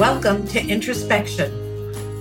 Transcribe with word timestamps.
Welcome 0.00 0.46
to 0.46 0.66
Introspection. 0.66 1.52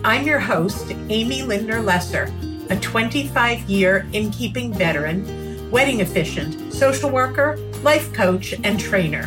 I'm 0.04 0.28
your 0.28 0.38
host, 0.38 0.92
Amy 1.08 1.44
Lindner 1.44 1.80
Lesser, 1.82 2.30
a 2.70 2.76
25 2.76 3.70
year 3.70 4.06
innkeeping 4.12 4.74
veteran, 4.74 5.72
wedding 5.72 6.02
officiant, 6.02 6.74
social 6.74 7.10
worker, 7.10 7.56
life 7.82 8.12
coach, 8.12 8.54
and 8.66 8.78
trainer. 8.78 9.24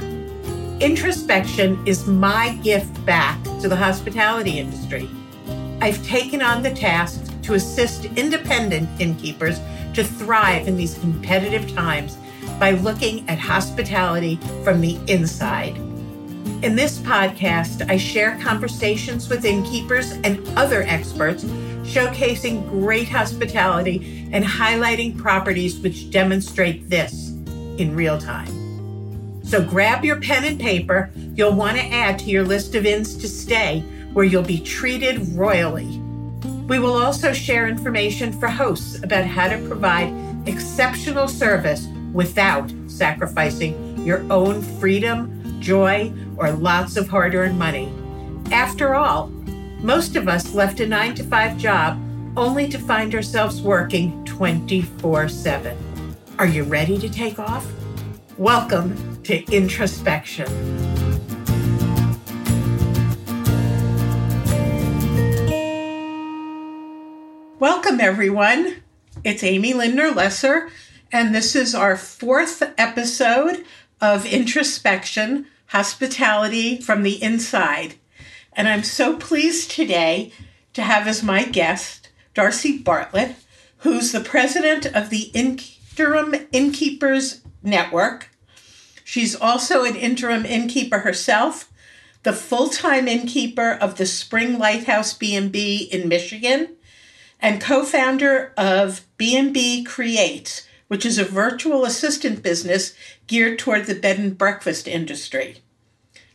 Introspection 0.81 1.83
is 1.87 2.07
my 2.07 2.55
gift 2.63 3.07
back 3.07 3.43
to 3.63 3.71
the 3.71 3.77
hospitality 3.77 4.59
industry. 4.59 5.09
I've 5.81 6.05
taken 6.05 6.43
on 6.43 6.63
the 6.63 6.75
task 6.75 7.25
to 7.45 7.55
assist 7.55 8.05
independent 8.05 9.01
innkeepers 9.01 9.61
to 9.95 10.05
thrive 10.05 10.69
in 10.69 10.77
these 10.77 10.99
competitive 10.99 11.73
times 11.73 12.19
by 12.61 12.73
looking 12.73 13.27
at 13.31 13.39
hospitality 13.39 14.37
from 14.63 14.83
the 14.83 14.99
inside. 15.11 15.75
In 16.63 16.77
this 16.77 17.01
podcast, 17.01 17.91
I 17.91 17.97
share 17.97 18.39
conversations 18.41 19.29
with 19.29 19.45
innkeepers 19.45 20.13
and 20.23 20.49
other 20.57 20.83
experts 20.83 21.43
showcasing 21.83 22.71
great 22.71 23.09
hospitality 23.09 24.29
and 24.31 24.45
highlighting 24.45 25.19
properties 25.19 25.81
which 25.81 26.13
demonstrate 26.13 26.89
this 26.89 27.31
in 27.79 27.97
real 27.97 28.17
time. 28.17 29.43
So 29.43 29.61
grab 29.61 30.05
your 30.05 30.21
pen 30.21 30.45
and 30.45 30.61
paper. 30.61 31.11
You'll 31.35 31.57
want 31.57 31.79
to 31.79 31.85
add 31.85 32.17
to 32.21 32.27
your 32.27 32.45
list 32.45 32.77
of 32.77 32.87
inns 32.87 33.17
to 33.17 33.29
stay 33.29 33.81
where 34.13 34.25
you'll 34.25 34.45
be 34.45 34.61
treated 34.61 35.19
royally. 35.31 35.99
We 36.69 36.79
will 36.79 36.95
also 36.95 37.33
share 37.33 37.67
information 37.67 38.33
for 38.33 38.47
hosts 38.47 39.03
about 39.03 39.25
how 39.25 39.49
to 39.49 39.59
provide 39.67 40.15
exceptional 40.47 41.27
service 41.27 41.89
without 42.13 42.73
sacrificing 42.87 44.07
your 44.07 44.25
own 44.33 44.63
freedom, 44.63 45.42
joy, 45.63 46.13
or 46.37 46.51
lots 46.51 46.97
of 46.97 47.09
hard 47.09 47.35
earned 47.35 47.59
money. 47.59 47.91
After 48.51 48.95
all, 48.95 49.29
most 49.81 50.17
of 50.17 50.29
us 50.29 50.53
left 50.55 50.81
a 50.81 50.87
nine 50.87 51.15
to 51.15 51.25
five 51.25 51.57
job 51.57 52.03
only 52.37 52.69
to 52.69 52.79
find 52.79 53.15
ourselves 53.15 53.63
working 53.63 54.25
24 54.25 55.29
7. 55.29 55.79
Are 56.39 56.47
you 56.47 56.65
ready 56.65 56.99
to 56.99 57.09
take 57.09 57.39
off? 57.39 57.71
Welcome 58.37 59.23
to 59.23 59.45
Introspection. 59.55 60.49
Welcome, 67.61 68.01
everyone. 68.01 68.83
It's 69.23 69.45
Amy 69.45 69.75
Lindner 69.75 70.11
Lesser, 70.11 70.71
and 71.13 71.33
this 71.33 71.55
is 71.55 71.77
our 71.77 71.97
fourth 71.97 72.63
episode 72.77 73.65
of 74.01 74.27
Introspection 74.27 75.47
Hospitality 75.73 76.79
from 76.79 77.03
the 77.03 77.23
Inside. 77.23 77.95
And 78.53 78.69
I'm 78.69 78.83
so 78.83 79.17
pleased 79.17 79.71
today 79.71 80.31
to 80.75 80.83
have 80.83 81.09
as 81.09 81.23
my 81.23 81.45
guest 81.45 82.11
Darci 82.35 82.85
Bartlett, 82.85 83.37
who's 83.79 84.13
the 84.13 84.21
president 84.21 84.85
of 84.85 85.09
the 85.09 85.31
Interim 85.33 86.35
Innkeepers 86.53 87.41
Network. 87.63 88.29
She's 89.03 89.35
also 89.35 89.85
an 89.85 89.97
interim 89.97 90.45
innkeeper 90.45 90.99
herself, 90.99 91.73
the 92.23 92.35
full-time 92.35 93.09
innkeeper 93.09 93.73
of 93.73 93.97
the 93.97 94.05
Spring 94.05 94.59
Lighthouse 94.59 95.15
B&B 95.15 95.89
in 95.91 96.07
Michigan, 96.07 96.77
and 97.41 97.63
co-founder 97.63 98.53
of 98.59 99.07
B&B 99.17 99.85
Creates, 99.85 100.69
which 100.93 101.07
is 101.07 101.17
a 101.17 101.25
virtual 101.25 101.87
assistant 101.87 102.43
business 102.43 102.95
geared 103.27 103.59
toward 103.59 103.87
the 103.87 103.95
bed 103.95 104.19
and 104.19 104.37
breakfast 104.37 104.87
industry. 104.87 105.57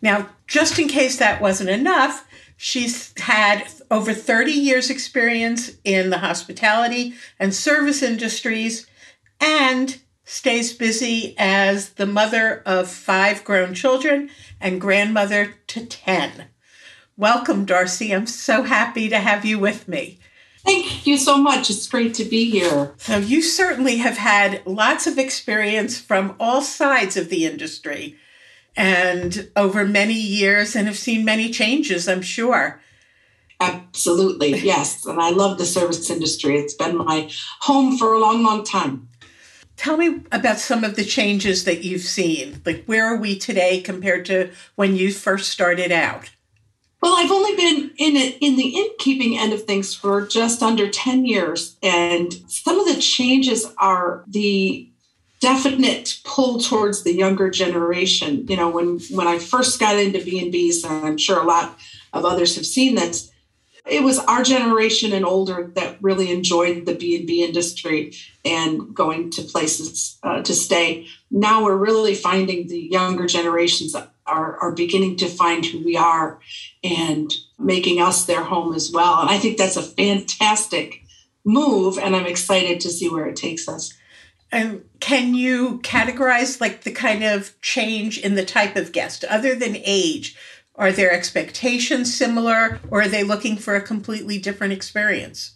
Now, 0.02 0.30
just 0.48 0.80
in 0.80 0.87
case 0.87 1.20
that 1.20 1.39
wasn't 1.39 1.70
enough, 1.70 2.27
she's 2.55 3.14
had 3.20 3.67
over 3.92 4.15
30 4.15 4.52
years 4.52 4.89
experience 4.89 5.77
in 5.83 6.09
the 6.09 6.17
hospitality 6.17 7.14
and 7.37 7.54
service 7.54 8.02
industries 8.02 8.87
and 9.39 9.99
stays 10.23 10.73
busy 10.73 11.36
as 11.37 11.89
the 11.89 12.08
mother 12.08 12.64
of 12.65 12.89
five 12.89 13.43
grown 13.43 13.76
children 13.76 14.27
and 14.59 14.82
grandmother 14.82 15.53
to 15.67 15.86
10. 15.86 16.45
Welcome, 17.15 17.67
Darci. 17.67 18.11
I'm 18.11 18.26
so 18.26 18.64
happy 18.64 19.08
to 19.08 19.20
have 19.20 19.45
you 19.45 19.59
with 19.59 19.87
me. 19.87 20.17
Thank 20.67 21.08
you 21.08 21.17
so 21.17 21.38
much. 21.38 21.70
It's 21.70 21.88
great 21.88 22.14
to 22.16 22.26
be 22.26 22.50
here. 22.50 22.94
So, 22.98 23.20
you 23.20 23.42
certainly 23.42 23.98
have 23.98 24.17
had 24.17 24.61
lots 24.66 25.08
of 25.08 25.17
experience 25.17 25.98
from 25.98 26.36
all 26.42 26.61
sides 26.61 27.16
of 27.16 27.30
the 27.30 27.45
industry 27.45 28.17
and 28.76 29.50
over 29.56 29.86
many 29.86 30.14
years 30.14 30.76
and 30.76 30.88
have 30.88 30.98
seen 30.98 31.23
many 31.23 31.50
changes, 31.50 32.10
I'm 32.10 32.22
sure. 32.22 32.82
Absolutely, 33.61 34.60
yes. 34.60 35.06
And 35.06 35.22
I 35.22 35.30
love 35.30 35.58
the 35.58 35.66
service 35.66 36.10
industry. 36.10 36.58
It's 36.58 36.73
been 36.73 36.98
my 36.98 37.30
home 37.61 37.98
for 37.98 38.14
a 38.14 38.20
long, 38.20 38.44
long 38.44 38.66
time. 38.66 39.08
Tell 39.77 39.95
me 39.95 40.22
about 40.33 40.58
some 40.58 40.83
of 40.83 40.98
the 40.98 41.06
changes 41.06 41.64
that 41.64 41.83
you've 41.86 42.02
seen. 42.02 42.61
Like, 42.66 42.83
where 42.88 43.06
are 43.06 43.17
we 43.17 43.38
today 43.38 43.80
compared 43.80 44.26
to 44.26 44.52
when 44.76 44.98
you 44.98 45.14
first 45.14 45.50
started 45.50 45.94
out? 45.94 46.30
Well, 47.08 47.16
I've 47.16 47.32
only 47.32 47.56
been 47.56 47.92
in 47.98 48.18
it 48.18 48.38
in 48.42 48.58
the 48.58 48.68
innkeeping 48.68 49.38
end 49.38 49.54
of 49.54 49.64
things 49.64 49.95
for 49.95 50.28
just 50.28 50.62
under 50.62 50.90
10 50.90 51.26
years. 51.26 51.78
And 51.82 52.34
some 52.50 52.78
of 52.82 52.86
the 52.86 53.00
changes 53.00 53.66
are 53.78 54.26
the 54.28 54.90
definite 55.40 56.20
pull 56.26 56.60
towards 56.60 57.04
the 57.04 57.14
younger 57.14 57.50
generation. 57.50 58.45
You 58.50 58.58
know, 58.58 58.70
when 58.70 59.00
when 59.10 59.26
I 59.26 59.40
first 59.40 59.80
got 59.80 59.98
into 59.98 60.22
B&Bs, 60.22 60.84
and 60.84 61.06
I'm 61.06 61.18
sure 61.18 61.40
a 61.42 61.45
lot 61.45 61.80
of 62.12 62.26
others 62.26 62.58
have 62.58 62.66
seen 62.66 62.95
this, 62.95 63.32
it 63.86 64.04
was 64.04 64.20
our 64.20 64.44
generation 64.44 65.14
and 65.14 65.24
older 65.24 65.72
that 65.76 65.95
really 66.02 66.30
enjoyed 66.30 66.86
the 66.86 66.94
b&b 66.94 67.44
industry 67.44 68.14
and 68.44 68.94
going 68.94 69.30
to 69.32 69.42
places 69.42 70.18
uh, 70.24 70.42
to 70.42 70.54
stay 70.54 71.08
now 71.32 71.64
we're 71.64 71.76
really 71.76 72.14
finding 72.14 72.68
the 72.68 72.80
younger 72.80 73.28
generations 73.28 73.95
are, 74.27 74.58
are 74.58 74.71
beginning 74.71 75.15
to 75.17 75.27
find 75.27 75.65
who 75.65 75.83
we 75.83 75.95
are 75.95 76.39
and 76.83 77.33
making 77.58 78.02
us 78.02 78.26
their 78.26 78.43
home 78.43 78.73
as 78.73 78.92
well 78.92 79.20
and 79.21 79.30
i 79.30 79.38
think 79.38 79.58
that's 79.58 79.77
a 79.77 79.82
fantastic 79.82 81.04
move 81.45 81.98
and 81.98 82.15
i'm 82.15 82.27
excited 82.27 82.80
to 82.80 82.89
see 82.89 83.10
where 83.10 83.27
it 83.27 83.36
takes 83.36 83.67
us 83.67 83.93
and 84.52 84.83
can 85.02 85.36
you 85.36 85.80
categorize 85.80 86.61
like 86.61 86.83
the 86.83 86.92
kind 86.92 87.23
of 87.23 87.60
change 87.61 88.17
in 88.17 88.36
the 88.36 88.45
type 88.45 88.76
of 88.76 88.92
guest 88.92 89.23
other 89.26 89.55
than 89.55 89.77
age 89.83 90.36
are 90.77 90.92
their 90.92 91.11
expectations 91.11 92.14
similar 92.14 92.80
or 92.89 93.02
are 93.02 93.08
they 93.08 93.23
looking 93.23 93.58
for 93.58 93.76
a 93.76 93.82
completely 93.82 94.38
different 94.38 94.73
experience? 94.73 95.54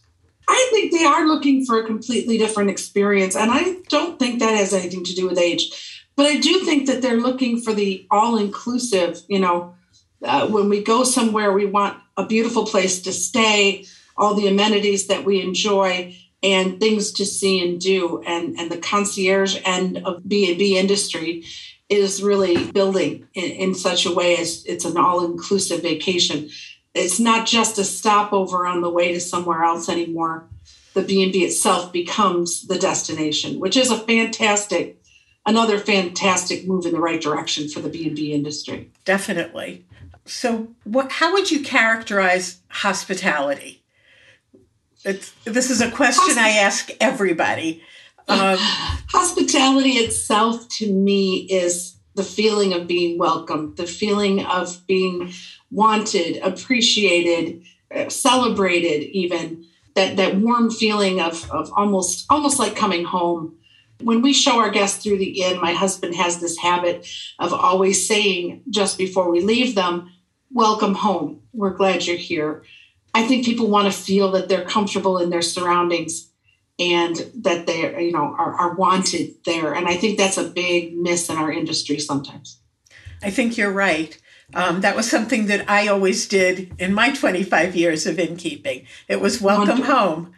I 0.47 0.67
think 0.71 0.91
they 0.91 1.05
are 1.05 1.27
looking 1.27 1.63
for 1.63 1.79
a 1.79 1.85
completely 1.85 2.37
different 2.37 2.71
experience. 2.71 3.35
And 3.35 3.51
I 3.51 3.77
don't 3.87 4.17
think 4.17 4.39
that 4.39 4.55
has 4.55 4.73
anything 4.73 5.03
to 5.05 5.13
do 5.13 5.27
with 5.27 5.37
age. 5.37 5.90
But 6.15 6.25
I 6.25 6.39
do 6.39 6.59
think 6.59 6.87
that 6.87 7.01
they're 7.01 7.19
looking 7.19 7.61
for 7.61 7.73
the 7.73 8.05
all 8.11 8.37
inclusive, 8.37 9.21
you 9.27 9.39
know, 9.39 9.75
uh, 10.23 10.47
when 10.47 10.69
we 10.69 10.83
go 10.83 11.03
somewhere, 11.03 11.51
we 11.51 11.65
want 11.65 11.97
a 12.17 12.25
beautiful 12.25 12.65
place 12.65 13.01
to 13.01 13.13
stay, 13.13 13.85
all 14.17 14.35
the 14.35 14.47
amenities 14.47 15.07
that 15.07 15.25
we 15.25 15.41
enjoy, 15.41 16.15
and 16.43 16.79
things 16.79 17.11
to 17.13 17.25
see 17.25 17.67
and 17.67 17.79
do. 17.79 18.21
And, 18.25 18.59
and 18.59 18.71
the 18.71 18.77
concierge 18.77 19.59
end 19.65 19.99
of 20.05 20.27
B&B 20.27 20.77
industry 20.77 21.43
is 21.89 22.23
really 22.23 22.71
building 22.71 23.27
in, 23.33 23.51
in 23.51 23.75
such 23.75 24.05
a 24.05 24.13
way 24.13 24.37
as 24.37 24.65
it's 24.65 24.85
an 24.85 24.97
all-inclusive 24.97 25.81
vacation. 25.81 26.49
It's 26.93 27.19
not 27.19 27.47
just 27.47 27.77
a 27.77 27.83
stopover 27.83 28.65
on 28.65 28.81
the 28.81 28.89
way 28.89 29.13
to 29.13 29.19
somewhere 29.19 29.63
else 29.63 29.89
anymore. 29.89 30.47
The 30.93 31.03
B&B 31.03 31.43
itself 31.43 31.91
becomes 31.91 32.67
the 32.67 32.77
destination, 32.77 33.59
which 33.59 33.77
is 33.77 33.91
a 33.91 33.97
fantastic, 33.97 35.00
another 35.45 35.79
fantastic 35.79 36.67
move 36.67 36.85
in 36.85 36.93
the 36.93 36.99
right 36.99 37.21
direction 37.21 37.67
for 37.67 37.79
the 37.79 37.89
B&B 37.89 38.33
industry. 38.33 38.91
Definitely. 39.05 39.85
So, 40.25 40.69
what, 40.83 41.11
how 41.11 41.33
would 41.33 41.49
you 41.49 41.61
characterize 41.61 42.61
hospitality? 42.67 43.83
It's, 45.03 45.31
this 45.45 45.71
is 45.71 45.81
a 45.81 45.89
question 45.89 46.37
I 46.37 46.49
ask 46.49 46.91
everybody. 46.99 47.83
Um, 48.27 48.57
Hospitality 49.09 49.93
itself 49.93 50.69
to 50.77 50.91
me 50.91 51.47
is 51.49 51.95
the 52.15 52.23
feeling 52.23 52.73
of 52.73 52.87
being 52.87 53.17
welcome, 53.17 53.73
the 53.75 53.87
feeling 53.87 54.45
of 54.45 54.85
being 54.85 55.33
wanted, 55.71 56.37
appreciated, 56.37 57.63
uh, 57.93 58.09
celebrated, 58.09 59.09
even 59.11 59.65
that 59.95 60.17
that 60.17 60.35
warm 60.35 60.71
feeling 60.71 61.19
of 61.19 61.49
of 61.51 61.71
almost 61.75 62.25
almost 62.29 62.59
like 62.59 62.75
coming 62.75 63.03
home. 63.03 63.55
When 64.03 64.21
we 64.21 64.33
show 64.33 64.59
our 64.59 64.69
guests 64.71 65.01
through 65.03 65.17
the 65.19 65.41
inn, 65.41 65.61
my 65.61 65.73
husband 65.73 66.15
has 66.15 66.39
this 66.39 66.57
habit 66.57 67.07
of 67.39 67.53
always 67.53 68.07
saying 68.07 68.63
just 68.69 68.97
before 68.97 69.29
we 69.29 69.41
leave 69.41 69.75
them, 69.75 70.09
"Welcome 70.51 70.95
home. 70.95 71.41
We're 71.53 71.75
glad 71.75 72.05
you're 72.05 72.17
here." 72.17 72.63
I 73.13 73.27
think 73.27 73.45
people 73.45 73.67
want 73.67 73.91
to 73.91 73.99
feel 73.99 74.31
that 74.31 74.47
they're 74.49 74.65
comfortable 74.65 75.17
in 75.17 75.29
their 75.29 75.41
surroundings 75.41 76.29
and 76.79 77.15
that 77.35 77.67
they 77.67 78.05
you 78.05 78.11
know 78.13 78.33
are, 78.37 78.53
are 78.55 78.73
wanted 78.75 79.35
there 79.45 79.73
and 79.73 79.87
i 79.89 79.95
think 79.95 80.17
that's 80.17 80.37
a 80.37 80.45
big 80.45 80.95
miss 80.95 81.29
in 81.29 81.35
our 81.37 81.51
industry 81.51 81.99
sometimes 81.99 82.59
i 83.21 83.29
think 83.29 83.57
you're 83.57 83.71
right 83.71 84.17
Um, 84.53 84.81
that 84.81 84.95
was 84.97 85.09
something 85.09 85.45
that 85.47 85.69
I 85.69 85.87
always 85.87 86.27
did 86.27 86.73
in 86.77 86.93
my 86.93 87.11
25 87.13 87.73
years 87.73 88.05
of 88.05 88.19
innkeeping. 88.19 88.85
It 89.07 89.21
was 89.21 89.39
welcome 89.39 89.79
Wonderful. 89.79 89.95
home. 89.95 90.33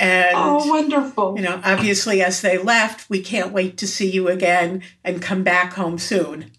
Oh, 0.00 0.04
and 0.04 0.34
Oh, 0.34 0.66
wonderful. 0.66 1.34
you 1.36 1.42
know, 1.42 1.60
obviously, 1.62 2.22
as 2.22 2.40
they 2.40 2.56
left, 2.58 3.10
we 3.10 3.20
can't 3.20 3.52
wait 3.52 3.76
to 3.78 3.86
see 3.86 4.10
you 4.10 4.28
again 4.28 4.82
and 5.04 5.20
come 5.20 5.42
back 5.42 5.74
home 5.74 5.98
soon. 5.98 6.52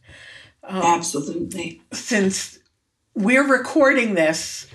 Um, 0.64 0.82
Absolutely. 0.84 1.82
Since 1.92 2.60
we're 3.16 3.48
recording 3.48 4.14
this 4.14 4.68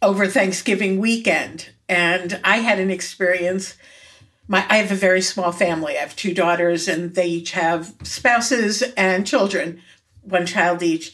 over 0.00 0.26
Thanksgiving 0.26 0.98
weekend, 0.98 1.70
and 1.88 2.40
I 2.42 2.58
had 2.58 2.80
an 2.80 2.90
experience. 2.90 3.76
My, 4.48 4.64
I 4.68 4.76
have 4.76 4.92
a 4.92 4.96
very 4.96 5.20
small 5.22 5.52
family. 5.52 5.96
I 5.96 6.00
have 6.00 6.16
two 6.16 6.32
daughters, 6.32 6.88
and 6.88 7.14
they 7.14 7.26
each 7.26 7.52
have 7.52 7.94
spouses 8.02 8.82
and 8.96 9.26
children, 9.26 9.82
one 10.22 10.46
child 10.46 10.82
each. 10.82 11.12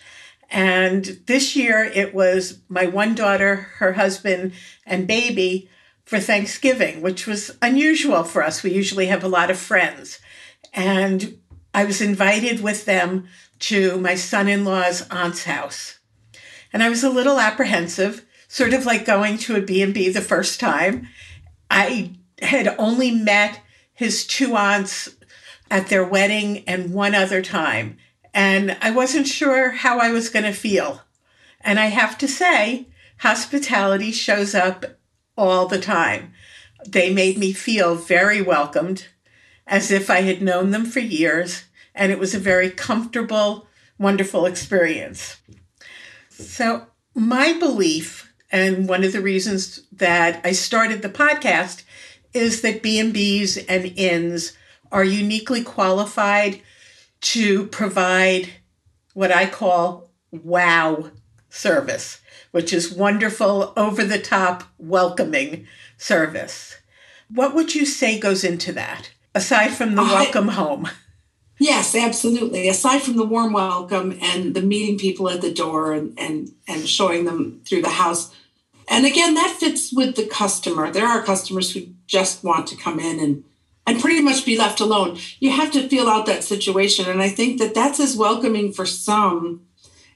And 0.50 1.04
this 1.26 1.56
year 1.56 1.82
it 1.82 2.14
was 2.14 2.58
my 2.68 2.86
one 2.86 3.14
daughter, 3.14 3.54
her 3.78 3.94
husband, 3.94 4.52
and 4.86 5.06
baby 5.06 5.68
for 6.04 6.20
Thanksgiving, 6.20 7.00
which 7.00 7.26
was 7.26 7.56
unusual 7.62 8.24
for 8.24 8.42
us. 8.42 8.62
We 8.62 8.72
usually 8.72 9.06
have 9.06 9.24
a 9.24 9.28
lot 9.28 9.50
of 9.50 9.58
friends. 9.58 10.18
And 10.74 11.38
I 11.74 11.84
was 11.84 12.00
invited 12.00 12.60
with 12.60 12.84
them 12.84 13.28
to 13.60 13.98
my 13.98 14.14
son 14.14 14.48
in 14.48 14.64
law's 14.64 15.08
aunt's 15.10 15.44
house. 15.44 15.98
And 16.72 16.82
I 16.82 16.88
was 16.88 17.04
a 17.04 17.10
little 17.10 17.38
apprehensive, 17.38 18.24
sort 18.48 18.72
of 18.72 18.86
like 18.86 19.04
going 19.04 19.38
to 19.38 19.56
a 19.56 19.60
B&B 19.60 20.08
the 20.08 20.20
first 20.20 20.58
time. 20.58 21.08
I 21.70 22.12
had 22.40 22.74
only 22.78 23.10
met 23.10 23.60
his 23.94 24.26
two 24.26 24.56
aunts 24.56 25.08
at 25.70 25.88
their 25.88 26.04
wedding 26.04 26.64
and 26.66 26.92
one 26.92 27.14
other 27.14 27.40
time. 27.40 27.96
And 28.34 28.76
I 28.80 28.90
wasn't 28.90 29.26
sure 29.26 29.70
how 29.70 29.98
I 29.98 30.10
was 30.10 30.28
going 30.28 30.44
to 30.44 30.52
feel. 30.52 31.02
And 31.60 31.78
I 31.78 31.86
have 31.86 32.18
to 32.18 32.28
say, 32.28 32.88
hospitality 33.18 34.10
shows 34.10 34.54
up 34.54 34.84
all 35.36 35.66
the 35.66 35.80
time. 35.80 36.32
They 36.86 37.12
made 37.12 37.38
me 37.38 37.52
feel 37.52 37.94
very 37.94 38.42
welcomed, 38.42 39.06
as 39.66 39.90
if 39.90 40.10
I 40.10 40.22
had 40.22 40.42
known 40.42 40.70
them 40.70 40.84
for 40.84 41.00
years, 41.00 41.64
and 41.94 42.10
it 42.10 42.18
was 42.18 42.34
a 42.34 42.40
very 42.40 42.70
comfortable, 42.70 43.68
wonderful 43.98 44.46
experience. 44.46 45.40
So, 46.30 46.86
my 47.14 47.52
belief, 47.52 48.32
and 48.50 48.88
one 48.88 49.04
of 49.04 49.12
the 49.12 49.20
reasons 49.20 49.82
that 49.92 50.40
I 50.44 50.52
started 50.52 51.02
the 51.02 51.08
podcast, 51.08 51.84
is 52.32 52.62
that 52.62 52.82
B&Bs 52.82 53.64
and 53.68 53.92
inns 53.96 54.54
are 54.90 55.04
uniquely 55.04 55.62
qualified 55.62 56.60
to 57.20 57.66
provide 57.66 58.48
what 59.14 59.30
I 59.30 59.46
call 59.46 60.10
wow 60.30 61.10
service, 61.48 62.20
which 62.52 62.72
is 62.72 62.92
wonderful, 62.92 63.72
over 63.76 64.04
the 64.04 64.18
top, 64.18 64.64
welcoming 64.78 65.66
service. 65.96 66.76
What 67.28 67.54
would 67.54 67.74
you 67.74 67.84
say 67.84 68.18
goes 68.18 68.44
into 68.44 68.72
that, 68.72 69.10
aside 69.34 69.70
from 69.70 69.94
the 69.94 70.02
I- 70.02 70.12
welcome 70.12 70.48
home? 70.48 70.88
Yes, 71.58 71.94
absolutely. 71.94 72.68
Aside 72.68 73.02
from 73.02 73.16
the 73.16 73.24
warm 73.24 73.52
welcome 73.52 74.18
and 74.20 74.52
the 74.52 74.62
meeting 74.62 74.98
people 74.98 75.30
at 75.30 75.42
the 75.42 75.52
door 75.52 75.92
and, 75.92 76.18
and, 76.18 76.50
and 76.66 76.88
showing 76.88 77.24
them 77.24 77.60
through 77.64 77.82
the 77.82 77.88
house. 77.88 78.34
And 78.88 79.06
again, 79.06 79.34
that 79.34 79.56
fits 79.60 79.92
with 79.92 80.16
the 80.16 80.26
customer. 80.26 80.90
There 80.90 81.06
are 81.06 81.22
customers 81.22 81.72
who 81.72 81.86
just 82.08 82.42
want 82.42 82.66
to 82.68 82.76
come 82.76 82.98
in 82.98 83.20
and, 83.20 83.44
and 83.86 84.00
pretty 84.00 84.20
much 84.20 84.44
be 84.44 84.58
left 84.58 84.80
alone. 84.80 85.18
You 85.38 85.52
have 85.52 85.70
to 85.72 85.88
feel 85.88 86.08
out 86.08 86.26
that 86.26 86.42
situation. 86.42 87.08
And 87.08 87.22
I 87.22 87.28
think 87.28 87.60
that 87.60 87.74
that's 87.74 88.00
as 88.00 88.16
welcoming 88.16 88.72
for 88.72 88.84
some 88.84 89.62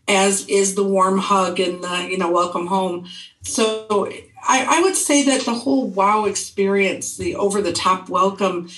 as 0.08 0.46
is 0.48 0.74
the 0.74 0.84
warm 0.84 1.18
hug 1.18 1.58
and 1.60 1.82
the, 1.82 2.08
you 2.10 2.18
know, 2.18 2.30
welcome 2.30 2.66
home. 2.66 3.08
So 3.42 4.10
I, 4.42 4.78
I 4.78 4.82
would 4.82 4.96
say 4.96 5.24
that 5.24 5.42
the 5.42 5.54
whole 5.54 5.86
wow 5.86 6.24
experience, 6.24 7.16
the 7.16 7.36
over 7.36 7.60
the 7.60 7.72
top 7.72 8.08
welcome, 8.08 8.68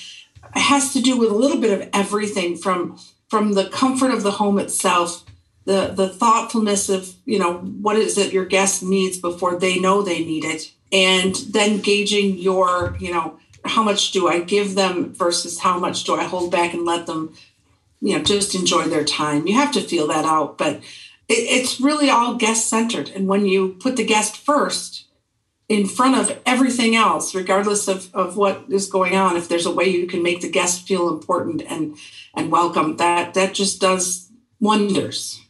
has 0.55 0.93
to 0.95 1.01
do 1.01 1.19
with 1.19 1.31
a 1.31 1.35
little 1.35 1.61
bit 1.61 1.81
of 1.81 1.89
everything 1.93 2.57
from 2.57 2.99
from 3.29 3.53
the 3.53 3.69
comfort 3.69 4.11
of 4.11 4.23
the 4.23 4.33
home 4.33 4.59
itself 4.59 5.25
the 5.69 5.93
the 5.95 6.09
thoughtfulness 6.09 6.89
of 6.89 7.15
you 7.27 7.39
know 7.39 7.59
what 7.59 7.97
is 7.97 8.17
it 8.17 8.33
your 8.33 8.47
guest 8.47 8.83
needs 8.83 9.19
before 9.19 9.59
they 9.59 9.79
know 9.79 10.01
they 10.01 10.25
need 10.25 10.45
it 10.45 10.73
and 10.91 11.35
then 11.51 11.79
gauging 11.79 12.39
your 12.39 12.97
you 12.99 13.13
know 13.13 13.39
how 13.67 13.83
much 13.83 14.11
do 14.11 14.29
i 14.29 14.41
give 14.41 14.75
them 14.75 15.13
versus 15.13 15.61
how 15.61 15.79
much 15.79 16.05
do 16.05 16.15
i 16.15 16.25
hold 16.25 16.51
back 16.51 16.73
and 16.73 16.87
let 16.87 17.07
them 17.07 17.35
you 18.01 18.17
know 18.17 18.25
just 18.25 18.55
enjoy 18.55 18.85
their 18.85 19.05
time 19.05 19.47
you 19.47 19.55
have 19.55 19.71
to 19.71 19.83
feel 19.83 20.07
that 20.07 20.25
out 20.25 20.57
but 20.57 20.81
it's 21.29 21.81
really 21.81 22.09
all 22.09 22.37
guest 22.37 22.69
centered 22.69 23.11
and 23.11 23.29
when 23.29 23.45
you 23.45 23.77
put 23.81 23.97
the 23.97 24.05
guest 24.05 24.37
first 24.37 25.05
in 25.69 25.87
front 25.87 26.17
of 26.17 26.41
everything 26.47 26.97
else, 26.97 27.35
regardless 27.35 27.89
of, 27.89 28.13
of 28.15 28.37
what 28.37 28.65
is 28.71 28.89
going 28.89 29.15
on. 29.15 29.37
If 29.37 29.49
there's 29.49 29.67
a 29.67 29.75
way 29.75 29.85
you 29.85 30.07
can 30.07 30.23
make 30.23 30.41
the 30.41 30.51
guest 30.51 30.87
feel 30.89 31.09
important 31.09 31.63
and 31.63 31.97
and 32.35 32.51
welcome, 32.51 32.97
that 32.97 33.35
that 33.35 33.55
just 33.55 33.81
does 33.81 34.31
wonders. 34.61 35.41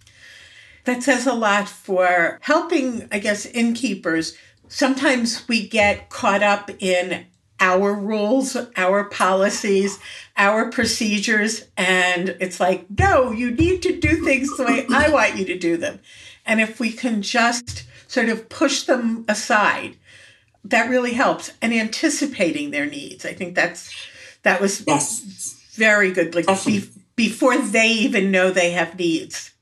That 0.85 1.03
says 1.03 1.27
a 1.27 1.35
lot 1.35 1.69
for 1.69 2.39
helping, 2.43 3.09
I 3.13 3.19
guess, 3.19 3.47
innkeepers. 3.47 4.37
Sometimes 4.69 5.47
we 5.47 5.69
get 5.69 6.11
caught 6.11 6.43
up 6.43 6.71
in 6.81 7.27
our 7.61 7.93
rules, 7.95 8.57
our 8.77 9.05
policies, 9.05 9.99
our 10.37 10.71
procedures, 10.71 11.67
and 11.77 12.37
it's 12.41 12.61
like, 12.61 12.87
no, 12.99 13.33
you 13.33 13.51
need 13.51 13.83
to 13.83 13.99
do 13.99 14.25
things 14.25 14.57
the 14.57 14.65
way 14.65 14.87
I 14.91 15.11
want 15.11 15.37
you 15.37 15.45
to 15.47 15.59
do 15.59 15.77
them. 15.77 16.01
And 16.47 16.61
if 16.61 16.79
we 16.81 16.93
can 16.93 17.21
just 17.23 17.85
sort 18.07 18.29
of 18.29 18.49
push 18.49 18.85
them 18.85 19.25
aside, 19.29 19.97
that 20.65 20.89
really 20.89 21.13
helps. 21.13 21.53
And 21.61 21.73
anticipating 21.73 22.71
their 22.71 22.87
needs. 22.87 23.25
I 23.27 23.33
think 23.33 23.55
that's 23.55 23.93
that 24.43 24.61
was 24.61 24.85
Yes, 24.87 25.61
very 25.75 26.13
good. 26.13 26.35
Like 26.35 26.47
be, 26.65 26.89
before 27.17 27.59
they 27.59 27.89
even 27.89 28.31
know 28.31 28.51
they 28.51 28.71
have 28.71 28.99
needs. 28.99 29.53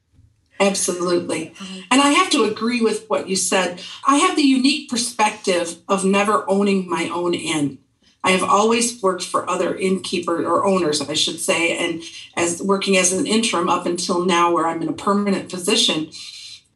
absolutely. 0.60 1.54
And 1.90 2.00
I 2.00 2.10
have 2.10 2.31
to 2.31 2.44
agree 2.44 2.81
with 2.81 3.08
what 3.08 3.28
you 3.28 3.37
said. 3.37 3.81
I 4.06 4.16
have 4.19 4.37
the 4.37 4.42
unique 4.42 4.88
perspective 4.90 5.76
of 5.88 6.04
never 6.04 6.49
owning 6.49 6.88
my 6.88 7.08
own 7.08 7.34
inn. 7.34 7.78
I 8.26 8.31
have 8.31 8.43
always 8.43 9.00
worked 9.00 9.23
for 9.23 9.49
other 9.49 9.76
innkeeper 9.76 10.44
or 10.44 10.64
owners, 10.64 11.00
I 11.00 11.14
should 11.14 11.38
say, 11.38 11.78
and 11.78 12.02
as 12.37 12.61
working 12.61 12.97
as 12.97 13.12
an 13.12 13.25
interim 13.25 13.68
up 13.68 13.87
until 13.87 14.25
now, 14.25 14.52
where 14.52 14.66
I'm 14.66 14.83
in 14.83 14.88
a 14.88 14.92
permanent 14.92 15.49
position. 15.49 16.11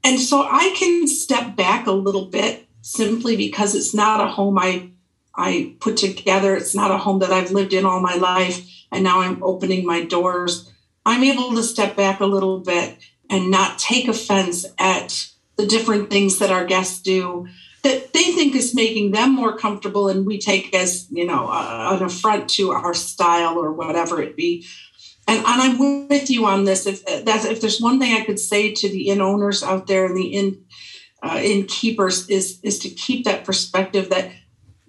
And 0.04 0.20
so 0.20 0.46
I 0.48 0.72
can 0.78 1.08
step 1.08 1.56
back 1.56 1.88
a 1.88 1.92
little 1.92 2.26
bit 2.26 2.68
simply 2.82 3.36
because 3.36 3.74
it's 3.74 3.92
not 3.92 4.20
a 4.20 4.28
home 4.28 4.60
I 4.60 4.90
I 5.34 5.74
put 5.80 5.96
together. 5.96 6.54
It's 6.54 6.74
not 6.76 6.92
a 6.92 6.98
home 6.98 7.18
that 7.18 7.32
I've 7.32 7.50
lived 7.50 7.72
in 7.72 7.84
all 7.84 8.00
my 8.00 8.14
life, 8.14 8.64
and 8.92 9.02
now 9.02 9.18
I'm 9.18 9.42
opening 9.42 9.84
my 9.84 10.04
doors. 10.04 10.72
I'm 11.04 11.24
able 11.24 11.56
to 11.56 11.64
step 11.64 11.96
back 11.96 12.20
a 12.20 12.26
little 12.26 12.60
bit 12.60 12.96
and 13.28 13.50
not 13.50 13.76
take 13.76 14.06
offense 14.06 14.66
at 14.78 15.26
the 15.56 15.66
different 15.66 16.10
things 16.10 16.38
that 16.38 16.52
our 16.52 16.64
guests 16.64 17.02
do 17.02 17.48
that 17.82 18.12
they 18.12 18.32
think 18.32 18.54
is 18.54 18.74
making 18.74 19.12
them 19.12 19.34
more 19.34 19.56
comfortable 19.56 20.08
and 20.08 20.26
we 20.26 20.38
take 20.38 20.74
as 20.74 21.06
you 21.10 21.26
know 21.26 21.48
uh, 21.48 21.96
an 21.96 22.04
affront 22.04 22.48
to 22.50 22.70
our 22.70 22.94
style 22.94 23.58
or 23.58 23.72
whatever 23.72 24.20
it 24.22 24.36
be. 24.36 24.66
And, 25.28 25.38
and 25.38 25.62
i'm 25.62 26.08
with 26.08 26.30
you 26.30 26.46
on 26.46 26.64
this. 26.64 26.86
If 26.86 27.04
that's 27.24 27.44
if 27.44 27.60
there's 27.60 27.80
one 27.80 27.98
thing 27.98 28.14
i 28.14 28.24
could 28.24 28.40
say 28.40 28.72
to 28.72 28.88
the 28.88 29.08
inn 29.08 29.20
owners 29.20 29.62
out 29.62 29.86
there 29.86 30.06
and 30.06 30.16
the 30.16 30.28
inn 30.28 30.64
uh, 31.22 31.40
is 31.42 32.28
is 32.28 32.78
to 32.80 32.88
keep 32.88 33.24
that 33.24 33.44
perspective 33.44 34.10
that 34.10 34.32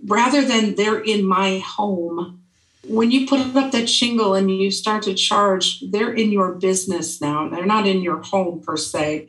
rather 0.05 0.43
than 0.43 0.75
they're 0.75 0.99
in 0.99 1.23
my 1.23 1.59
home 1.59 2.41
when 2.87 3.11
you 3.11 3.27
put 3.27 3.39
up 3.55 3.71
that 3.71 3.89
shingle 3.89 4.33
and 4.33 4.49
you 4.49 4.71
start 4.71 5.03
to 5.03 5.13
charge 5.13 5.83
they're 5.91 6.13
in 6.13 6.31
your 6.31 6.53
business 6.53 7.21
now. 7.21 7.47
They're 7.47 7.65
not 7.65 7.87
in 7.87 8.01
your 8.01 8.21
home 8.21 8.61
per 8.61 8.77
se 8.77 9.27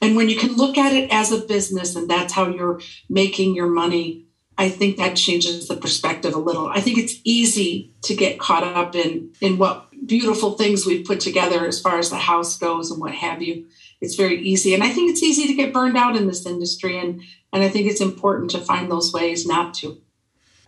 and 0.00 0.16
when 0.16 0.28
you 0.28 0.36
can 0.36 0.56
look 0.56 0.78
at 0.78 0.92
it 0.92 1.12
as 1.12 1.30
a 1.30 1.38
business 1.38 1.94
and 1.94 2.08
that's 2.08 2.32
how 2.32 2.48
you're 2.48 2.80
making 3.08 3.54
your 3.54 3.68
money, 3.68 4.24
I 4.56 4.68
think 4.68 4.96
that 4.96 5.16
changes 5.16 5.68
the 5.68 5.76
perspective 5.76 6.34
a 6.34 6.38
little. 6.38 6.68
I 6.68 6.80
think 6.80 6.98
it's 6.98 7.20
easy 7.24 7.94
to 8.02 8.14
get 8.14 8.38
caught 8.38 8.64
up 8.64 8.94
in 8.94 9.32
in 9.40 9.58
what 9.58 9.88
beautiful 10.06 10.52
things 10.52 10.86
we've 10.86 11.06
put 11.06 11.20
together 11.20 11.66
as 11.66 11.80
far 11.80 11.98
as 11.98 12.10
the 12.10 12.16
house 12.16 12.58
goes 12.58 12.90
and 12.90 13.00
what 13.00 13.14
have 13.14 13.42
you. 13.42 13.66
It's 14.00 14.14
very 14.14 14.40
easy. 14.40 14.74
And 14.74 14.82
I 14.82 14.88
think 14.88 15.10
it's 15.10 15.22
easy 15.22 15.46
to 15.46 15.54
get 15.54 15.72
burned 15.72 15.96
out 15.96 16.16
in 16.16 16.26
this 16.26 16.46
industry 16.46 16.98
and 16.98 17.22
and 17.52 17.62
I 17.62 17.68
think 17.68 17.86
it's 17.86 18.00
important 18.00 18.50
to 18.52 18.58
find 18.58 18.90
those 18.90 19.12
ways 19.12 19.46
not 19.46 19.74
to. 19.74 20.00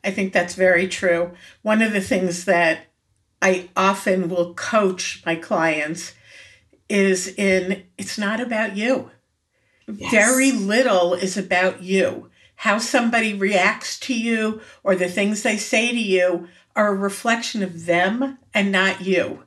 I 0.05 0.11
think 0.11 0.33
that's 0.33 0.55
very 0.55 0.89
true. 0.89 1.31
One 1.63 1.81
of 1.81 1.93
the 1.93 2.01
things 2.01 2.45
that 2.47 2.87
I 3.41 3.69
often 3.77 4.29
will 4.29 4.55
coach 4.55 5.23
my 5.25 5.37
clients 5.37 6.15
is 6.89 7.29
in 7.29 7.85
it's 7.97 8.19
not 8.19 8.41
about 8.41 8.77
you. 8.77 9.11
Yes. 9.87 10.11
Very 10.11 10.53
little 10.53 11.15
is 11.15 11.37
about 11.37 11.83
you. 11.83 12.31
How 12.57 12.79
somebody 12.79 13.35
reacts 13.35 13.99
to 14.01 14.15
you 14.15 14.61
or 14.85 14.95
the 14.95 15.09
things 15.09 15.43
they 15.43 15.57
say 15.57 15.91
to 15.91 15.99
you 15.99 16.49
are 16.77 16.89
a 16.89 16.95
reflection 16.95 17.63
of 17.63 17.87
them 17.87 18.39
and 18.55 18.71
not 18.71 19.01
you. 19.01 19.45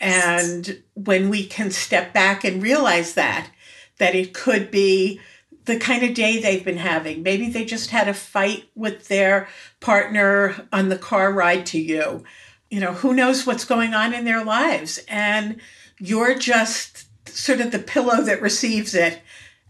And 0.00 0.82
when 0.94 1.30
we 1.30 1.46
can 1.46 1.70
step 1.70 2.12
back 2.12 2.44
and 2.44 2.62
realize 2.62 3.14
that, 3.14 3.50
that 3.98 4.14
it 4.14 4.34
could 4.34 4.70
be 4.70 5.20
the 5.64 5.78
kind 5.78 6.02
of 6.02 6.14
day 6.14 6.40
they've 6.40 6.64
been 6.64 6.76
having. 6.76 7.22
Maybe 7.22 7.48
they 7.48 7.64
just 7.64 7.90
had 7.90 8.08
a 8.08 8.14
fight 8.14 8.68
with 8.74 9.08
their 9.08 9.48
partner 9.80 10.68
on 10.72 10.88
the 10.88 10.98
car 10.98 11.32
ride 11.32 11.66
to 11.66 11.80
you. 11.80 12.24
You 12.70 12.80
know, 12.80 12.92
who 12.92 13.14
knows 13.14 13.46
what's 13.46 13.64
going 13.64 13.94
on 13.94 14.12
in 14.12 14.24
their 14.24 14.44
lives. 14.44 15.00
And 15.08 15.60
you're 15.98 16.34
just 16.34 17.06
sort 17.28 17.60
of 17.60 17.70
the 17.70 17.78
pillow 17.78 18.22
that 18.22 18.42
receives 18.42 18.94
it 18.94 19.22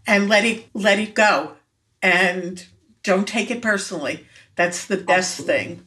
and 0.07 0.29
let 0.29 0.45
it 0.45 0.67
let 0.73 0.99
it 0.99 1.13
go 1.13 1.53
and 2.01 2.65
don't 3.03 3.27
take 3.27 3.51
it 3.51 3.61
personally. 3.61 4.25
That's 4.55 4.85
the 4.85 4.97
best 4.97 5.39
Absolutely. 5.39 5.65
thing. 5.65 5.85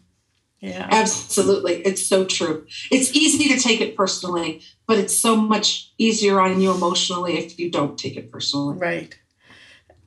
Yeah. 0.61 0.89
Absolutely. 0.91 1.75
It's 1.83 2.05
so 2.05 2.25
true. 2.25 2.67
It's 2.91 3.15
easy 3.15 3.49
to 3.55 3.61
take 3.61 3.81
it 3.81 3.97
personally, 3.97 4.63
but 4.87 4.99
it's 4.99 5.17
so 5.17 5.37
much 5.37 5.93
easier 5.99 6.41
on 6.41 6.61
you 6.61 6.73
emotionally 6.73 7.39
if 7.39 7.59
you 7.59 7.71
don't 7.71 7.97
take 7.97 8.17
it 8.17 8.33
personally. 8.33 8.77
Right. 8.77 9.17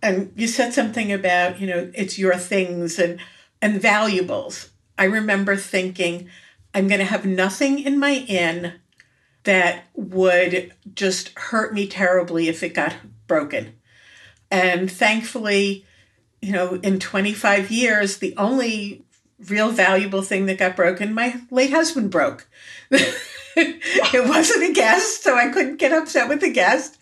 And 0.02 0.34
you 0.36 0.48
said 0.48 0.74
something 0.74 1.12
about, 1.12 1.62
you 1.62 1.68
know, 1.68 1.92
it's 1.94 2.20
your 2.20 2.36
things 2.36 3.00
and 3.00 3.20
and 3.62 3.82
valuables. 3.82 4.72
I 4.98 5.06
remember 5.06 5.56
thinking 5.56 6.30
I'm 6.74 6.88
going 6.88 7.00
to 7.00 7.06
have 7.06 7.26
nothing 7.26 7.80
in 7.80 8.00
my 8.00 8.26
inn 8.28 8.74
that 9.44 9.86
would 9.94 10.74
just 10.94 11.38
hurt 11.38 11.74
me 11.74 11.88
terribly 11.88 12.48
if 12.48 12.64
it 12.64 12.74
got 12.74 12.96
broken. 13.28 13.74
And 14.52 14.92
thankfully, 14.92 15.86
you 16.42 16.52
know, 16.52 16.76
in 16.84 17.00
25 17.00 17.72
years, 17.72 18.18
the 18.18 18.36
only 18.36 19.04
real 19.48 19.72
valuable 19.72 20.22
thing 20.22 20.46
that 20.46 20.58
got 20.58 20.76
broken, 20.76 21.14
my 21.14 21.42
late 21.50 21.72
husband 21.72 22.12
broke. 22.12 22.48
it 23.56 24.28
wasn't 24.28 24.70
a 24.70 24.74
guest, 24.74 25.24
so 25.24 25.36
I 25.36 25.50
couldn't 25.50 25.78
get 25.78 25.94
upset 25.94 26.30
with 26.30 26.42
the 26.42 26.52
guest. 26.52 26.98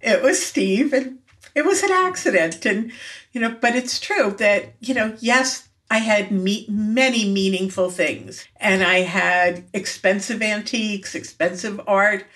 It 0.00 0.22
was 0.22 0.44
Steve, 0.44 0.92
and 0.92 1.18
it 1.54 1.64
was 1.64 1.82
an 1.82 1.90
accident. 1.90 2.64
And, 2.66 2.92
you 3.32 3.40
know, 3.40 3.56
but 3.60 3.74
it's 3.74 3.98
true 3.98 4.32
that, 4.38 4.74
you 4.80 4.94
know, 4.94 5.16
yes, 5.20 5.68
I 5.90 5.98
had 5.98 6.30
me- 6.30 6.66
many 6.68 7.28
meaningful 7.28 7.90
things, 7.90 8.46
and 8.56 8.82
I 8.82 9.00
had 9.00 9.64
expensive 9.72 10.42
antiques, 10.42 11.14
expensive 11.14 11.80
art, 11.86 12.26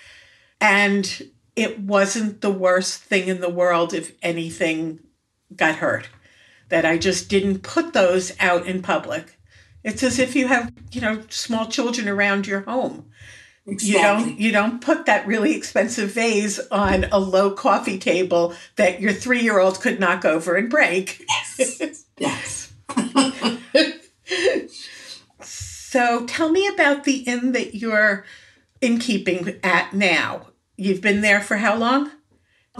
and 0.61 1.29
it 1.59 1.79
wasn't 1.79 2.41
the 2.41 2.51
worst 2.51 3.03
thing 3.03 3.27
in 3.27 3.41
the 3.41 3.49
world 3.49 3.93
if 3.93 4.15
anything 4.21 4.99
got 5.55 5.75
hurt. 5.75 6.09
That 6.69 6.85
I 6.85 6.97
just 6.97 7.29
didn't 7.29 7.63
put 7.63 7.93
those 7.93 8.35
out 8.39 8.67
in 8.67 8.81
public. 8.81 9.37
It's 9.83 10.03
as 10.03 10.19
if 10.19 10.35
you 10.35 10.47
have, 10.47 10.71
you 10.91 11.01
know, 11.01 11.23
small 11.29 11.67
children 11.67 12.07
around 12.07 12.45
your 12.45 12.61
home. 12.61 13.09
Exactly. 13.65 13.91
You 13.91 14.01
don't 14.01 14.39
you 14.39 14.51
don't 14.51 14.81
put 14.81 15.05
that 15.05 15.27
really 15.27 15.55
expensive 15.55 16.11
vase 16.11 16.59
on 16.71 17.05
a 17.11 17.19
low 17.19 17.51
coffee 17.51 17.99
table 17.99 18.53
that 18.75 19.01
your 19.01 19.13
three 19.13 19.41
year 19.41 19.59
old 19.59 19.81
could 19.81 19.99
knock 19.99 20.25
over 20.25 20.55
and 20.55 20.69
break. 20.69 21.25
Yes. 21.57 22.05
yes. 22.17 22.73
so 25.41 26.25
tell 26.25 26.49
me 26.49 26.67
about 26.67 27.03
the 27.03 27.17
inn 27.17 27.51
that 27.51 27.75
you're 27.75 28.25
in 28.81 28.99
keeping 28.99 29.59
at 29.63 29.93
now. 29.93 30.47
You've 30.79 31.01
been 31.01 31.19
there 31.19 31.41
for 31.41 31.57
how 31.57 31.75
long? 31.75 32.09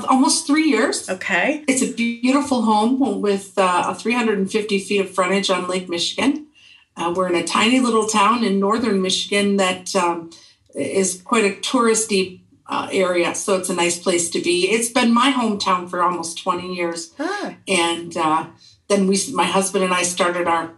Almost 0.08 0.48
three 0.48 0.70
years. 0.70 1.10
Okay. 1.10 1.66
It's 1.68 1.82
a 1.82 1.92
beautiful 1.92 2.62
home 2.62 3.22
with 3.22 3.52
uh, 3.58 3.94
350 3.94 4.80
feet 4.80 5.02
of 5.02 5.10
frontage 5.10 5.50
on 5.50 5.68
Lake 5.68 5.90
Michigan. 5.90 6.48
Uh, 6.96 7.14
we're 7.14 7.28
in 7.28 7.36
a 7.36 7.44
tiny 7.44 7.82
little 7.82 8.08
town 8.08 8.46
in 8.46 8.58
northern 8.58 9.02
Michigan 9.02 9.58
that 9.58 9.94
um, 9.98 10.30
is 10.74 11.22
quite 11.26 11.44
a 11.44 11.60
touristy 11.60 12.40
uh, 12.68 12.88
area, 12.90 13.36
so 13.36 13.58
it's 13.58 13.70
a 13.70 13.76
nice 13.76 14.00
place 14.00 14.30
to 14.30 14.42
be. 14.42 14.70
It's 14.70 14.90
been 14.90 15.14
my 15.14 15.34
hometown 15.34 15.90
for 15.90 16.02
almost 16.02 16.42
20 16.42 16.74
years. 16.74 17.14
Ah. 17.20 17.56
And 17.68 18.16
uh, 18.16 18.48
then 18.88 19.08
we, 19.08 19.20
my 19.34 19.44
husband 19.44 19.84
and 19.84 19.94
I 19.94 20.04
started 20.04 20.48
our 20.48 20.72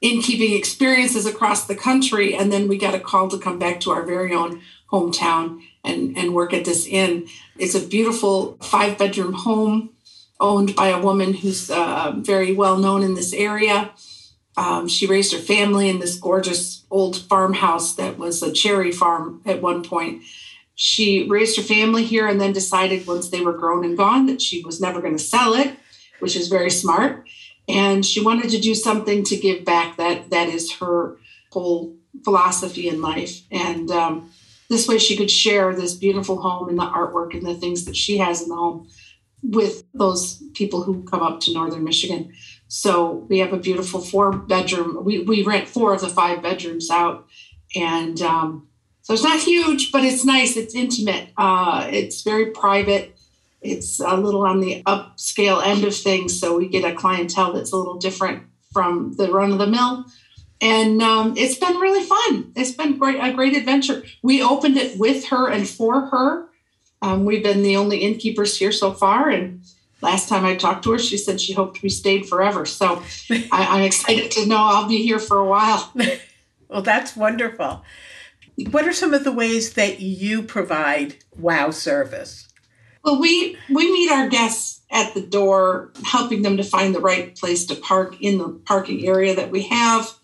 innkeeping 0.00 0.56
experiences 0.56 1.26
across 1.26 1.66
the 1.66 1.74
country, 1.74 2.36
and 2.36 2.52
then 2.52 2.68
we 2.68 2.78
got 2.78 2.94
a 2.94 3.00
call 3.00 3.26
to 3.30 3.38
come 3.38 3.58
back 3.58 3.80
to 3.80 3.90
our 3.90 4.04
very 4.04 4.32
own 4.32 4.62
hometown 4.92 5.60
and, 5.84 6.16
and 6.16 6.34
work 6.34 6.52
at 6.52 6.64
this 6.64 6.86
inn. 6.86 7.28
It's 7.56 7.74
a 7.74 7.86
beautiful 7.86 8.56
five 8.60 8.98
bedroom 8.98 9.32
home 9.32 9.90
owned 10.40 10.76
by 10.76 10.88
a 10.88 11.00
woman 11.00 11.34
who's 11.34 11.70
uh, 11.70 12.12
very 12.16 12.54
well 12.54 12.78
known 12.78 13.02
in 13.02 13.14
this 13.14 13.32
area. 13.32 13.90
Um, 14.56 14.88
she 14.88 15.06
raised 15.06 15.32
her 15.32 15.38
family 15.38 15.88
in 15.88 16.00
this 16.00 16.16
gorgeous 16.16 16.84
old 16.90 17.16
farmhouse 17.16 17.94
that 17.94 18.18
was 18.18 18.42
a 18.42 18.52
cherry 18.52 18.90
farm 18.90 19.40
at 19.46 19.62
one 19.62 19.84
point. 19.84 20.22
She 20.74 21.28
raised 21.28 21.56
her 21.56 21.62
family 21.62 22.04
here 22.04 22.26
and 22.26 22.40
then 22.40 22.52
decided 22.52 23.06
once 23.06 23.28
they 23.28 23.40
were 23.40 23.52
grown 23.52 23.84
and 23.84 23.96
gone 23.96 24.26
that 24.26 24.42
she 24.42 24.62
was 24.64 24.80
never 24.80 25.00
going 25.00 25.16
to 25.16 25.22
sell 25.22 25.54
it, 25.54 25.76
which 26.20 26.36
is 26.36 26.48
very 26.48 26.70
smart. 26.70 27.28
And 27.68 28.04
she 28.04 28.24
wanted 28.24 28.50
to 28.50 28.60
do 28.60 28.74
something 28.74 29.24
to 29.24 29.36
give 29.36 29.64
back. 29.64 29.96
That 29.96 30.30
that 30.30 30.48
is 30.48 30.72
her 30.74 31.18
whole 31.52 31.96
philosophy 32.24 32.88
in 32.88 33.02
life. 33.02 33.42
And 33.50 33.90
um, 33.90 34.30
this 34.68 34.86
way 34.86 34.98
she 34.98 35.16
could 35.16 35.30
share 35.30 35.74
this 35.74 35.94
beautiful 35.94 36.40
home 36.40 36.68
and 36.68 36.78
the 36.78 36.82
artwork 36.82 37.34
and 37.34 37.46
the 37.46 37.54
things 37.54 37.84
that 37.84 37.96
she 37.96 38.18
has 38.18 38.42
in 38.42 38.48
the 38.48 38.54
home 38.54 38.88
with 39.42 39.84
those 39.94 40.42
people 40.54 40.82
who 40.82 41.04
come 41.04 41.22
up 41.22 41.40
to 41.40 41.52
northern 41.52 41.84
michigan. 41.84 42.32
So 42.68 43.26
we 43.30 43.38
have 43.38 43.52
a 43.52 43.58
beautiful 43.58 44.00
four 44.00 44.32
bedroom 44.32 45.04
we, 45.04 45.20
we 45.20 45.42
rent 45.42 45.68
four 45.68 45.94
of 45.94 46.00
the 46.00 46.08
five 46.08 46.42
bedrooms 46.42 46.90
out 46.90 47.26
and 47.74 48.20
um, 48.20 48.68
so 49.02 49.14
it's 49.14 49.22
not 49.22 49.40
huge 49.40 49.90
but 49.90 50.04
it's 50.04 50.24
nice 50.24 50.56
it's 50.56 50.74
intimate 50.74 51.30
uh, 51.36 51.88
it's 51.90 52.22
very 52.22 52.46
private. 52.46 53.14
It's 53.60 53.98
a 53.98 54.16
little 54.16 54.46
on 54.46 54.60
the 54.60 54.84
upscale 54.84 55.64
end 55.64 55.82
of 55.84 55.96
things 55.96 56.38
so 56.38 56.56
we 56.56 56.68
get 56.68 56.84
a 56.84 56.94
clientele 56.94 57.52
that's 57.52 57.72
a 57.72 57.76
little 57.76 57.98
different 57.98 58.44
from 58.72 59.14
the 59.16 59.32
run 59.32 59.50
of 59.50 59.58
the 59.58 59.66
mill 59.66 60.04
and 60.60 61.00
um, 61.02 61.34
it's 61.36 61.56
been 61.56 61.76
really 61.76 62.04
fun. 62.04 62.52
It's 62.56 62.72
been 62.72 62.98
great, 62.98 63.18
a 63.20 63.32
great 63.32 63.56
adventure. 63.56 64.02
We 64.22 64.42
opened 64.42 64.76
it 64.76 64.98
with 64.98 65.26
her 65.26 65.48
and 65.48 65.68
for 65.68 66.06
her. 66.06 66.48
Um, 67.00 67.24
we've 67.24 67.42
been 67.44 67.62
the 67.62 67.76
only 67.76 67.98
innkeepers 67.98 68.58
here 68.58 68.72
so 68.72 68.92
far, 68.92 69.28
and 69.28 69.62
last 70.02 70.28
time 70.28 70.44
I 70.44 70.56
talked 70.56 70.82
to 70.84 70.92
her, 70.92 70.98
she 70.98 71.16
said 71.16 71.40
she 71.40 71.52
hoped 71.52 71.82
we 71.82 71.88
stayed 71.88 72.26
forever. 72.26 72.66
So 72.66 73.02
I, 73.30 73.78
am 73.78 73.84
excited 73.84 74.32
to 74.32 74.46
know 74.46 74.58
I'll 74.58 74.88
be 74.88 75.04
here 75.04 75.20
for 75.20 75.38
a 75.38 75.46
while. 75.46 75.92
well, 76.68 76.82
that's 76.82 77.14
wonderful. 77.14 77.84
What 78.70 78.88
are 78.88 78.92
some 78.92 79.14
of 79.14 79.22
the 79.22 79.32
ways 79.32 79.74
that 79.74 80.00
you 80.00 80.42
provide 80.42 81.14
WOW 81.36 81.70
service? 81.70 82.48
Well, 83.04 83.20
we 83.20 83.56
we 83.70 83.92
meet 83.92 84.10
our 84.10 84.28
guests 84.28 84.80
at 84.90 85.14
the 85.14 85.22
door, 85.22 85.92
helping 86.04 86.42
them 86.42 86.56
to 86.56 86.64
find 86.64 86.92
the 86.92 87.00
right 87.00 87.36
place 87.36 87.64
to 87.66 87.76
park 87.76 88.20
in 88.20 88.38
the 88.38 88.48
parking 88.64 89.06
area 89.06 89.36
that 89.36 89.52
we 89.52 89.62
have 89.68 90.17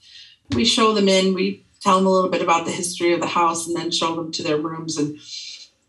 we 0.52 0.64
show 0.64 0.92
them 0.92 1.08
in, 1.08 1.34
we 1.34 1.64
tell 1.80 1.96
them 1.96 2.06
a 2.06 2.10
little 2.10 2.30
bit 2.30 2.42
about 2.42 2.64
the 2.64 2.72
history 2.72 3.12
of 3.12 3.20
the 3.20 3.26
house, 3.26 3.66
and 3.66 3.76
then 3.76 3.90
show 3.90 4.14
them 4.14 4.32
to 4.32 4.42
their 4.42 4.56
rooms, 4.56 4.96
and 4.96 5.18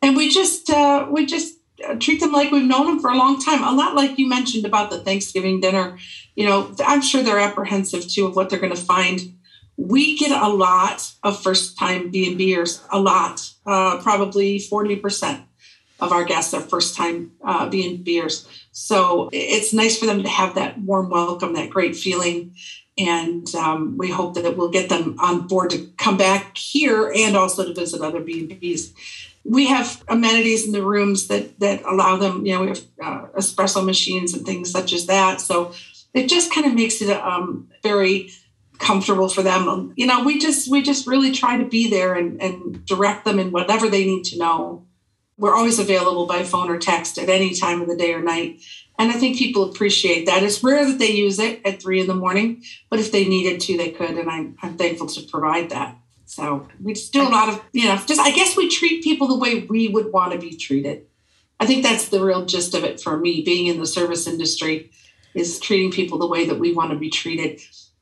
and 0.01 0.15
we 0.15 0.29
just 0.29 0.69
uh, 0.69 1.07
we 1.09 1.25
just 1.25 1.55
uh, 1.87 1.95
treat 1.95 2.19
them 2.19 2.31
like 2.31 2.51
we've 2.51 2.65
known 2.65 2.85
them 2.85 2.99
for 2.99 3.09
a 3.09 3.17
long 3.17 3.41
time. 3.41 3.63
A 3.63 3.71
lot 3.71 3.95
like 3.95 4.17
you 4.17 4.29
mentioned 4.29 4.65
about 4.65 4.89
the 4.89 4.99
Thanksgiving 4.99 5.59
dinner. 5.59 5.97
You 6.35 6.45
know, 6.45 6.73
I'm 6.85 7.01
sure 7.01 7.23
they're 7.23 7.39
apprehensive 7.39 8.07
too 8.07 8.27
of 8.27 8.35
what 8.35 8.49
they're 8.49 8.59
going 8.59 8.75
to 8.75 8.81
find. 8.81 9.33
We 9.77 10.17
get 10.17 10.31
a 10.31 10.47
lot 10.47 11.11
of 11.23 11.41
first 11.41 11.77
time 11.77 12.09
B 12.09 12.29
and 12.29 12.37
Bers, 12.37 12.81
a 12.91 12.99
lot, 12.99 13.49
uh, 13.65 13.99
probably 14.01 14.57
40% 14.57 15.43
of 15.99 16.13
our 16.13 16.23
guests 16.23 16.53
are 16.53 16.61
first 16.61 16.95
time 16.95 17.31
uh, 17.43 17.67
B 17.67 17.85
and 17.85 18.05
Bers. 18.05 18.47
So 18.71 19.29
it's 19.33 19.73
nice 19.73 19.97
for 19.97 20.05
them 20.05 20.23
to 20.23 20.29
have 20.29 20.55
that 20.55 20.79
warm 20.79 21.09
welcome, 21.09 21.53
that 21.53 21.69
great 21.69 21.95
feeling 21.95 22.55
and 22.97 23.53
um, 23.55 23.97
we 23.97 24.09
hope 24.09 24.35
that 24.35 24.55
we'll 24.55 24.69
get 24.69 24.89
them 24.89 25.17
on 25.19 25.47
board 25.47 25.71
to 25.71 25.85
come 25.97 26.17
back 26.17 26.57
here 26.57 27.11
and 27.13 27.35
also 27.35 27.65
to 27.65 27.73
visit 27.73 28.01
other 28.01 28.21
B&Bs. 28.21 28.93
We 29.43 29.67
have 29.67 30.03
amenities 30.07 30.65
in 30.65 30.71
the 30.71 30.83
rooms 30.83 31.27
that 31.27 31.59
that 31.59 31.83
allow 31.83 32.17
them, 32.17 32.45
you 32.45 32.55
know, 32.55 32.61
we 32.61 32.67
have 32.69 32.81
uh, 33.01 33.27
espresso 33.37 33.85
machines 33.85 34.33
and 34.33 34.45
things 34.45 34.71
such 34.71 34.91
as 34.91 35.05
that. 35.05 35.39
So 35.39 35.73
it 36.13 36.29
just 36.29 36.51
kind 36.51 36.65
of 36.65 36.73
makes 36.73 37.01
it 37.01 37.09
um, 37.11 37.69
very 37.83 38.31
comfortable 38.79 39.29
for 39.29 39.43
them. 39.43 39.93
You 39.95 40.07
know, 40.07 40.23
we 40.23 40.39
just 40.39 40.69
we 40.71 40.81
just 40.81 41.05
really 41.05 41.31
try 41.31 41.57
to 41.57 41.65
be 41.65 41.89
there 41.89 42.13
and, 42.13 42.41
and 42.41 42.85
direct 42.85 43.25
them 43.25 43.39
in 43.39 43.51
whatever 43.51 43.89
they 43.89 44.05
need 44.05 44.23
to 44.25 44.37
know. 44.37 44.85
We're 45.37 45.55
always 45.55 45.79
available 45.79 46.25
by 46.25 46.43
phone 46.43 46.69
or 46.69 46.77
text 46.77 47.17
at 47.17 47.29
any 47.29 47.53
time 47.53 47.81
of 47.81 47.87
the 47.87 47.97
day 47.97 48.13
or 48.13 48.21
night. 48.21 48.61
And 48.97 49.11
I 49.11 49.15
think 49.15 49.37
people 49.37 49.69
appreciate 49.69 50.25
that. 50.25 50.43
It's 50.43 50.63
rare 50.63 50.85
that 50.85 50.99
they 50.99 51.11
use 51.11 51.37
it 51.39 51.61
at 51.65 51.81
three 51.81 51.99
in 51.99 52.07
the 52.07 52.15
morning, 52.15 52.63
but 52.89 52.99
if 52.99 53.11
they 53.11 53.27
needed 53.27 53.59
to, 53.61 53.77
they 53.77 53.91
could. 53.91 54.11
And 54.11 54.29
I'm, 54.29 54.57
I'm 54.61 54.77
thankful 54.77 55.07
to 55.07 55.21
provide 55.23 55.69
that. 55.71 55.97
So 56.25 56.67
we 56.81 56.93
do 56.93 57.21
a 57.21 57.29
lot 57.29 57.49
of, 57.49 57.61
you 57.71 57.85
know, 57.85 57.97
just 58.05 58.19
I 58.19 58.31
guess 58.31 58.57
we 58.57 58.69
treat 58.69 59.03
people 59.03 59.27
the 59.27 59.37
way 59.37 59.61
we 59.61 59.89
would 59.89 60.11
want 60.11 60.33
to 60.33 60.39
be 60.39 60.55
treated. 60.55 61.05
I 61.59 61.65
think 61.65 61.83
that's 61.83 62.09
the 62.09 62.23
real 62.23 62.45
gist 62.45 62.73
of 62.73 62.83
it 62.83 62.99
for 62.99 63.17
me, 63.17 63.41
being 63.41 63.67
in 63.67 63.79
the 63.79 63.85
service 63.85 64.27
industry, 64.27 64.91
is 65.33 65.59
treating 65.59 65.91
people 65.91 66.17
the 66.17 66.27
way 66.27 66.45
that 66.47 66.59
we 66.59 66.73
want 66.73 66.91
to 66.91 66.97
be 66.97 67.09
treated. 67.09 67.61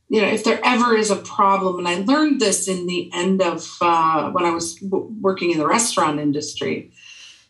You 0.09 0.21
know, 0.21 0.27
if 0.27 0.43
there 0.43 0.59
ever 0.63 0.95
is 0.95 1.11
a 1.11 1.17
problem, 1.17 1.79
and 1.79 1.87
I 1.87 1.95
learned 1.95 2.39
this 2.39 2.67
in 2.67 2.87
the 2.87 3.11
end 3.13 3.41
of 3.41 3.77
uh, 3.81 4.31
when 4.31 4.45
I 4.45 4.51
was 4.51 4.75
w- 4.75 5.13
working 5.21 5.51
in 5.51 5.57
the 5.57 5.67
restaurant 5.67 6.19
industry, 6.19 6.91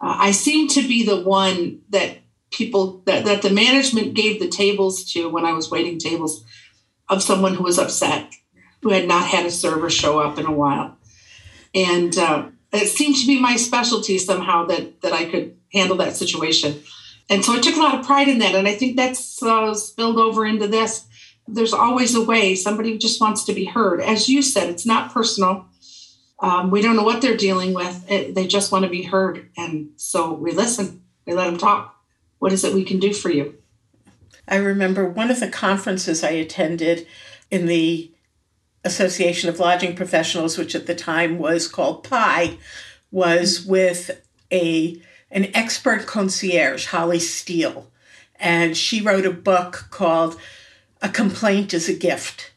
uh, 0.01 0.15
I 0.19 0.31
seem 0.31 0.67
to 0.69 0.81
be 0.81 1.05
the 1.05 1.21
one 1.21 1.81
that 1.89 2.17
people 2.53 3.01
that, 3.05 3.25
that 3.25 3.41
the 3.41 3.49
management 3.49 4.13
gave 4.13 4.39
the 4.39 4.47
tables 4.47 5.11
to 5.11 5.29
when 5.29 5.45
I 5.45 5.51
was 5.51 5.69
waiting 5.69 5.99
tables 5.99 6.45
of 7.09 7.21
someone 7.21 7.55
who 7.55 7.63
was 7.63 7.77
upset, 7.77 8.31
who 8.81 8.89
had 8.89 9.07
not 9.07 9.27
had 9.27 9.45
a 9.45 9.51
server 9.51 9.89
show 9.89 10.19
up 10.19 10.39
in 10.39 10.45
a 10.45 10.51
while. 10.51 10.97
And 11.75 12.17
uh, 12.17 12.49
it 12.71 12.87
seemed 12.87 13.17
to 13.17 13.27
be 13.27 13.39
my 13.39 13.55
specialty 13.55 14.17
somehow 14.17 14.65
that, 14.67 15.01
that 15.01 15.13
I 15.13 15.25
could 15.25 15.57
handle 15.73 15.97
that 15.97 16.15
situation. 16.15 16.81
And 17.29 17.43
so 17.43 17.53
I 17.53 17.59
took 17.59 17.75
a 17.75 17.79
lot 17.79 17.99
of 17.99 18.05
pride 18.05 18.27
in 18.27 18.39
that. 18.39 18.55
And 18.55 18.67
I 18.67 18.75
think 18.75 18.95
that's 18.95 19.41
uh, 19.41 19.73
spilled 19.73 20.17
over 20.17 20.45
into 20.45 20.67
this. 20.67 21.05
There's 21.47 21.73
always 21.73 22.15
a 22.15 22.23
way. 22.23 22.55
Somebody 22.55 22.97
just 22.97 23.19
wants 23.19 23.43
to 23.45 23.53
be 23.53 23.65
heard. 23.65 23.99
As 23.99 24.29
you 24.29 24.41
said, 24.41 24.69
it's 24.69 24.85
not 24.85 25.11
personal. 25.11 25.65
Um, 26.39 26.71
we 26.71 26.81
don't 26.81 26.95
know 26.95 27.03
what 27.03 27.21
they're 27.21 27.37
dealing 27.37 27.73
with. 27.73 28.09
It, 28.11 28.35
they 28.35 28.47
just 28.47 28.71
want 28.71 28.83
to 28.83 28.89
be 28.89 29.03
heard. 29.03 29.49
And 29.57 29.91
so 29.95 30.33
we 30.33 30.51
listen, 30.51 31.03
we 31.25 31.33
let 31.33 31.45
them 31.45 31.57
talk. 31.57 31.92
What 32.43 32.51
is 32.51 32.65
it 32.65 32.73
we 32.73 32.83
can 32.83 32.99
do 32.99 33.13
for 33.13 33.29
you? 33.29 33.55
I 34.49 34.57
remember 34.57 35.07
one 35.07 35.31
of 35.31 35.39
the 35.39 35.47
conferences 35.47 36.25
I 36.25 36.31
attended 36.31 37.07
in 37.49 37.67
the 37.67 38.11
Association 38.83 39.47
of 39.47 39.61
Lodging 39.61 39.95
Professionals, 39.95 40.57
which 40.57 40.75
at 40.75 40.85
the 40.85 40.93
time 40.93 41.39
was 41.39 41.69
called 41.69 42.03
PI, 42.03 42.57
was 43.11 43.65
with 43.65 44.21
a 44.51 45.01
an 45.31 45.51
expert 45.53 46.05
concierge, 46.05 46.87
Holly 46.87 47.19
Stiel. 47.19 47.85
And 48.35 48.75
she 48.75 48.99
wrote 48.99 49.25
a 49.25 49.31
book 49.31 49.85
called 49.89 50.37
A 51.01 51.07
Complaint 51.07 51.73
is 51.73 51.87
a 51.87 51.93
Gift. 51.93 52.51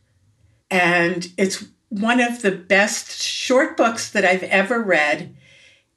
And 0.69 1.29
it's 1.39 1.65
one 1.91 2.19
of 2.19 2.43
the 2.43 2.51
best 2.51 3.23
short 3.23 3.77
books 3.77 4.11
that 4.11 4.25
I've 4.25 4.43
ever 4.43 4.83
read. 4.83 5.37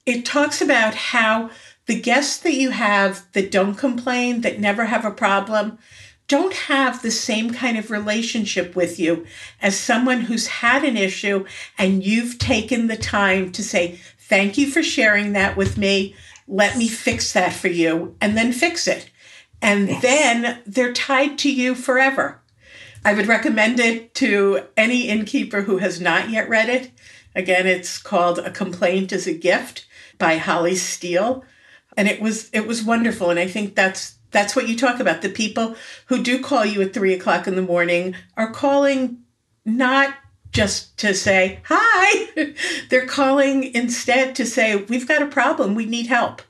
It 0.05 0.27
talks 0.27 0.61
about 0.61 0.93
how 0.93 1.49
the 1.89 1.99
guests 1.99 2.37
that 2.37 2.53
you 2.53 2.69
have 2.69 3.25
that 3.33 3.49
don't 3.49 3.73
complain, 3.73 4.41
that 4.41 4.59
never 4.59 4.85
have 4.85 5.03
a 5.03 5.09
problem, 5.09 5.79
don't 6.27 6.53
have 6.53 7.01
the 7.01 7.09
same 7.09 7.51
kind 7.51 7.79
of 7.79 7.89
relationship 7.89 8.75
with 8.75 8.99
you 8.99 9.25
as 9.59 9.75
someone 9.75 10.21
who's 10.21 10.45
had 10.45 10.83
an 10.83 10.95
issue 10.95 11.43
and 11.79 12.05
you've 12.05 12.37
taken 12.37 12.85
the 12.85 12.95
time 12.95 13.51
to 13.51 13.63
say, 13.63 13.99
Thank 14.19 14.55
you 14.55 14.69
for 14.69 14.83
sharing 14.83 15.33
that 15.33 15.57
with 15.57 15.79
me. 15.79 16.15
Let 16.47 16.77
me 16.77 16.87
fix 16.87 17.33
that 17.33 17.53
for 17.53 17.69
you, 17.69 18.15
and 18.21 18.37
then 18.37 18.53
fix 18.53 18.87
it. 18.87 19.09
And 19.59 19.89
yes. 19.89 20.01
then 20.03 20.61
they're 20.67 20.93
tied 20.93 21.39
to 21.39 21.51
you 21.51 21.73
forever. 21.73 22.39
I 23.03 23.15
would 23.15 23.25
recommend 23.25 23.79
it 23.79 24.13
to 24.15 24.67
any 24.77 25.07
innkeeper 25.09 25.63
who 25.63 25.79
has 25.79 25.99
not 25.99 26.29
yet 26.29 26.47
read 26.47 26.69
it. 26.69 26.91
Again, 27.33 27.65
it's 27.65 27.97
called 27.97 28.37
A 28.37 28.51
Complaint 28.51 29.11
is 29.11 29.25
a 29.25 29.33
Gift 29.33 29.87
by 30.19 30.37
Holly 30.37 30.73
Stiel. 30.73 31.43
And 31.99 32.07
it 32.07 32.21
was 32.21 32.49
it 32.53 32.65
was 32.65 32.81
wonderful. 32.81 33.29
And 33.29 33.37
I 33.37 33.45
think 33.45 33.75
that's 33.75 34.15
that's 34.31 34.55
what 34.55 34.69
you 34.69 34.77
talk 34.77 35.01
about. 35.01 35.21
The 35.21 35.27
people 35.27 35.75
who 36.05 36.23
do 36.23 36.41
call 36.41 36.63
you 36.63 36.81
at 36.81 36.93
three 36.93 37.13
o'clock 37.13 37.45
in 37.45 37.57
the 37.57 37.61
morning 37.61 38.15
are 38.37 38.53
calling 38.53 39.23
not 39.65 40.15
just 40.53 40.97
to 40.99 41.13
say 41.13 41.59
hi, 41.65 42.53
they're 42.89 43.05
calling 43.05 43.75
instead 43.75 44.33
to 44.35 44.45
say, 44.45 44.77
We've 44.77 45.09
got 45.09 45.21
a 45.21 45.27
problem, 45.27 45.75
we 45.75 45.85
need 45.85 46.07
help. 46.07 46.41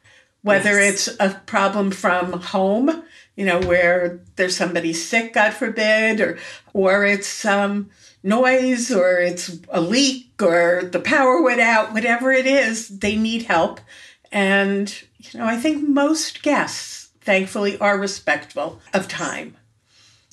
Whether 0.43 0.79
yes. 0.79 1.07
it's 1.07 1.17
a 1.19 1.41
problem 1.47 1.89
from 1.89 2.33
home, 2.41 3.03
you 3.35 3.43
know, 3.43 3.59
where 3.59 4.21
there's 4.35 4.55
somebody 4.55 4.93
sick, 4.93 5.33
God 5.33 5.53
forbid, 5.53 6.21
or 6.21 6.37
or 6.73 7.05
it's 7.05 7.43
um, 7.43 7.89
noise, 8.21 8.91
or 8.91 9.17
it's 9.17 9.57
a 9.69 9.81
leak, 9.81 10.29
or 10.43 10.83
the 10.83 10.99
power 10.99 11.41
went 11.41 11.59
out, 11.59 11.91
whatever 11.91 12.31
it 12.31 12.45
is, 12.45 12.99
they 12.99 13.15
need 13.15 13.43
help. 13.47 13.81
And, 14.31 14.93
you 15.19 15.39
know, 15.39 15.45
I 15.45 15.57
think 15.57 15.87
most 15.87 16.41
guests 16.41 17.09
thankfully 17.21 17.77
are 17.79 17.97
respectful 17.97 18.79
of 18.93 19.07
time. 19.07 19.55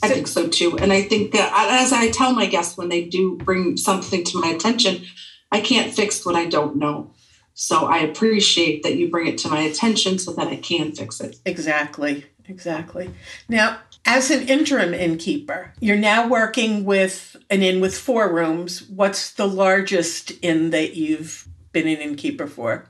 I 0.02 0.08
think 0.08 0.26
so 0.28 0.48
too. 0.48 0.78
And 0.78 0.92
I 0.92 1.02
think 1.02 1.32
that 1.32 1.52
as 1.70 1.92
I 1.92 2.10
tell 2.10 2.32
my 2.32 2.46
guests 2.46 2.76
when 2.76 2.88
they 2.88 3.04
do 3.04 3.36
bring 3.36 3.76
something 3.76 4.24
to 4.24 4.40
my 4.40 4.48
attention, 4.48 5.04
I 5.50 5.60
can't 5.60 5.92
fix 5.92 6.24
what 6.24 6.36
I 6.36 6.46
don't 6.46 6.76
know. 6.76 7.12
So 7.54 7.86
I 7.86 7.98
appreciate 7.98 8.82
that 8.82 8.96
you 8.96 9.10
bring 9.10 9.26
it 9.26 9.38
to 9.38 9.48
my 9.48 9.60
attention 9.60 10.18
so 10.18 10.32
that 10.34 10.48
I 10.48 10.56
can 10.56 10.92
fix 10.92 11.20
it. 11.20 11.36
Exactly. 11.46 12.26
Exactly. 12.48 13.10
Now, 13.48 13.80
as 14.04 14.30
an 14.30 14.48
interim 14.48 14.94
innkeeper, 14.94 15.72
you're 15.80 15.96
now 15.96 16.28
working 16.28 16.84
with 16.84 17.36
an 17.50 17.62
inn 17.62 17.80
with 17.80 17.96
four 17.96 18.32
rooms. 18.32 18.88
What's 18.88 19.32
the 19.32 19.48
largest 19.48 20.32
inn 20.42 20.70
that 20.70 20.94
you've 20.94 21.48
been 21.72 21.88
an 21.88 21.96
innkeeper 21.96 22.46
for? 22.46 22.88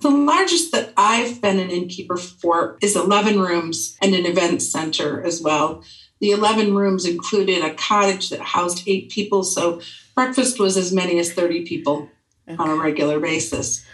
The 0.00 0.10
largest 0.10 0.70
that 0.72 0.92
I've 0.96 1.40
been 1.40 1.58
an 1.58 1.70
innkeeper 1.70 2.16
for 2.16 2.78
is 2.80 2.94
11 2.94 3.40
rooms 3.40 3.96
and 4.00 4.14
an 4.14 4.26
event 4.26 4.62
center 4.62 5.22
as 5.22 5.42
well. 5.42 5.82
The 6.20 6.30
11 6.30 6.74
rooms 6.74 7.04
included 7.04 7.64
a 7.64 7.74
cottage 7.74 8.30
that 8.30 8.40
housed 8.40 8.84
eight 8.86 9.10
people, 9.10 9.42
so 9.42 9.80
breakfast 10.14 10.60
was 10.60 10.76
as 10.76 10.92
many 10.92 11.18
as 11.18 11.32
30 11.32 11.64
people 11.66 12.08
okay. 12.48 12.56
on 12.56 12.70
a 12.70 12.76
regular 12.76 13.18
basis. 13.20 13.84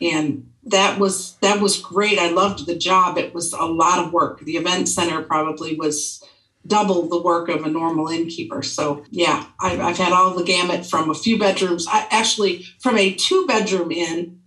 And 0.00 0.50
that 0.64 0.98
was 0.98 1.36
that 1.36 1.60
was 1.60 1.78
great. 1.78 2.18
I 2.18 2.30
loved 2.30 2.66
the 2.66 2.76
job. 2.76 3.18
It 3.18 3.34
was 3.34 3.52
a 3.52 3.64
lot 3.64 4.04
of 4.04 4.12
work. 4.12 4.40
The 4.40 4.56
event 4.56 4.88
center 4.88 5.22
probably 5.22 5.74
was 5.74 6.22
double 6.66 7.08
the 7.08 7.20
work 7.20 7.48
of 7.48 7.64
a 7.64 7.70
normal 7.70 8.08
innkeeper. 8.08 8.62
So 8.62 9.04
yeah, 9.10 9.46
I've, 9.58 9.80
I've 9.80 9.98
had 9.98 10.12
all 10.12 10.34
the 10.34 10.44
gamut 10.44 10.84
from 10.84 11.10
a 11.10 11.14
few 11.14 11.38
bedrooms. 11.38 11.86
I 11.88 12.06
actually 12.10 12.64
from 12.78 12.98
a 12.98 13.14
two 13.14 13.46
bedroom 13.46 13.90
inn 13.90 14.39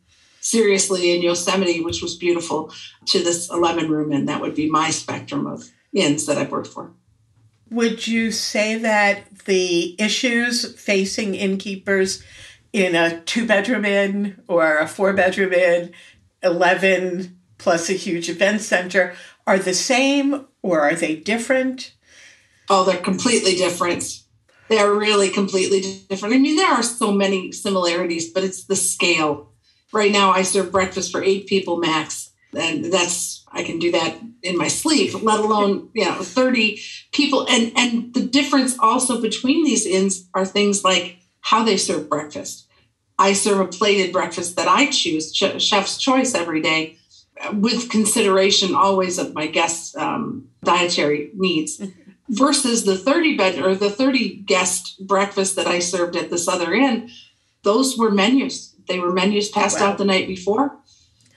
seriously 0.44 1.16
in 1.16 1.22
Yosemite, 1.22 1.82
which 1.82 2.02
was 2.02 2.16
beautiful, 2.16 2.72
to 3.06 3.24
this 3.24 3.50
11 3.50 3.90
room 3.90 4.12
inn. 4.12 4.26
That 4.26 4.42
would 4.42 4.54
be 4.54 4.70
my 4.70 4.92
spectrum 4.92 5.48
of 5.48 5.64
inns 5.94 6.26
that 6.26 6.38
I've 6.38 6.52
worked 6.52 6.68
for. 6.68 6.92
Would 7.72 8.06
you 8.06 8.30
say 8.32 8.78
that 8.78 9.46
the 9.46 9.96
issues 10.00 10.78
facing 10.80 11.34
innkeepers 11.34 12.22
in 12.74 12.94
a 12.94 13.22
two 13.22 13.48
bedroom 13.48 13.86
inn 13.86 14.42
or 14.48 14.78
a 14.78 14.88
four 14.88 15.14
bedroom 15.14 15.54
inn, 15.54 15.94
11 16.44 17.40
plus 17.58 17.90
a 17.90 17.94
huge 17.94 18.30
event 18.30 18.62
center, 18.62 19.16
are 19.48 19.58
the 19.58 19.74
same 19.74 20.46
or 20.62 20.82
are 20.82 20.96
they 20.96 21.16
different? 21.16 21.94
Oh, 22.70 22.84
they're 22.84 22.98
completely 22.98 23.56
different. 23.56 24.24
They're 24.68 24.94
really 24.94 25.30
completely 25.30 25.82
different. 26.10 26.36
I 26.36 26.38
mean, 26.38 26.58
there 26.58 26.72
are 26.72 26.84
so 26.84 27.12
many 27.14 27.52
similarities, 27.54 28.32
but 28.32 28.44
it's 28.44 28.66
the 28.66 28.76
scale 28.76 29.53
right 29.94 30.12
now 30.12 30.32
I 30.32 30.42
serve 30.42 30.72
breakfast 30.72 31.12
for 31.12 31.24
eight 31.24 31.48
people 31.48 31.78
max. 31.78 32.32
And 32.56 32.86
that's 32.86 33.46
I 33.52 33.64
can 33.64 33.80
do 33.80 33.92
that 33.92 34.18
in 34.42 34.58
my 34.58 34.68
sleep, 34.68 35.22
let 35.22 35.40
alone, 35.40 35.90
you 35.94 36.06
know, 36.06 36.22
30 36.22 36.80
people. 37.12 37.48
And 37.48 37.72
and 37.76 38.14
the 38.14 38.26
difference 38.26 38.78
also 38.80 39.22
between 39.22 39.64
these 39.64 39.86
inns 39.86 40.28
are 40.34 40.46
things 40.46 40.84
like 40.84 41.18
how 41.42 41.64
they 41.64 41.78
serve 41.78 42.10
breakfast. 42.10 42.68
I 43.18 43.34
serve 43.34 43.60
a 43.60 43.68
plated 43.68 44.12
breakfast 44.12 44.56
that 44.56 44.68
I 44.68 44.90
choose, 44.90 45.36
chef's 45.36 45.98
choice 45.98 46.34
every 46.34 46.62
day, 46.62 46.98
with 47.54 47.90
consideration 47.90 48.74
always 48.74 49.20
of 49.20 49.36
my 49.36 49.48
guests' 49.48 49.96
um, 49.96 50.50
dietary 50.64 51.32
needs. 51.36 51.80
Mm-hmm. 51.80 52.00
Versus 52.30 52.86
the 52.86 52.98
30 52.98 53.38
bed 53.38 53.60
or 53.60 53.76
the 53.76 53.90
30 53.90 54.38
guest 54.38 55.06
breakfast 55.06 55.58
that 55.58 55.68
I 55.68 55.80
served 55.80 56.16
at 56.16 56.30
this 56.30 56.48
other 56.48 56.74
inn, 56.74 57.12
those 57.64 57.98
were 57.98 58.10
menus 58.10 58.73
they 58.88 59.00
were 59.00 59.12
menus 59.12 59.50
passed 59.50 59.80
wow. 59.80 59.88
out 59.88 59.98
the 59.98 60.06
night 60.06 60.28
before 60.28 60.78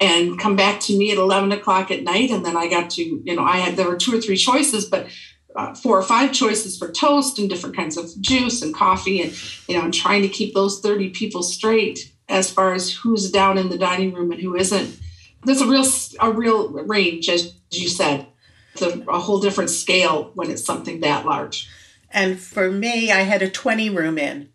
and 0.00 0.38
come 0.38 0.56
back 0.56 0.80
to 0.80 0.96
me 0.96 1.10
at 1.10 1.18
11 1.18 1.52
o'clock 1.52 1.90
at 1.90 2.02
night. 2.02 2.30
And 2.30 2.44
then 2.44 2.56
I 2.56 2.68
got 2.68 2.90
to, 2.90 3.02
you 3.02 3.34
know, 3.34 3.44
I 3.44 3.58
had, 3.58 3.76
there 3.76 3.88
were 3.88 3.96
two 3.96 4.16
or 4.16 4.20
three 4.20 4.36
choices, 4.36 4.84
but 4.84 5.08
uh, 5.54 5.74
four 5.74 5.98
or 5.98 6.02
five 6.02 6.32
choices 6.32 6.76
for 6.76 6.90
toast 6.90 7.38
and 7.38 7.48
different 7.48 7.76
kinds 7.76 7.96
of 7.96 8.20
juice 8.20 8.60
and 8.60 8.74
coffee. 8.74 9.22
And, 9.22 9.32
you 9.68 9.76
know, 9.76 9.82
I'm 9.82 9.92
trying 9.92 10.22
to 10.22 10.28
keep 10.28 10.54
those 10.54 10.80
30 10.80 11.10
people 11.10 11.42
straight 11.42 12.12
as 12.28 12.50
far 12.50 12.74
as 12.74 12.92
who's 12.92 13.30
down 13.30 13.56
in 13.56 13.70
the 13.70 13.78
dining 13.78 14.12
room 14.12 14.32
and 14.32 14.40
who 14.40 14.54
isn't. 14.54 15.00
There's 15.44 15.62
a 15.62 15.68
real, 15.68 15.86
a 16.20 16.30
real 16.30 16.70
range, 16.70 17.28
as 17.28 17.54
you 17.70 17.88
said. 17.88 18.26
It's 18.72 18.82
a, 18.82 19.00
a 19.08 19.18
whole 19.18 19.40
different 19.40 19.70
scale 19.70 20.32
when 20.34 20.50
it's 20.50 20.64
something 20.64 21.00
that 21.00 21.24
large. 21.24 21.70
And 22.10 22.38
for 22.38 22.70
me, 22.70 23.10
I 23.10 23.22
had 23.22 23.42
a 23.42 23.50
20 23.50 23.90
room 23.90 24.18
in 24.18 24.50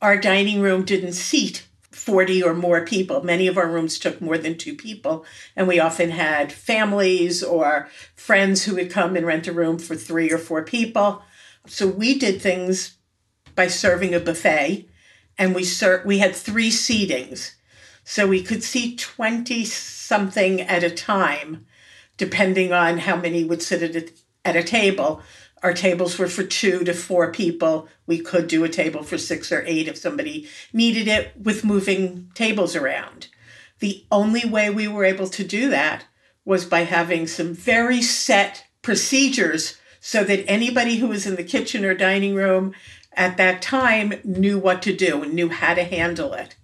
Our 0.00 0.16
dining 0.16 0.60
room 0.60 0.84
didn't 0.84 1.12
seat 1.12 1.66
40 2.00 2.42
or 2.42 2.54
more 2.54 2.84
people. 2.84 3.22
Many 3.22 3.46
of 3.46 3.58
our 3.58 3.68
rooms 3.68 3.98
took 3.98 4.20
more 4.20 4.38
than 4.38 4.56
two 4.56 4.74
people, 4.74 5.24
and 5.54 5.68
we 5.68 5.78
often 5.78 6.10
had 6.10 6.52
families 6.52 7.42
or 7.42 7.88
friends 8.14 8.64
who 8.64 8.74
would 8.76 8.90
come 8.90 9.16
and 9.16 9.26
rent 9.26 9.46
a 9.46 9.52
room 9.52 9.78
for 9.78 9.94
three 9.94 10.32
or 10.32 10.38
four 10.38 10.64
people. 10.64 11.22
So 11.66 11.86
we 11.86 12.18
did 12.18 12.40
things 12.40 12.96
by 13.54 13.66
serving 13.66 14.14
a 14.14 14.20
buffet, 14.20 14.88
and 15.38 15.54
we 15.54 15.62
ser- 15.62 16.02
we 16.06 16.18
had 16.18 16.34
three 16.34 16.70
seatings. 16.70 17.52
So 18.02 18.26
we 18.26 18.42
could 18.42 18.64
seat 18.64 18.98
20 18.98 19.64
something 19.66 20.62
at 20.62 20.82
a 20.82 20.90
time, 20.90 21.66
depending 22.16 22.72
on 22.72 22.98
how 22.98 23.16
many 23.16 23.44
would 23.44 23.62
sit 23.62 23.82
at 23.82 23.94
a, 23.94 24.08
at 24.44 24.56
a 24.56 24.62
table. 24.62 25.22
Our 25.62 25.74
tables 25.74 26.18
were 26.18 26.28
for 26.28 26.42
two 26.42 26.84
to 26.84 26.94
four 26.94 27.32
people. 27.32 27.88
We 28.06 28.18
could 28.20 28.48
do 28.48 28.64
a 28.64 28.68
table 28.68 29.02
for 29.02 29.18
six 29.18 29.52
or 29.52 29.62
eight 29.66 29.88
if 29.88 29.98
somebody 29.98 30.48
needed 30.72 31.06
it 31.06 31.32
with 31.40 31.64
moving 31.64 32.30
tables 32.34 32.74
around. 32.74 33.28
The 33.80 34.04
only 34.10 34.46
way 34.46 34.70
we 34.70 34.88
were 34.88 35.04
able 35.04 35.28
to 35.28 35.44
do 35.44 35.70
that 35.70 36.04
was 36.44 36.64
by 36.64 36.80
having 36.80 37.26
some 37.26 37.54
very 37.54 38.00
set 38.00 38.64
procedures 38.82 39.78
so 40.00 40.24
that 40.24 40.50
anybody 40.50 40.96
who 40.96 41.08
was 41.08 41.26
in 41.26 41.36
the 41.36 41.44
kitchen 41.44 41.84
or 41.84 41.94
dining 41.94 42.34
room 42.34 42.74
at 43.12 43.36
that 43.36 43.60
time 43.60 44.14
knew 44.24 44.58
what 44.58 44.80
to 44.82 44.96
do 44.96 45.22
and 45.22 45.34
knew 45.34 45.50
how 45.50 45.74
to 45.74 45.84
handle 45.84 46.32
it. 46.32 46.56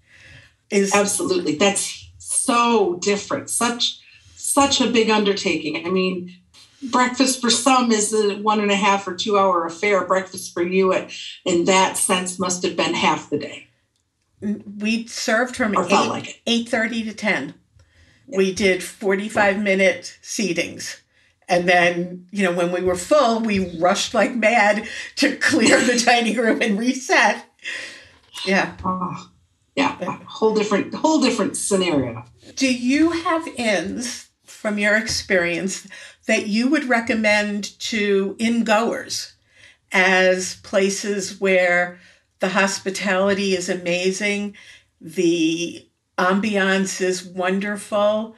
Is 0.71 0.95
absolutely 0.95 1.55
that's 1.57 2.09
so 2.19 2.99
different. 3.01 3.51
Such 3.51 4.01
such 4.35 4.81
a 4.81 4.91
big 4.91 5.11
undertaking. 5.11 5.87
I 5.87 5.91
mean, 5.91 6.35
breakfast 6.90 7.40
for 7.40 7.51
some 7.51 7.90
is 7.92 8.12
a 8.12 8.37
one 8.37 8.61
and 8.61 8.70
a 8.70 8.77
half 8.77 9.07
or 9.07 9.14
two 9.14 9.38
hour 9.38 9.66
affair. 9.66 10.05
Breakfast 10.05 10.53
for 10.53 10.62
you, 10.62 10.92
in 11.44 11.64
that 11.64 11.96
sense, 11.96 12.38
must 12.38 12.62
have 12.64 12.77
been 12.77 12.94
half 12.94 13.31
the 13.31 13.38
day. 13.38 13.66
We 14.40 15.07
served 15.07 15.57
from 15.57 15.77
eight 15.77 15.90
like 15.90 16.42
eight 16.46 16.68
thirty 16.68 17.05
to 17.05 17.12
ten. 17.12 17.55
Yeah. 18.29 18.38
We 18.38 18.53
did 18.53 18.83
forty 18.83 19.29
five 19.29 19.59
minute 19.59 20.18
seatings. 20.22 21.01
And 21.49 21.68
then, 21.68 22.27
you 22.33 22.42
know, 22.42 22.53
when 22.53 22.72
we 22.72 22.83
were 22.83 22.96
full, 22.96 23.40
we 23.40 23.79
rushed 23.79 24.14
like 24.14 24.35
mad 24.35 24.88
to 25.16 25.37
clear 25.37 25.81
the 25.81 25.99
dining 26.05 26.37
room 26.37 26.61
and 26.61 26.79
reset. 26.79 27.44
Yeah. 28.44 28.77
Oh, 28.85 29.31
yeah. 29.77 30.18
Whole 30.27 30.55
different, 30.55 30.92
whole 30.94 31.20
different 31.20 31.57
scenario. 31.57 32.25
Do 32.57 32.72
you 32.72 33.12
have 33.12 33.46
inns 33.57 34.29
from 34.44 34.79
your 34.79 34.96
experience 34.96 35.87
that 36.27 36.47
you 36.47 36.69
would 36.69 36.85
recommend 36.85 37.79
to 37.81 38.37
in-goers 38.39 39.35
as 39.93 40.57
places 40.57 41.41
where 41.41 41.99
the 42.41 42.49
hospitality 42.49 43.55
is 43.57 43.69
amazing, 43.69 44.57
the 45.01 45.89
ambiance 46.19 47.01
is 47.01 47.25
wonderful, 47.25 48.37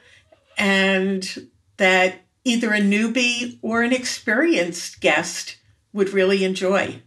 and 0.57 1.49
that 1.77 2.21
either 2.43 2.73
a 2.73 2.79
newbie 2.79 3.57
or 3.61 3.81
an 3.81 3.93
experienced 3.93 5.01
guest 5.01 5.57
would 5.93 6.09
really 6.09 6.43
enjoy? 6.43 7.01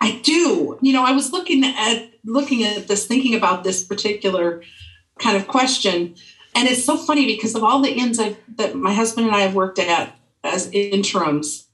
I 0.00 0.20
do. 0.22 0.78
You 0.82 0.92
know, 0.92 1.04
I 1.04 1.12
was 1.12 1.32
looking 1.32 1.64
at 1.64 2.10
looking 2.24 2.64
at 2.64 2.88
this, 2.88 3.06
thinking 3.06 3.34
about 3.34 3.64
this 3.64 3.82
particular 3.82 4.62
kind 5.18 5.36
of 5.36 5.46
question, 5.46 6.16
and 6.54 6.68
it's 6.68 6.84
so 6.84 6.96
funny 6.96 7.26
because 7.26 7.54
of 7.54 7.64
all 7.64 7.80
the 7.80 7.92
inns 7.92 8.18
I've, 8.18 8.38
that 8.56 8.74
my 8.74 8.92
husband 8.92 9.26
and 9.26 9.36
I 9.36 9.40
have 9.40 9.54
worked 9.54 9.78
at 9.78 10.16
as 10.42 10.70
interims, 10.72 11.66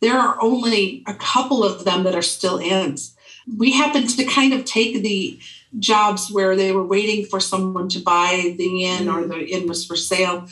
there 0.00 0.18
are 0.18 0.40
only 0.40 1.02
a 1.06 1.14
couple 1.14 1.64
of 1.64 1.84
them 1.84 2.04
that 2.04 2.14
are 2.14 2.22
still 2.22 2.58
inns. 2.58 3.16
We 3.56 3.72
happened 3.72 4.10
to 4.10 4.24
kind 4.24 4.52
of 4.52 4.64
take 4.64 5.02
the 5.02 5.38
jobs 5.78 6.30
where 6.30 6.56
they 6.56 6.72
were 6.72 6.84
waiting 6.84 7.26
for 7.26 7.40
someone 7.40 7.88
to 7.90 7.98
buy 7.98 8.54
the 8.56 8.84
inn 8.84 9.08
or 9.08 9.26
the 9.26 9.44
inn 9.44 9.68
was 9.68 9.84
for 9.84 9.96
sale 9.96 10.48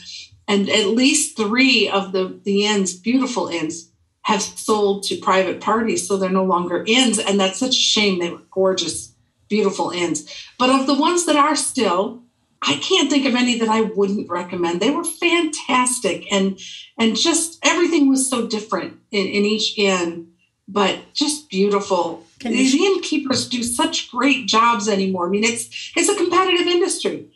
and 0.48 0.68
at 0.68 0.88
least 0.88 1.36
three 1.36 1.88
of 1.88 2.12
the 2.12 2.38
the 2.44 2.66
inns, 2.66 2.94
beautiful 2.94 3.48
inns, 3.48 3.90
have 4.22 4.42
sold 4.42 5.02
to 5.04 5.16
private 5.16 5.60
parties, 5.60 6.06
so 6.06 6.16
they're 6.16 6.30
no 6.30 6.44
longer 6.44 6.84
inns, 6.86 7.18
and 7.18 7.40
that's 7.40 7.58
such 7.58 7.76
a 7.76 7.88
shame. 7.94 8.18
They 8.18 8.30
were 8.30 8.42
gorgeous, 8.50 9.12
beautiful 9.48 9.90
inns. 9.90 10.30
But 10.58 10.70
of 10.70 10.86
the 10.86 10.94
ones 10.94 11.26
that 11.26 11.36
are 11.36 11.56
still, 11.56 12.21
I 12.62 12.76
can't 12.76 13.10
think 13.10 13.26
of 13.26 13.34
any 13.34 13.58
that 13.58 13.68
I 13.68 13.80
wouldn't 13.80 14.30
recommend. 14.30 14.80
They 14.80 14.90
were 14.90 15.04
fantastic, 15.04 16.32
and 16.32 16.58
and 16.98 17.16
just 17.16 17.58
everything 17.64 18.08
was 18.08 18.28
so 18.28 18.46
different 18.46 18.98
in, 19.10 19.26
in 19.26 19.44
each 19.44 19.76
inn, 19.78 20.32
but 20.68 21.00
just 21.12 21.50
beautiful. 21.50 22.24
These 22.40 22.74
innkeepers 22.74 23.48
do 23.48 23.62
such 23.62 24.10
great 24.10 24.46
jobs 24.46 24.88
anymore. 24.88 25.26
I 25.26 25.30
mean, 25.30 25.44
it's 25.44 25.92
it's 25.96 26.08
a 26.08 26.16
competitive 26.16 26.66
industry, 26.66 27.28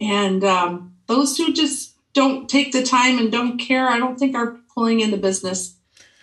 and 0.00 0.44
um, 0.44 0.94
those 1.06 1.36
who 1.36 1.52
just 1.52 1.94
don't 2.12 2.48
take 2.48 2.72
the 2.72 2.82
time 2.82 3.18
and 3.18 3.32
don't 3.32 3.58
care, 3.58 3.88
I 3.88 3.98
don't 3.98 4.18
think 4.18 4.36
are 4.36 4.58
pulling 4.74 5.00
in 5.00 5.10
the 5.10 5.16
business 5.16 5.76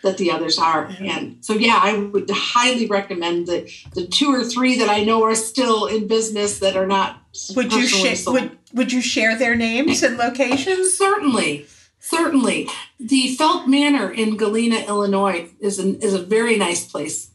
that 0.04 0.18
the 0.18 0.32
others 0.32 0.58
are. 0.58 0.86
And 1.00 1.46
so, 1.46 1.54
yeah, 1.54 1.80
I 1.82 1.98
would 1.98 2.30
highly 2.30 2.88
recommend 2.88 3.48
the 3.48 3.72
the 3.94 4.08
two 4.08 4.34
or 4.34 4.44
three 4.44 4.78
that 4.80 4.90
I 4.90 5.04
know 5.04 5.24
are 5.24 5.36
still 5.36 5.86
in 5.86 6.08
business 6.08 6.60
that 6.60 6.76
are 6.76 6.88
not. 6.88 7.21
Would 7.56 7.74
you 7.74 7.88
share? 7.88 8.16
Would 8.28 8.58
Would 8.74 8.92
you 8.92 9.02
share 9.02 9.38
their 9.38 9.56
names 9.56 10.04
and 10.04 10.18
locations? 10.18 10.94
Certainly, 10.94 11.66
certainly. 12.00 12.68
The 13.00 13.36
Felt 13.36 13.68
Manor 13.68 14.12
in 14.12 14.38
Galena, 14.38 14.78
Illinois, 14.88 15.50
is 15.60 15.80
an, 15.80 16.00
is 16.02 16.14
a 16.14 16.22
very 16.22 16.58
nice 16.58 16.86
place. 16.86 17.32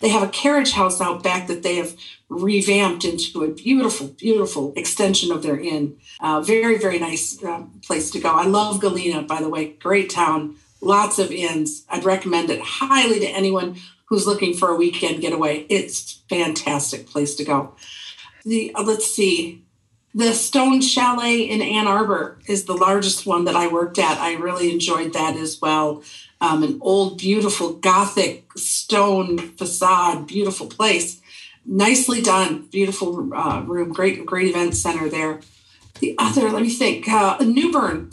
They 0.00 0.08
have 0.08 0.22
a 0.22 0.28
carriage 0.28 0.72
house 0.72 1.00
out 1.00 1.22
back 1.22 1.46
that 1.48 1.62
they 1.62 1.76
have 1.76 1.94
revamped 2.30 3.04
into 3.04 3.44
a 3.44 3.48
beautiful, 3.48 4.08
beautiful 4.08 4.72
extension 4.74 5.30
of 5.30 5.42
their 5.42 5.58
inn. 5.60 5.98
Uh, 6.20 6.40
very, 6.40 6.78
very 6.78 6.98
nice 6.98 7.42
uh, 7.42 7.64
place 7.84 8.10
to 8.12 8.20
go. 8.20 8.30
I 8.30 8.46
love 8.46 8.80
Galena, 8.80 9.22
by 9.22 9.42
the 9.42 9.50
way. 9.50 9.72
Great 9.72 10.08
town, 10.08 10.56
lots 10.80 11.18
of 11.18 11.30
inns. 11.30 11.84
I'd 11.90 12.04
recommend 12.04 12.48
it 12.50 12.60
highly 12.62 13.20
to 13.20 13.26
anyone 13.26 13.76
who's 14.06 14.26
looking 14.26 14.54
for 14.54 14.70
a 14.70 14.76
weekend 14.76 15.20
getaway. 15.20 15.66
It's 15.68 16.22
fantastic 16.28 17.06
place 17.06 17.34
to 17.36 17.44
go. 17.44 17.74
The 18.44 18.74
uh, 18.74 18.82
let's 18.82 19.06
see, 19.06 19.64
the 20.14 20.32
Stone 20.32 20.80
Chalet 20.82 21.42
in 21.42 21.62
Ann 21.62 21.86
Arbor 21.86 22.38
is 22.46 22.64
the 22.64 22.74
largest 22.74 23.26
one 23.26 23.44
that 23.44 23.56
I 23.56 23.66
worked 23.66 23.98
at. 23.98 24.18
I 24.18 24.34
really 24.34 24.72
enjoyed 24.72 25.12
that 25.12 25.36
as 25.36 25.60
well. 25.60 26.02
Um, 26.40 26.62
an 26.62 26.78
old, 26.80 27.18
beautiful 27.18 27.74
Gothic 27.74 28.46
stone 28.56 29.38
facade, 29.56 30.26
beautiful 30.26 30.66
place 30.66 31.20
nicely 31.64 32.20
done, 32.20 32.66
beautiful 32.70 33.32
uh, 33.34 33.62
room, 33.62 33.92
great 33.92 34.26
great 34.26 34.48
event 34.48 34.74
center 34.74 35.08
there. 35.08 35.40
The 36.00 36.14
other, 36.18 36.50
let 36.50 36.62
me 36.62 36.70
think, 36.70 37.08
uh, 37.08 37.36
New 37.40 37.70
Bern, 37.70 38.10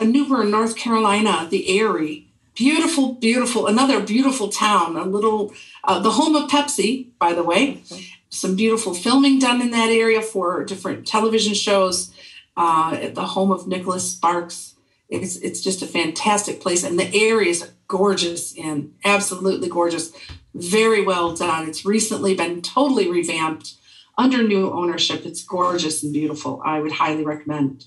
New 0.00 0.28
Bern, 0.28 0.50
North 0.50 0.76
Carolina, 0.76 1.48
the 1.50 1.80
Aerie, 1.80 2.28
beautiful, 2.54 3.14
beautiful, 3.14 3.66
another 3.66 4.00
beautiful 4.00 4.48
town, 4.48 4.96
a 4.96 5.04
little, 5.04 5.54
uh, 5.84 5.98
the 6.00 6.10
home 6.10 6.36
of 6.36 6.50
Pepsi, 6.50 7.06
by 7.18 7.32
the 7.32 7.42
way. 7.42 7.74
Mm-hmm. 7.74 8.02
Some 8.30 8.56
beautiful 8.56 8.94
filming 8.94 9.38
done 9.38 9.60
in 9.60 9.70
that 9.72 9.90
area 9.90 10.22
for 10.22 10.64
different 10.64 11.06
television 11.06 11.54
shows. 11.54 12.12
Uh, 12.56 12.98
at 13.00 13.14
the 13.14 13.24
home 13.24 13.50
of 13.50 13.66
Nicholas 13.66 14.10
Sparks, 14.10 14.74
it's 15.08 15.36
it's 15.36 15.60
just 15.60 15.82
a 15.82 15.86
fantastic 15.86 16.60
place, 16.60 16.84
and 16.84 16.98
the 16.98 17.14
area 17.14 17.50
is 17.50 17.70
gorgeous 17.88 18.56
and 18.58 18.92
absolutely 19.04 19.68
gorgeous 19.68 20.12
very 20.54 21.04
well 21.04 21.34
done. 21.34 21.68
It's 21.68 21.84
recently 21.84 22.34
been 22.34 22.62
totally 22.62 23.10
revamped 23.10 23.74
under 24.18 24.42
new 24.42 24.70
ownership. 24.72 25.24
It's 25.24 25.42
gorgeous 25.44 26.02
and 26.02 26.12
beautiful. 26.12 26.60
I 26.64 26.80
would 26.80 26.92
highly 26.92 27.24
recommend. 27.24 27.86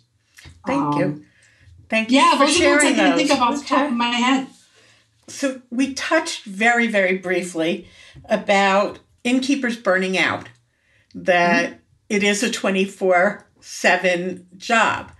Thank 0.66 0.82
um, 0.82 1.00
you. 1.00 1.26
Thank 1.90 2.12
you. 2.12 2.20
Yeah, 2.20 2.32
for 2.34 2.46
those 2.46 2.60
are 2.60 2.64
the 2.64 2.70
ones 2.70 2.84
I 2.84 2.94
can 2.94 3.18
think 3.18 3.32
of 3.32 3.40
off 3.40 3.54
okay. 3.56 3.62
the 3.62 3.68
top 3.68 3.92
of 3.92 3.98
my 3.98 4.10
head. 4.10 4.48
So 5.28 5.62
we 5.70 5.94
touched 5.94 6.46
very, 6.46 6.88
very 6.88 7.18
briefly 7.18 7.88
about 8.26 9.00
innkeepers 9.24 9.78
burning 9.78 10.18
out, 10.18 10.50
that 11.16 11.70
mm-hmm. 11.70 11.80
it 12.10 12.24
is 12.24 12.44
a 12.44 12.52
24 12.52 13.48
7 13.60 14.48
job. 14.58 15.12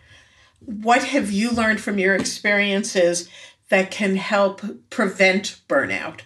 What 0.60 1.04
have 1.04 1.32
you 1.32 1.52
learned 1.52 1.82
from 1.82 1.98
your 1.98 2.16
experiences 2.16 3.30
that 3.70 3.92
can 3.92 4.16
help 4.16 4.62
prevent 4.90 5.62
burnout? 5.68 6.22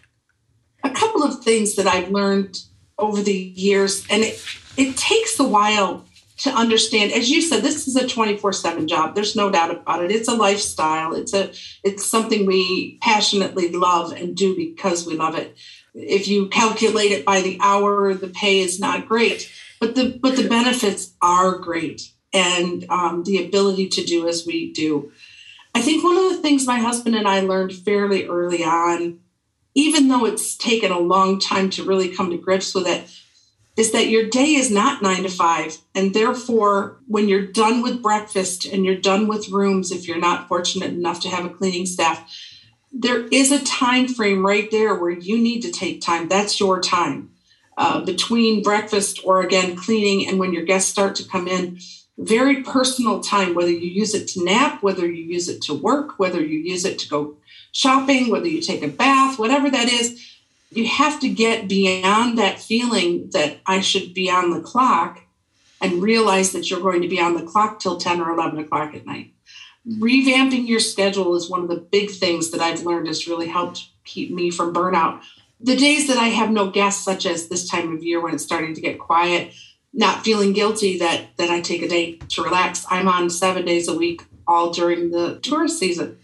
a 0.84 0.90
couple 0.90 1.24
of 1.24 1.44
things 1.44 1.76
that 1.76 1.88
I've 1.88 2.10
learned 2.10 2.60
over 2.98 3.22
the 3.22 3.34
years, 3.34 4.06
and 4.10 4.24
it, 4.24 4.44
it 4.76 4.98
takes 4.98 5.40
a 5.40 5.48
while 5.48 6.06
to 6.38 6.52
understand 6.52 7.12
as 7.14 7.32
you 7.32 7.42
said 7.42 7.64
this 7.64 7.88
is 7.88 7.96
a 7.96 8.04
24/7 8.06 8.86
job 8.88 9.16
there's 9.16 9.36
no 9.36 9.50
doubt 9.50 9.72
about 9.72 10.04
it 10.04 10.12
it's 10.12 10.28
a 10.28 10.36
lifestyle 10.36 11.16
it's 11.16 11.34
a 11.34 11.52
it's 11.84 12.06
something 12.06 12.46
we 12.46 13.00
passionately 13.02 13.72
love 13.72 14.12
and 14.12 14.36
do 14.36 14.56
because 14.56 15.04
we 15.08 15.16
love 15.16 15.36
it 15.36 15.58
if 15.98 16.28
you 16.28 16.48
calculate 16.48 17.12
it 17.12 17.26
by 17.26 17.42
the 17.42 17.58
hour 17.62 18.14
the 18.14 18.28
pay 18.28 18.60
is 18.60 18.80
not 18.80 19.08
great 19.08 19.52
but 19.80 19.96
the 19.96 20.18
but 20.22 20.36
the 20.36 20.48
benefits 20.48 21.14
are 21.22 21.58
great 21.58 22.12
and 22.34 22.86
um, 22.90 23.24
the 23.24 23.44
ability 23.44 23.88
to 23.88 24.04
do 24.04 24.28
as 24.28 24.46
we 24.46 24.72
do 24.74 25.12
i 25.76 25.82
think 25.82 26.04
one 26.04 26.18
of 26.18 26.32
the 26.32 26.42
things 26.42 26.68
my 26.68 26.80
husband 26.80 27.16
and 27.16 27.28
i 27.28 27.40
learned 27.40 27.74
fairly 27.74 28.28
early 28.28 28.64
on 28.64 29.20
even 29.78 30.08
though 30.08 30.26
it's 30.26 30.58
taken 30.58 30.92
a 30.92 30.98
long 30.98 31.40
time 31.40 31.70
to 31.70 31.84
really 31.84 32.10
come 32.10 32.32
to 32.32 32.38
grips 32.38 32.74
with 32.74 32.88
it, 32.88 33.08
is 33.78 33.92
that 33.92 34.08
your 34.08 34.28
day 34.28 34.56
is 34.56 34.72
not 34.72 35.04
nine 35.04 35.22
to 35.22 35.30
five. 35.30 35.78
And 35.94 36.16
therefore, 36.16 36.98
when 37.06 37.30
you're 37.30 37.46
done 37.46 37.84
with 37.84 38.02
breakfast 38.02 38.66
and 38.66 38.84
you're 38.84 38.96
done 38.96 39.28
with 39.28 39.50
rooms, 39.50 39.92
if 39.92 40.08
you're 40.08 40.20
not 40.20 40.48
fortunate 40.48 40.90
enough 40.90 41.20
to 41.20 41.30
have 41.30 41.46
a 41.46 41.52
cleaning 41.52 41.86
staff, 41.86 42.28
there 42.92 43.28
is 43.28 43.52
a 43.52 43.64
time 43.64 44.08
frame 44.08 44.46
right 44.46 44.70
there 44.72 44.96
where 44.96 45.12
you 45.12 45.38
need 45.38 45.62
to 45.62 45.72
take 45.72 46.02
time. 46.02 46.28
That's 46.28 46.60
your 46.60 46.82
time 46.82 47.32
uh, 47.78 48.04
between 48.04 48.64
breakfast 48.64 49.20
or 49.24 49.42
again 49.42 49.76
cleaning 49.76 50.28
and 50.28 50.40
when 50.40 50.54
your 50.54 50.64
guests 50.64 50.90
start 50.90 51.16
to 51.16 51.28
come 51.28 51.48
in. 51.48 51.80
Very 52.18 52.64
personal 52.64 53.22
time, 53.22 53.54
whether 53.54 53.70
you 53.70 53.90
use 53.90 54.16
it 54.16 54.28
to 54.30 54.44
nap, 54.44 54.82
whether 54.82 55.06
you 55.06 55.24
use 55.24 55.48
it 55.48 55.62
to 55.64 55.74
work, 55.74 56.18
whether 56.18 56.42
you 56.44 56.58
use 56.58 56.84
it 56.84 56.98
to 57.00 57.10
go 57.10 57.38
shopping, 57.72 58.32
whether 58.32 58.48
you 58.48 58.62
take 58.62 58.82
a 58.82 58.88
bath, 58.88 59.38
whatever 59.38 59.70
that 59.70 59.88
is, 59.88 60.20
you 60.72 60.88
have 60.88 61.20
to 61.20 61.30
get 61.30 61.68
beyond 61.68 62.38
that 62.38 62.60
feeling 62.60 63.30
that 63.34 63.60
I 63.68 63.82
should 63.82 64.16
be 64.16 64.32
on 64.32 64.50
the 64.50 64.62
clock 64.62 65.22
and 65.80 66.02
realize 66.02 66.54
that 66.54 66.70
you're 66.70 66.82
going 66.82 67.04
to 67.04 67.08
be 67.08 67.22
on 67.22 67.36
the 67.36 67.44
clock 67.44 67.80
till 67.80 67.98
10 67.98 68.20
or 68.20 68.32
11 68.32 68.60
o'clock 68.60 68.96
at 68.96 69.06
night. 69.06 69.34
Revamping 69.88 70.68
your 70.68 70.80
schedule 70.80 71.36
is 71.36 71.50
one 71.50 71.62
of 71.62 71.70
the 71.70 71.78
big 71.78 72.12
things 72.12 72.52
that 72.52 72.62
I've 72.62 72.84
learned 72.84 73.08
has 73.08 73.28
really 73.28 73.48
helped 73.48 73.88
keep 74.04 74.32
me 74.32 74.52
from 74.52 74.74
burnout. 74.74 75.22
The 75.60 75.76
days 75.76 76.08
that 76.08 76.18
I 76.18 76.28
have 76.28 76.52
no 76.52 76.70
guests, 76.70 77.04
such 77.04 77.26
as 77.26 77.48
this 77.48 77.68
time 77.68 77.96
of 77.96 78.04
year 78.04 78.22
when 78.22 78.34
it's 78.34 78.44
starting 78.44 78.74
to 78.76 78.82
get 78.82 79.00
quiet, 79.00 79.54
not 79.94 80.24
feeling 80.24 80.54
guilty 80.54 81.00
that 81.00 81.36
that 81.38 81.50
I 81.50 81.62
take 81.62 81.82
a 81.82 81.88
day 81.88 82.18
to 82.30 82.44
relax. 82.44 82.86
I'm 82.90 83.08
on 83.08 83.30
seven 83.30 83.66
days 83.66 83.88
a 83.88 83.96
week 83.96 84.22
all 84.48 84.72
during 84.72 85.12
the 85.12 85.40
tourist 85.40 85.80
season. 85.80 86.20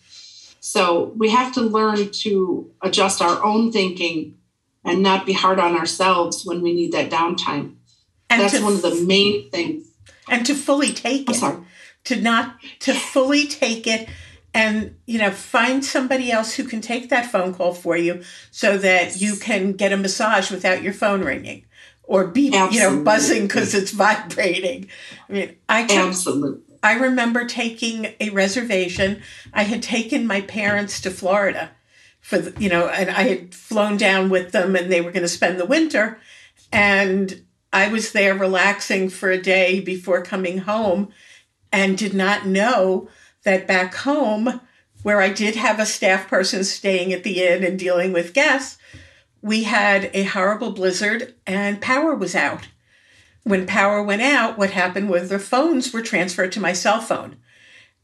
So 0.60 1.12
we 1.18 1.30
have 1.30 1.54
to 1.54 1.62
learn 1.62 2.12
to 2.12 2.72
adjust 2.82 3.22
our 3.22 3.44
own 3.44 3.72
thinking 3.72 4.38
and 4.86 5.02
not 5.02 5.26
be 5.26 5.34
hard 5.34 5.60
on 5.60 5.76
ourselves 5.76 6.46
when 6.46 6.62
we 6.62 6.74
need 6.74 6.92
that 6.94 7.10
downtime. 7.10 7.76
And 8.30 8.42
That's 8.42 8.62
one 8.62 8.74
of 8.74 8.82
the 8.82 9.04
main 9.06 9.50
things. 9.50 9.88
And 10.30 10.46
to 10.46 10.56
fully 10.56 10.94
take 10.94 11.30
it. 11.30 11.64
To 12.06 12.20
not 12.20 12.56
to 12.80 12.94
fully 12.94 13.48
take 13.48 13.88
it 13.88 14.10
and 14.54 14.96
you 15.06 15.20
know 15.20 15.32
find 15.32 15.84
somebody 15.84 16.32
else 16.32 16.54
who 16.54 16.64
can 16.64 16.82
take 16.82 17.10
that 17.10 17.32
phone 17.32 17.54
call 17.54 17.74
for 17.74 17.98
you 17.98 18.24
so 18.52 18.78
that 18.78 19.20
you 19.22 19.36
can 19.36 19.74
get 19.74 19.92
a 19.92 19.98
massage 19.98 20.52
without 20.52 20.84
your 20.84 20.94
phone 20.94 21.24
ringing 21.24 21.66
or 22.04 22.28
be 22.28 22.54
Absolutely. 22.54 22.78
you 22.78 22.84
know 22.98 23.04
buzzing 23.04 23.48
because 23.48 23.74
it's 23.74 23.92
vibrating. 23.92 24.90
I 25.30 25.34
mean 25.34 25.56
i 25.68 25.86
took, 25.86 25.98
Absolutely. 25.98 26.62
i 26.84 26.94
remember 26.94 27.46
taking 27.46 28.14
a 28.20 28.30
reservation. 28.30 29.22
I 29.54 29.64
had 29.64 29.82
taken 29.82 30.28
my 30.28 30.42
parents 30.42 31.02
to 31.02 31.12
florida 31.12 31.72
for 32.22 32.38
the, 32.38 32.62
you 32.62 32.70
know 32.70 32.88
and 32.88 33.10
i 33.10 33.24
had 33.24 33.56
flown 33.56 33.98
down 33.98 34.30
with 34.30 34.52
them 34.52 34.76
and 34.76 34.92
they 34.92 35.02
were 35.02 35.12
going 35.12 35.24
to 35.24 35.28
spend 35.28 35.60
the 35.60 35.66
winter. 35.66 36.20
And 36.72 37.44
i 37.72 37.88
was 37.88 38.12
there 38.12 38.36
relaxing 38.36 39.10
for 39.10 39.32
a 39.32 39.42
day 39.42 39.80
before 39.80 40.22
coming 40.22 40.60
home 40.60 41.12
and 41.74 41.98
did 41.98 42.14
not 42.14 42.46
know 42.46 43.10
that 43.44 43.68
back 43.68 43.94
home 43.96 44.62
where 45.02 45.20
i 45.20 45.28
did 45.28 45.56
have 45.56 45.80
a 45.80 45.86
staff 45.86 46.30
person 46.30 46.64
staying 46.64 47.12
at 47.12 47.24
the 47.24 47.44
inn 47.44 47.64
and 47.64 47.78
dealing 47.78 48.14
with 48.14 48.34
guests 48.34 48.78
we 49.44 49.64
had 49.64 50.10
a 50.14 50.24
horrible 50.24 50.72
blizzard 50.72 51.36
and 51.46 51.82
power 51.82 52.16
was 52.16 52.34
out. 52.34 52.70
When 53.44 53.68
power 53.68 54.02
went 54.02 54.22
out, 54.22 54.58
what 54.58 54.72
happened 54.72 55.10
was 55.10 55.30
the 55.30 55.38
phones 55.38 55.92
were 55.92 56.02
transferred 56.02 56.54
to 56.54 56.62
my 56.62 56.72
cell 56.72 57.02
phone. 57.02 57.36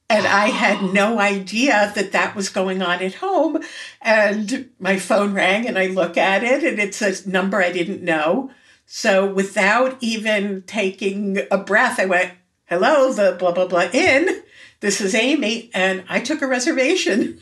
And 0.09 0.27
I 0.27 0.47
had 0.47 0.83
oh. 0.83 0.91
no 0.91 1.19
idea 1.19 1.93
that 1.95 2.11
that 2.11 2.35
was 2.35 2.49
going 2.49 2.81
on 2.81 3.01
at 3.01 3.15
home. 3.15 3.63
And 4.01 4.69
my 4.79 4.99
phone 4.99 5.33
rang, 5.33 5.65
and 5.65 5.79
I 5.79 5.87
look 5.87 6.17
at 6.17 6.43
it, 6.43 6.63
and 6.63 6.77
it's 6.77 7.01
a 7.01 7.29
number 7.29 7.61
I 7.61 7.71
didn't 7.71 8.03
know. 8.03 8.51
So 8.85 9.31
without 9.31 9.95
even 10.01 10.63
taking 10.63 11.39
a 11.49 11.57
breath, 11.57 12.01
I 12.01 12.05
went, 12.05 12.33
Hello, 12.69 13.11
the 13.11 13.35
blah, 13.39 13.51
blah, 13.51 13.65
blah 13.65 13.89
inn. 13.91 14.43
This 14.79 15.01
is 15.01 15.15
Amy. 15.15 15.71
And 15.73 16.03
I 16.07 16.19
took 16.19 16.43
a 16.43 16.47
reservation 16.47 17.41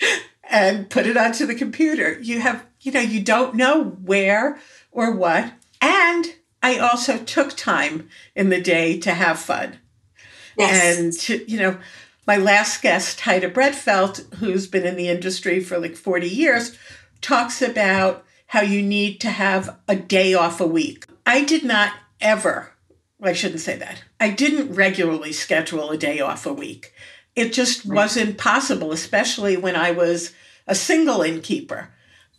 and 0.50 0.90
put 0.90 1.06
it 1.06 1.16
onto 1.16 1.46
the 1.46 1.54
computer. 1.54 2.18
You 2.20 2.40
have 2.40 2.66
you 2.80 2.92
know, 2.92 3.00
you 3.00 3.20
don't 3.20 3.54
know 3.54 3.84
where 3.84 4.58
or 4.90 5.12
what. 5.12 5.52
And 5.80 6.34
I 6.62 6.78
also 6.78 7.18
took 7.18 7.56
time 7.56 8.08
in 8.34 8.48
the 8.48 8.60
day 8.60 8.98
to 9.00 9.14
have 9.14 9.38
fun. 9.38 9.78
Yes. 10.58 10.98
And, 10.98 11.12
to, 11.12 11.50
you 11.50 11.58
know, 11.58 11.78
my 12.26 12.36
last 12.36 12.82
guest, 12.82 13.20
Heide 13.20 13.54
Bredfeldt, 13.54 14.34
who's 14.34 14.66
been 14.66 14.86
in 14.86 14.96
the 14.96 15.08
industry 15.08 15.60
for 15.60 15.78
like 15.78 15.96
40 15.96 16.28
years, 16.28 16.76
talks 17.20 17.62
about 17.62 18.24
how 18.48 18.62
you 18.62 18.82
need 18.82 19.20
to 19.20 19.30
have 19.30 19.78
a 19.86 19.94
day 19.96 20.34
off 20.34 20.60
a 20.60 20.66
week. 20.66 21.06
I 21.24 21.44
did 21.44 21.64
not 21.64 21.92
ever, 22.20 22.72
I 23.22 23.32
shouldn't 23.32 23.60
say 23.60 23.76
that, 23.76 24.02
I 24.20 24.30
didn't 24.30 24.74
regularly 24.74 25.32
schedule 25.32 25.90
a 25.90 25.96
day 25.96 26.20
off 26.20 26.46
a 26.46 26.52
week. 26.52 26.92
It 27.34 27.52
just 27.52 27.86
wasn't 27.86 28.38
possible, 28.38 28.92
especially 28.92 29.56
when 29.56 29.76
I 29.76 29.90
was 29.90 30.32
a 30.66 30.74
single 30.74 31.22
innkeeper. 31.22 31.90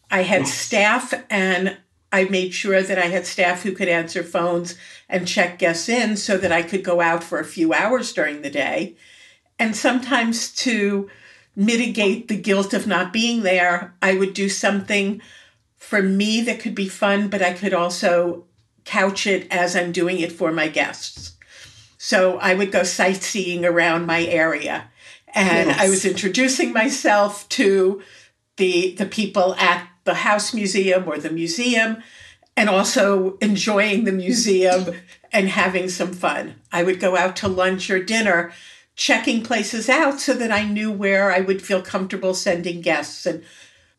I 0.09 0.23
had 0.23 0.47
staff 0.47 1.13
and 1.29 1.77
I 2.11 2.25
made 2.25 2.53
sure 2.53 2.81
that 2.81 2.97
I 2.97 3.07
had 3.07 3.25
staff 3.25 3.63
who 3.63 3.73
could 3.73 3.89
answer 3.89 4.23
phones 4.23 4.75
and 5.09 5.27
check 5.27 5.59
guests 5.59 5.89
in 5.89 6.15
so 6.15 6.37
that 6.37 6.51
I 6.51 6.63
could 6.63 6.83
go 6.83 7.01
out 7.01 7.23
for 7.23 7.39
a 7.39 7.45
few 7.45 7.73
hours 7.73 8.13
during 8.13 8.41
the 8.41 8.49
day. 8.49 8.95
And 9.59 9.75
sometimes 9.75 10.51
to 10.55 11.09
mitigate 11.55 12.27
the 12.27 12.37
guilt 12.37 12.73
of 12.73 12.87
not 12.87 13.11
being 13.11 13.43
there, 13.43 13.95
I 14.01 14.15
would 14.15 14.33
do 14.33 14.47
something 14.47 15.21
for 15.75 16.01
me 16.01 16.41
that 16.41 16.59
could 16.59 16.75
be 16.75 16.87
fun, 16.87 17.27
but 17.27 17.41
I 17.41 17.53
could 17.53 17.73
also 17.73 18.45
couch 18.87 19.27
it 19.27 19.51
as 19.51 19.75
I'm 19.75 19.91
doing 19.91 20.19
it 20.19 20.31
for 20.31 20.51
my 20.51 20.67
guests. 20.67 21.33
So 21.97 22.37
I 22.37 22.53
would 22.53 22.71
go 22.71 22.83
sightseeing 22.83 23.65
around 23.65 24.05
my 24.05 24.23
area 24.23 24.89
and 25.33 25.69
yes. 25.69 25.79
I 25.79 25.89
was 25.89 26.05
introducing 26.05 26.73
myself 26.73 27.47
to 27.49 28.01
the 28.57 28.95
the 28.95 29.05
people 29.05 29.55
at 29.55 29.87
the 30.03 30.15
house 30.15 30.53
museum 30.53 31.07
or 31.07 31.17
the 31.17 31.29
museum 31.29 32.01
and 32.55 32.69
also 32.69 33.37
enjoying 33.37 34.05
the 34.05 34.11
museum 34.11 34.95
and 35.31 35.49
having 35.49 35.89
some 35.89 36.13
fun. 36.13 36.55
I 36.71 36.81
would 36.81 36.99
go 36.99 37.15
out 37.15 37.35
to 37.37 37.47
lunch 37.47 37.89
or 37.89 38.03
dinner 38.03 38.51
checking 38.95 39.43
places 39.43 39.89
out 39.89 40.19
so 40.19 40.33
that 40.33 40.51
I 40.51 40.63
knew 40.63 40.91
where 40.91 41.31
I 41.31 41.41
would 41.41 41.61
feel 41.61 41.83
comfortable 41.83 42.33
sending 42.33 42.81
guests 42.81 43.25
and 43.25 43.43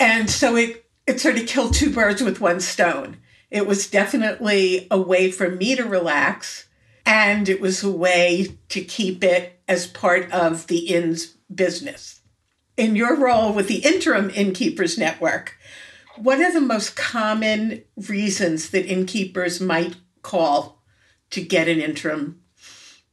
and 0.00 0.28
so 0.28 0.56
it 0.56 0.84
it 1.06 1.20
sort 1.20 1.38
of 1.38 1.46
killed 1.46 1.74
two 1.74 1.92
birds 1.92 2.22
with 2.22 2.40
one 2.40 2.60
stone. 2.60 3.18
It 3.50 3.66
was 3.66 3.88
definitely 3.88 4.86
a 4.90 5.00
way 5.00 5.30
for 5.30 5.48
me 5.48 5.74
to 5.76 5.84
relax 5.84 6.66
and 7.06 7.48
it 7.48 7.60
was 7.60 7.82
a 7.82 7.90
way 7.90 8.58
to 8.68 8.82
keep 8.82 9.24
it 9.24 9.60
as 9.66 9.86
part 9.86 10.30
of 10.30 10.66
the 10.66 10.94
inn's 10.94 11.34
business. 11.52 12.20
In 12.76 12.94
your 12.94 13.16
role 13.16 13.52
with 13.52 13.66
the 13.66 13.78
Interim 13.78 14.30
Innkeepers 14.30 14.98
Network, 14.98 15.56
what 16.16 16.40
are 16.40 16.52
the 16.52 16.60
most 16.60 16.96
common 16.96 17.82
reasons 18.08 18.70
that 18.70 18.86
innkeepers 18.86 19.60
might 19.60 19.96
call 20.22 20.82
to 21.30 21.40
get 21.40 21.68
an 21.68 21.80
interim? 21.80 22.42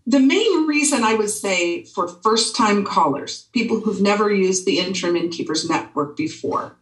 The 0.05 0.19
main 0.19 0.67
reason 0.67 1.03
I 1.03 1.15
would 1.15 1.29
say 1.29 1.85
for 1.85 2.07
first 2.07 2.55
time 2.55 2.83
callers, 2.83 3.47
people 3.53 3.79
who've 3.79 4.01
never 4.01 4.31
used 4.31 4.65
the 4.65 4.79
interim 4.79 5.15
innkeepers 5.15 5.67
network 5.67 6.17
before, 6.17 6.77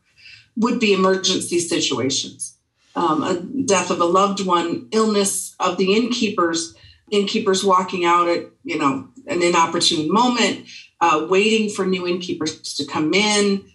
would 0.55 0.79
be 0.79 0.93
emergency 0.93 1.59
situations. 1.59 2.57
Um, 2.95 3.23
a 3.23 3.41
death 3.65 3.89
of 3.89 3.99
a 3.99 4.05
loved 4.05 4.45
one, 4.45 4.87
illness 4.91 5.55
of 5.59 5.77
the 5.77 5.95
innkeepers, 5.95 6.75
innkeepers 7.09 7.63
walking 7.63 8.05
out 8.05 8.27
at 8.27 8.45
you 8.63 8.77
know 8.77 9.07
an 9.27 9.41
inopportune 9.41 10.11
moment, 10.11 10.67
uh, 11.01 11.25
waiting 11.29 11.69
for 11.69 11.85
new 11.85 12.07
innkeepers 12.07 12.73
to 12.75 12.85
come 12.85 13.13
in, 13.13 13.65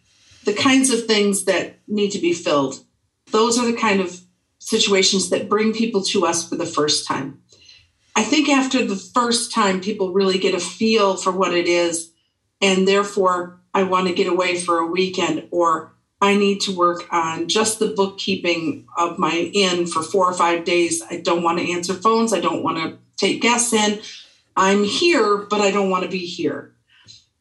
the 0.45 0.55
kinds 0.55 0.91
of 0.91 1.07
things 1.07 1.45
that 1.45 1.79
need 1.89 2.11
to 2.11 2.19
be 2.19 2.33
filled. 2.33 2.85
Those 3.31 3.59
are 3.59 3.67
the 3.67 3.77
kind 3.77 4.01
of 4.01 4.21
situations 4.59 5.31
that 5.31 5.49
bring 5.49 5.73
people 5.73 6.03
to 6.03 6.27
us 6.27 6.49
for 6.49 6.57
the 6.57 6.67
first 6.67 7.07
time. 7.07 7.41
I 8.15 8.25
think 8.25 8.49
after 8.49 8.85
the 8.85 8.97
first 8.97 9.53
time, 9.53 9.81
people 9.81 10.13
really 10.13 10.39
get 10.39 10.55
a 10.55 10.61
feel 10.61 11.17
for 11.17 11.31
what 11.31 11.55
it 11.55 11.67
is, 11.67 12.13
and 12.61 12.87
therefore, 12.87 13.61
I 13.73 13.85
want 13.85 14.09
to 14.09 14.15
get 14.15 14.27
away 14.27 14.59
for 14.59 14.79
a 14.79 14.87
weekend, 14.87 15.49
or 15.51 15.95
I 16.21 16.37
need 16.37 16.61
to 16.63 16.77
work 16.77 17.05
on 17.13 17.49
just 17.49 17.79
the 17.79 17.89
bookkeeping 17.89 18.87
of 18.97 19.19
my 19.19 19.51
inn 19.55 19.87
for 19.87 20.03
four 20.03 20.29
or 20.29 20.35
five 20.35 20.65
days. 20.65 21.03
I 21.09 21.21
don't 21.21 21.43
want 21.43 21.59
to 21.59 21.71
answer 21.71 21.95
phones. 21.95 22.33
I 22.33 22.41
don't 22.41 22.63
want 22.63 22.79
to 22.79 22.99
take 23.17 23.41
guests 23.41 23.73
in. 23.73 24.01
I'm 24.57 24.83
here, 24.83 25.37
but 25.37 25.61
I 25.61 25.71
don't 25.71 25.91
want 25.91 26.05
to 26.05 26.11
be 26.11 26.27
here 26.27 26.75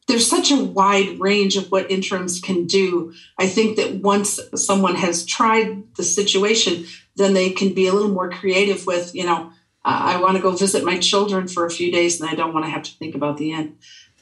there's 0.08 0.28
such 0.28 0.50
a 0.50 0.64
wide 0.64 1.20
range 1.20 1.56
of 1.56 1.70
what 1.70 1.90
interims 1.90 2.40
can 2.40 2.66
do. 2.66 3.12
I 3.38 3.46
think 3.46 3.76
that 3.76 3.96
once 3.96 4.40
someone 4.56 4.96
has 4.96 5.24
tried 5.24 5.94
the 5.96 6.02
situation, 6.02 6.86
then 7.16 7.34
they 7.34 7.50
can 7.50 7.74
be 7.74 7.86
a 7.86 7.92
little 7.92 8.10
more 8.10 8.30
creative 8.30 8.86
with, 8.86 9.14
you 9.14 9.24
know, 9.24 9.52
I 9.84 10.20
want 10.20 10.36
to 10.36 10.42
go 10.42 10.50
visit 10.50 10.84
my 10.84 10.98
children 10.98 11.46
for 11.46 11.64
a 11.64 11.70
few 11.70 11.92
days 11.92 12.20
and 12.20 12.28
I 12.28 12.34
don't 12.34 12.52
want 12.52 12.66
to 12.66 12.70
have 12.70 12.82
to 12.82 12.90
think 12.92 13.14
about 13.14 13.36
the 13.36 13.52
inn. 13.52 13.76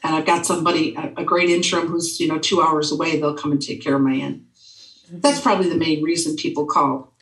And 0.07 0.15
I've 0.15 0.25
got 0.25 0.47
somebody, 0.47 0.95
a, 0.95 1.25
great 1.25 1.51
interim 1.51 1.89
who's, 1.89 2.21
you 2.21 2.29
know, 2.29 2.39
two 2.39 2.63
hours 2.63 2.93
away, 2.93 3.19
they'll 3.19 3.35
come 3.35 3.51
and 3.51 3.61
take 3.61 3.83
care 3.83 3.97
of 3.97 4.03
my 4.03 4.13
inn. 4.13 4.47
That's 5.11 5.41
probably 5.41 5.69
the 5.69 5.77
main 5.77 6.01
reason 6.01 6.37
people 6.37 6.65
call. 6.65 7.13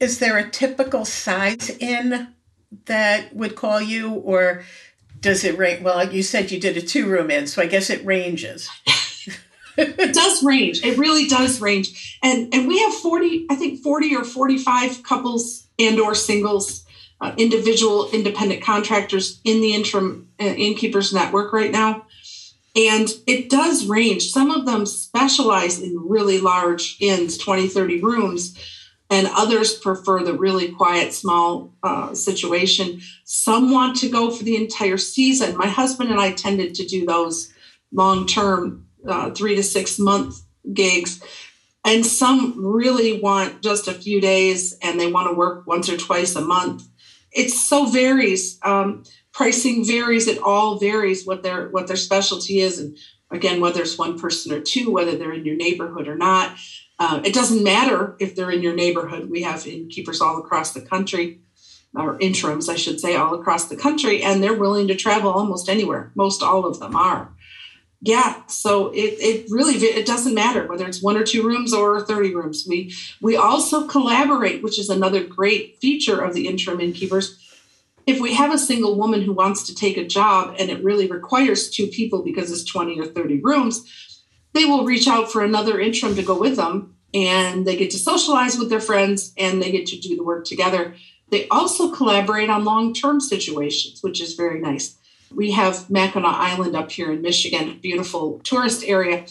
Is 0.00 0.18
there 0.18 0.38
a 0.38 0.48
typical 0.48 1.04
size 1.04 1.68
inn 1.78 2.28
that 2.86 3.36
would 3.36 3.54
call 3.54 3.82
you 3.82 4.14
or 4.14 4.64
does 5.20 5.44
it 5.44 5.58
range? 5.58 5.82
Well, 5.82 6.10
you 6.10 6.22
said 6.22 6.50
you 6.50 6.58
did 6.58 6.78
a 6.78 6.82
two 6.82 7.06
room 7.06 7.30
in, 7.30 7.46
so 7.46 7.60
I 7.60 7.66
guess 7.66 7.90
it 7.90 8.02
ranges. 8.06 8.70
it 9.76 10.14
does 10.14 10.42
range. 10.42 10.82
It 10.82 10.96
really 10.96 11.28
does 11.28 11.60
range. 11.60 12.18
And 12.22 12.52
and 12.54 12.66
we 12.66 12.80
have 12.80 12.94
40, 12.94 13.46
I 13.50 13.56
think 13.56 13.82
40 13.82 14.16
or 14.16 14.24
45 14.24 15.02
couples 15.02 15.66
and 15.78 16.00
or 16.00 16.14
singles, 16.14 16.86
uh, 17.20 17.34
individual 17.36 18.10
independent 18.10 18.62
contractors 18.62 19.40
in 19.44 19.60
the 19.60 19.74
interim 19.74 20.28
uh, 20.40 20.44
innkeepers 20.44 21.12
network 21.12 21.52
right 21.52 21.70
now. 21.70 22.05
And 22.76 23.08
it 23.26 23.48
does 23.48 23.86
range. 23.86 24.30
Some 24.30 24.50
of 24.50 24.66
them 24.66 24.84
specialize 24.84 25.80
in 25.80 25.96
really 25.98 26.38
large 26.38 26.98
inns, 27.00 27.38
20, 27.38 27.68
30 27.68 28.02
rooms 28.02 28.54
and 29.08 29.28
others 29.36 29.74
prefer 29.74 30.22
the 30.22 30.34
really 30.34 30.72
quiet, 30.72 31.12
small 31.12 31.72
uh, 31.82 32.14
situation. 32.14 33.00
Some 33.24 33.70
want 33.70 33.96
to 33.98 34.08
go 34.08 34.30
for 34.30 34.42
the 34.42 34.56
entire 34.56 34.98
season. 34.98 35.56
My 35.56 35.68
husband 35.68 36.10
and 36.10 36.20
I 36.20 36.32
tended 36.32 36.74
to 36.76 36.86
do 36.86 37.06
those 37.06 37.52
long 37.92 38.26
term, 38.26 38.86
uh, 39.06 39.30
three 39.30 39.54
to 39.54 39.62
six 39.62 39.98
month 39.98 40.42
gigs. 40.72 41.22
And 41.84 42.04
some 42.04 42.66
really 42.66 43.20
want 43.20 43.62
just 43.62 43.86
a 43.86 43.92
few 43.92 44.20
days 44.20 44.76
and 44.82 44.98
they 44.98 45.10
want 45.10 45.30
to 45.30 45.36
work 45.36 45.68
once 45.68 45.88
or 45.88 45.96
twice 45.96 46.34
a 46.34 46.40
month. 46.40 46.82
It 47.30 47.50
so 47.50 47.86
varies. 47.86 48.58
Um, 48.62 49.04
pricing 49.36 49.84
varies. 49.84 50.26
It 50.26 50.38
all 50.42 50.78
varies 50.78 51.26
what 51.26 51.42
their 51.42 51.68
what 51.68 51.86
their 51.86 51.96
specialty 51.96 52.60
is, 52.60 52.78
and 52.78 52.96
again 53.30 53.60
whether 53.60 53.82
it's 53.82 53.98
one 53.98 54.18
person 54.18 54.52
or 54.52 54.60
two, 54.60 54.90
whether 54.90 55.16
they're 55.16 55.34
in 55.34 55.44
your 55.44 55.56
neighborhood 55.56 56.08
or 56.08 56.16
not. 56.16 56.56
Uh, 56.98 57.20
it 57.22 57.34
doesn't 57.34 57.62
matter 57.62 58.16
if 58.18 58.34
they're 58.34 58.50
in 58.50 58.62
your 58.62 58.74
neighborhood. 58.74 59.28
We 59.28 59.42
have 59.42 59.66
innkeepers 59.66 60.22
all 60.22 60.38
across 60.38 60.72
the 60.72 60.80
country, 60.80 61.40
or 61.94 62.18
interims, 62.18 62.70
I 62.70 62.76
should 62.76 62.98
say, 62.98 63.14
all 63.14 63.34
across 63.34 63.68
the 63.68 63.76
country, 63.76 64.22
and 64.22 64.42
they're 64.42 64.54
willing 64.54 64.88
to 64.88 64.94
travel 64.94 65.30
almost 65.30 65.68
anywhere. 65.68 66.10
Most 66.14 66.42
all 66.42 66.64
of 66.64 66.80
them 66.80 66.96
are. 66.96 67.30
Yeah, 68.00 68.46
so 68.46 68.88
it, 68.88 69.16
it 69.20 69.46
really 69.50 69.74
it 69.74 70.06
doesn't 70.06 70.34
matter 70.34 70.66
whether 70.66 70.86
it's 70.86 71.02
one 71.02 71.16
or 71.16 71.24
two 71.24 71.46
rooms 71.46 71.74
or 71.74 72.00
30 72.00 72.34
rooms. 72.34 72.64
We 72.66 72.94
we 73.20 73.36
also 73.36 73.86
collaborate, 73.86 74.62
which 74.62 74.78
is 74.78 74.88
another 74.88 75.22
great 75.24 75.76
feature 75.78 76.22
of 76.22 76.32
the 76.32 76.48
interim 76.48 76.80
innkeepers. 76.80 77.38
If 78.06 78.20
we 78.20 78.34
have 78.34 78.54
a 78.54 78.58
single 78.58 78.96
woman 78.96 79.22
who 79.22 79.32
wants 79.32 79.66
to 79.66 79.74
take 79.74 79.96
a 79.96 80.06
job 80.06 80.54
and 80.58 80.70
it 80.70 80.82
really 80.82 81.08
requires 81.08 81.68
two 81.68 81.88
people 81.88 82.22
because 82.22 82.52
it's 82.52 82.64
20 82.64 83.00
or 83.00 83.06
30 83.06 83.40
rooms, 83.40 83.84
they 84.52 84.64
will 84.64 84.84
reach 84.84 85.08
out 85.08 85.30
for 85.30 85.42
another 85.42 85.80
interim 85.80 86.14
to 86.14 86.22
go 86.22 86.38
with 86.38 86.56
them 86.56 86.94
and 87.12 87.66
they 87.66 87.76
get 87.76 87.90
to 87.90 87.98
socialize 87.98 88.58
with 88.58 88.70
their 88.70 88.80
friends 88.80 89.32
and 89.36 89.60
they 89.60 89.72
get 89.72 89.86
to 89.86 89.98
do 89.98 90.16
the 90.16 90.22
work 90.22 90.44
together. 90.44 90.94
They 91.30 91.48
also 91.48 91.90
collaborate 91.90 92.48
on 92.48 92.64
long 92.64 92.94
term 92.94 93.20
situations, 93.20 94.02
which 94.02 94.20
is 94.20 94.34
very 94.34 94.60
nice. 94.60 94.96
We 95.34 95.50
have 95.52 95.90
Mackinac 95.90 96.34
Island 96.34 96.76
up 96.76 96.92
here 96.92 97.12
in 97.12 97.22
Michigan, 97.22 97.80
beautiful 97.82 98.40
tourist 98.44 98.84
area. 98.84 99.26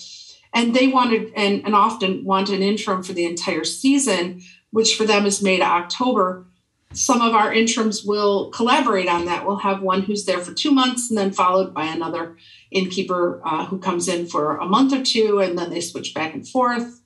And 0.53 0.75
they 0.75 0.87
wanted 0.87 1.31
and, 1.35 1.65
and 1.65 1.75
often 1.75 2.25
want 2.25 2.49
an 2.49 2.61
interim 2.61 3.03
for 3.03 3.13
the 3.13 3.25
entire 3.25 3.63
season, 3.63 4.41
which 4.71 4.95
for 4.95 5.05
them 5.05 5.25
is 5.25 5.41
May 5.41 5.57
to 5.57 5.63
October. 5.63 6.45
Some 6.95 7.21
of 7.21 7.33
our 7.33 7.53
interims 7.53 8.03
will 8.05 8.49
collaborate 8.51 9.09
on 9.09 9.25
that. 9.25 9.45
We'll 9.45 9.57
have 9.57 9.81
one 9.81 10.03
who's 10.03 10.25
there 10.25 10.39
for 10.39 10.53
two 10.53 10.71
months 10.71 11.09
and 11.09 11.17
then 11.17 11.31
followed 11.31 11.73
by 11.73 11.85
another 11.85 12.37
innkeeper 12.71 13.41
uh, 13.45 13.65
who 13.65 13.79
comes 13.79 14.07
in 14.07 14.27
for 14.27 14.57
a 14.57 14.65
month 14.65 14.93
or 14.93 15.03
two 15.03 15.39
and 15.39 15.57
then 15.57 15.69
they 15.69 15.81
switch 15.81 16.13
back 16.13 16.33
and 16.33 16.47
forth. 16.47 17.01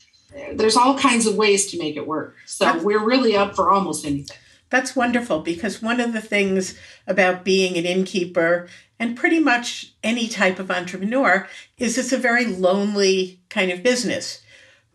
There's 0.54 0.78
all 0.78 0.98
kinds 0.98 1.26
of 1.26 1.36
ways 1.36 1.72
to 1.72 1.80
make 1.80 1.96
it 1.96 2.06
work. 2.06 2.36
So 2.46 2.66
That's, 2.66 2.84
we're 2.84 3.04
really 3.04 3.36
up 3.36 3.56
for 3.56 3.72
almost 3.72 4.06
anything. 4.06 4.38
That's 4.70 4.96
wonderful 4.96 5.40
because 5.40 5.82
one 5.82 6.00
of 6.00 6.14
the 6.14 6.22
things 6.22 6.78
about 7.08 7.44
being 7.44 7.76
an 7.76 7.86
innkeeper 7.86 8.68
and 9.00 9.18
pretty 9.18 9.40
much 9.40 9.94
any 10.04 10.28
type 10.28 10.60
of 10.60 10.70
entrepreneur 10.70 11.48
is 11.80 11.98
it's 11.98 12.14
a 12.14 12.18
very 12.18 12.46
lonely 12.46 13.40
kind 13.50 13.72
of 13.72 13.82
business. 13.82 14.44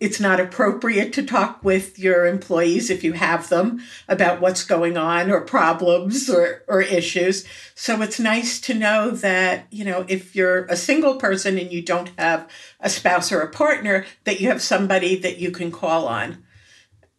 It's 0.04 0.20
not 0.20 0.38
appropriate 0.38 1.14
to 1.14 1.24
talk 1.24 1.64
with 1.64 1.98
your 1.98 2.26
employees 2.26 2.90
if 2.90 3.02
you 3.02 3.14
have 3.14 3.48
them 3.48 3.80
about 4.06 4.38
what's 4.38 4.62
going 4.62 4.98
on 4.98 5.30
or 5.30 5.40
problems 5.40 6.28
or, 6.28 6.62
or 6.68 6.82
issues. 6.82 7.46
So 7.74 8.02
it's 8.02 8.20
nice 8.20 8.60
to 8.60 8.74
know 8.74 9.12
that, 9.12 9.66
you 9.70 9.82
know, 9.82 10.04
if 10.06 10.36
you're 10.36 10.66
a 10.66 10.76
single 10.76 11.16
person 11.16 11.56
and 11.56 11.72
you 11.72 11.80
don't 11.80 12.10
have 12.18 12.46
a 12.80 12.90
spouse 12.90 13.32
or 13.32 13.40
a 13.40 13.50
partner, 13.50 14.04
that 14.24 14.42
you 14.42 14.48
have 14.48 14.60
somebody 14.60 15.16
that 15.20 15.38
you 15.38 15.50
can 15.50 15.72
call 15.72 16.06
on. 16.06 16.44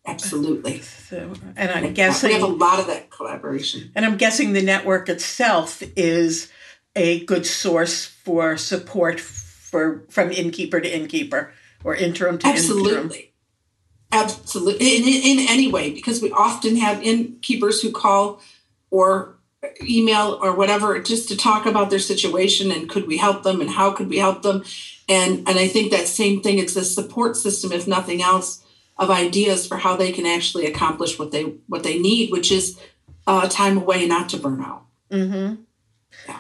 Absolutely. 0.06 0.82
So, 0.82 1.34
and 1.56 1.72
I'm 1.72 1.92
guessing 1.96 2.28
we 2.28 2.34
have 2.36 2.44
a 2.44 2.46
lot 2.46 2.80
of 2.80 2.86
that 2.86 3.10
collaboration. 3.10 3.92
And 3.96 4.06
I'm 4.06 4.18
guessing 4.18 4.54
the 4.54 4.62
network 4.62 5.10
itself 5.10 5.82
is 5.96 6.52
a 6.96 7.26
good 7.26 7.48
source 7.48 8.06
for 8.06 8.58
support 8.58 9.20
for 9.20 10.06
from 10.10 10.32
innkeeper 10.32 10.80
to 10.80 10.96
innkeeper 10.96 11.52
or 11.84 11.96
interim 11.96 12.38
to 12.40 12.48
Absolutely. 12.48 12.92
interim. 12.92 13.12
Absolutely. 14.12 14.98
In, 14.98 15.04
in, 15.04 15.40
in 15.40 15.50
any 15.50 15.72
way, 15.72 15.92
because 15.92 16.22
we 16.22 16.32
often 16.32 16.78
have 16.78 17.02
innkeepers 17.02 17.82
who 17.82 17.92
call 17.92 18.42
or 18.92 19.36
email 19.82 20.38
or 20.42 20.56
whatever 20.56 21.00
just 21.00 21.28
to 21.30 21.38
talk 21.38 21.66
about 21.66 21.90
their 21.90 22.00
situation 22.00 22.72
and 22.72 22.90
could 22.90 23.08
we 23.08 23.18
help 23.18 23.44
them 23.44 23.62
and 23.62 23.70
how 23.70 23.92
could 23.92 24.10
we 24.10 24.18
help 24.18 24.42
them 24.42 24.64
and 25.10 25.40
and 25.48 25.58
i 25.58 25.68
think 25.68 25.92
that 25.92 26.08
same 26.08 26.42
thing 26.42 26.60
it's 26.60 26.76
a 26.76 26.84
support 26.84 27.36
system 27.36 27.72
if 27.72 27.88
nothing 27.88 28.22
else 28.22 28.64
of 28.98 29.10
ideas 29.10 29.68
for 29.68 29.78
how 29.78 29.96
they 29.96 30.12
can 30.12 30.26
actually 30.26 30.66
accomplish 30.66 31.20
what 31.20 31.32
they 31.32 31.44
what 31.68 31.84
they 31.84 32.00
need 32.00 32.32
which 32.32 32.52
is 32.52 32.80
uh, 33.28 33.48
time 33.50 33.78
away 33.78 34.08
not 34.08 34.30
to 34.30 34.38
burn 34.38 34.62
out 34.62 34.86
mm-hmm. 35.10 35.56
yeah. 36.28 36.40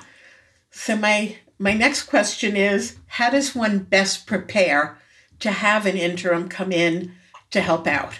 so 0.72 0.96
my 0.96 1.36
my 1.58 1.74
next 1.74 2.04
question 2.04 2.56
is 2.56 2.98
how 3.08 3.30
does 3.30 3.56
one 3.56 3.80
best 3.80 4.28
prepare 4.28 4.98
to 5.40 5.52
have 5.52 5.86
an 5.86 5.98
interim 5.98 6.50
come 6.50 6.72
in 6.72 7.14
to 7.52 7.62
help 7.62 7.88
out? 7.88 8.20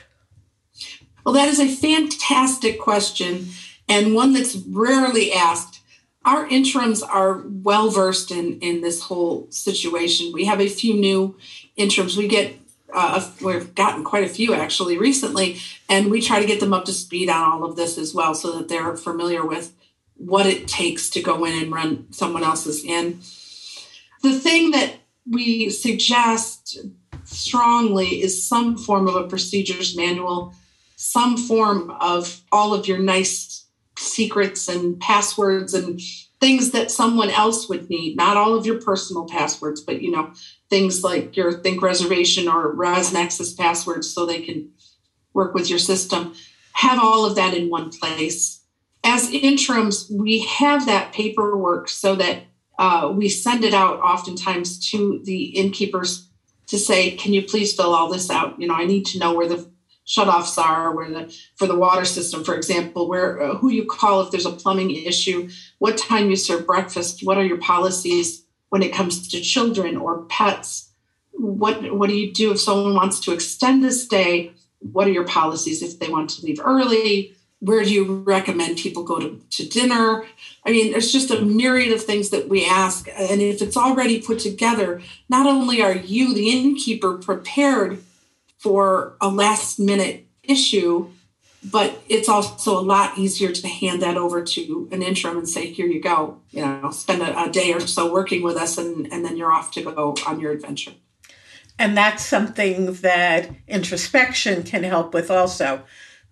Well, 1.24 1.34
that 1.34 1.48
is 1.48 1.60
a 1.60 1.68
fantastic 1.68 2.80
question 2.80 3.48
and 3.88 4.16
one 4.16 4.34
that's 4.34 4.56
rarely 4.56 5.34
asked. 5.34 5.82
Our 6.24 6.48
interims 6.48 7.04
are 7.04 7.44
well 7.46 7.90
versed 7.90 8.32
in, 8.32 8.60
in 8.60 8.82
this 8.82 9.04
whole 9.04 9.48
situation. 9.52 10.32
We 10.34 10.46
have 10.46 10.60
a 10.60 10.68
few 10.68 10.96
new 10.96 11.38
interims. 11.76 12.18
We 12.18 12.28
get 12.28 12.56
uh, 12.94 13.30
we've 13.44 13.76
gotten 13.76 14.04
quite 14.04 14.24
a 14.24 14.30
few 14.30 14.54
actually 14.54 14.98
recently, 14.98 15.58
and 15.90 16.10
we 16.10 16.22
try 16.22 16.40
to 16.40 16.48
get 16.48 16.60
them 16.60 16.74
up 16.74 16.86
to 16.86 16.94
speed 16.94 17.30
on 17.30 17.52
all 17.52 17.66
of 17.66 17.76
this 17.76 17.98
as 17.98 18.14
well, 18.14 18.34
so 18.34 18.58
that 18.58 18.70
they're 18.70 18.96
familiar 18.96 19.46
with 19.46 19.74
what 20.16 20.46
it 20.46 20.68
takes 20.68 21.10
to 21.10 21.22
go 21.22 21.46
inn 21.46 21.62
and 21.62 21.74
run 21.74 22.08
someone 22.12 22.44
else's 22.44 22.84
in. 22.84 23.20
The 24.22 24.40
thing 24.40 24.72
that 24.72 24.96
we 25.30 25.70
suggest 25.70 26.78
strongly 27.26 28.22
is 28.22 28.48
some 28.48 28.78
form 28.78 29.08
of 29.08 29.16
a 29.16 29.28
procedures 29.28 29.96
manual, 29.96 30.54
some 30.96 31.38
form 31.38 31.92
of 32.00 32.42
all 32.52 32.74
of 32.74 32.88
your 32.88 33.00
nice 33.00 33.66
secrets 33.98 34.68
and 34.68 35.00
passwords 35.00 35.74
and 35.74 36.00
things 36.40 36.72
that 36.72 36.92
someone 36.92 37.30
else 37.30 37.70
would 37.70 37.90
need, 37.90 38.16
not 38.16 38.38
all 38.38 38.56
of 38.56 38.66
your 38.66 38.80
personal 38.82 39.26
passwords, 39.26 39.82
but 39.82 40.02
you 40.02 40.12
know, 40.12 40.32
things 40.70 41.04
like 41.04 41.36
your 41.36 41.52
Think 41.52 41.82
reservation 41.82 42.48
or 42.48 42.76
ResNexus 42.76 43.58
passwords 43.58 44.14
so 44.14 44.26
they 44.26 44.42
can 44.42 44.72
work 45.34 45.54
with 45.54 45.70
your 45.70 45.80
system. 45.80 46.34
Have 46.74 47.00
all 47.00 47.26
of 47.26 47.36
that 47.36 47.54
in 47.54 47.70
one 47.70 47.90
place. 47.90 48.62
As 49.04 49.32
interims, 49.32 50.12
we 50.12 50.40
have 50.46 50.86
that 50.88 51.14
paperwork 51.14 51.88
so 51.88 52.16
that 52.16 52.44
uh, 52.78 53.14
we 53.16 53.30
send 53.30 53.64
it 53.64 53.74
out 53.74 54.00
oftentimes 54.00 54.92
to 54.92 55.22
the 55.24 55.46
innkeepers 55.46 56.30
to 56.76 56.84
say, 56.84 57.12
can 57.12 57.34
you 57.34 57.42
please 57.42 57.74
fill 57.74 57.96
all 57.96 58.12
this 58.12 58.30
out? 58.30 58.60
You 58.60 58.68
know, 58.68 58.76
I 58.76 58.86
need 58.86 59.06
to 59.08 59.20
know 59.20 59.34
where 59.34 59.48
the 59.48 59.70
shutoffs 60.06 60.58
are, 60.58 60.96
where 60.96 61.10
the 61.10 61.36
for 61.56 61.68
the 61.68 61.76
water 61.76 62.06
system, 62.06 62.44
for 62.44 62.56
example, 62.56 63.08
where 63.08 63.42
uh, 63.42 63.56
who 63.56 63.70
you 63.70 63.86
call 63.86 64.22
if 64.22 64.32
there's 64.32 64.46
a 64.46 64.52
plumbing 64.52 64.92
issue, 64.92 65.50
what 65.80 65.98
time 65.98 66.30
you 66.30 66.36
serve 66.36 66.68
breakfast, 66.68 67.22
what 67.24 67.38
are 67.38 67.46
your 67.46 67.58
policies 67.58 68.46
when 68.70 68.84
it 68.84 68.94
comes 68.94 69.28
to 69.30 69.42
children 69.42 69.98
or 69.98 70.26
pets? 70.26 70.92
What 71.32 71.94
what 71.94 72.10
do 72.10 72.16
you 72.16 72.32
do 72.34 72.52
if 72.52 72.60
someone 72.60 72.94
wants 72.94 73.20
to 73.22 73.34
extend 73.34 73.84
the 73.84 73.92
stay? 73.92 74.52
What 74.80 75.08
are 75.08 75.12
your 75.12 75.26
policies 75.26 75.82
if 75.82 76.00
they 76.00 76.10
want 76.10 76.30
to 76.32 76.46
leave 76.46 76.60
early? 76.64 77.36
Where 77.60 77.84
do 77.84 77.92
you 77.92 78.18
recommend 78.20 78.78
people 78.78 79.04
go 79.04 79.20
to, 79.20 79.42
to 79.52 79.68
dinner? 79.68 80.26
I 80.66 80.72
mean, 80.72 80.92
there's 80.92 81.12
just 81.12 81.32
a 81.32 81.42
myriad 81.42 81.94
of 81.94 82.04
things 82.04 82.30
that 82.30 82.50
we 82.50 82.66
ask. 82.66 83.08
And 83.08 83.42
if 83.42 83.62
it's 83.62 83.78
already 83.78 84.22
put 84.22 84.40
together, 84.40 85.02
not 85.30 85.48
only 85.48 85.82
are 85.82 85.96
you, 85.96 86.34
the 86.34 86.50
innkeeper, 86.50 87.18
prepared 87.18 88.04
for 88.58 89.16
a 89.22 89.30
last 89.30 89.80
minute 89.80 90.28
issue, 90.44 91.10
but 91.64 92.00
it's 92.08 92.30
also 92.30 92.80
a 92.80 92.82
lot 92.82 93.18
easier 93.18 93.52
to 93.52 93.68
hand 93.68 94.02
that 94.02 94.18
over 94.18 94.44
to 94.44 94.88
an 94.92 95.02
interim 95.02 95.38
and 95.38 95.50
say, 95.50 95.72
here 95.72 95.88
you 95.88 96.02
go, 96.02 96.40
you 96.52 96.62
know, 96.62 96.92
spend 96.92 97.22
a, 97.22 97.44
a 97.44 97.50
day 97.50 97.74
or 97.74 97.80
so 97.80 98.12
working 98.12 98.44
with 98.44 98.56
us 98.56 98.78
and, 98.78 99.12
and 99.12 99.26
then 99.26 99.36
you're 99.38 99.52
off 99.52 99.72
to 99.72 99.82
go 99.82 100.16
on 100.28 100.40
your 100.40 100.52
adventure. 100.52 100.92
And 101.78 101.98
that's 101.98 102.24
something 102.24 102.94
that 102.94 103.50
introspection 103.68 104.64
can 104.64 104.84
help 104.84 105.14
with 105.14 105.30
also 105.30 105.84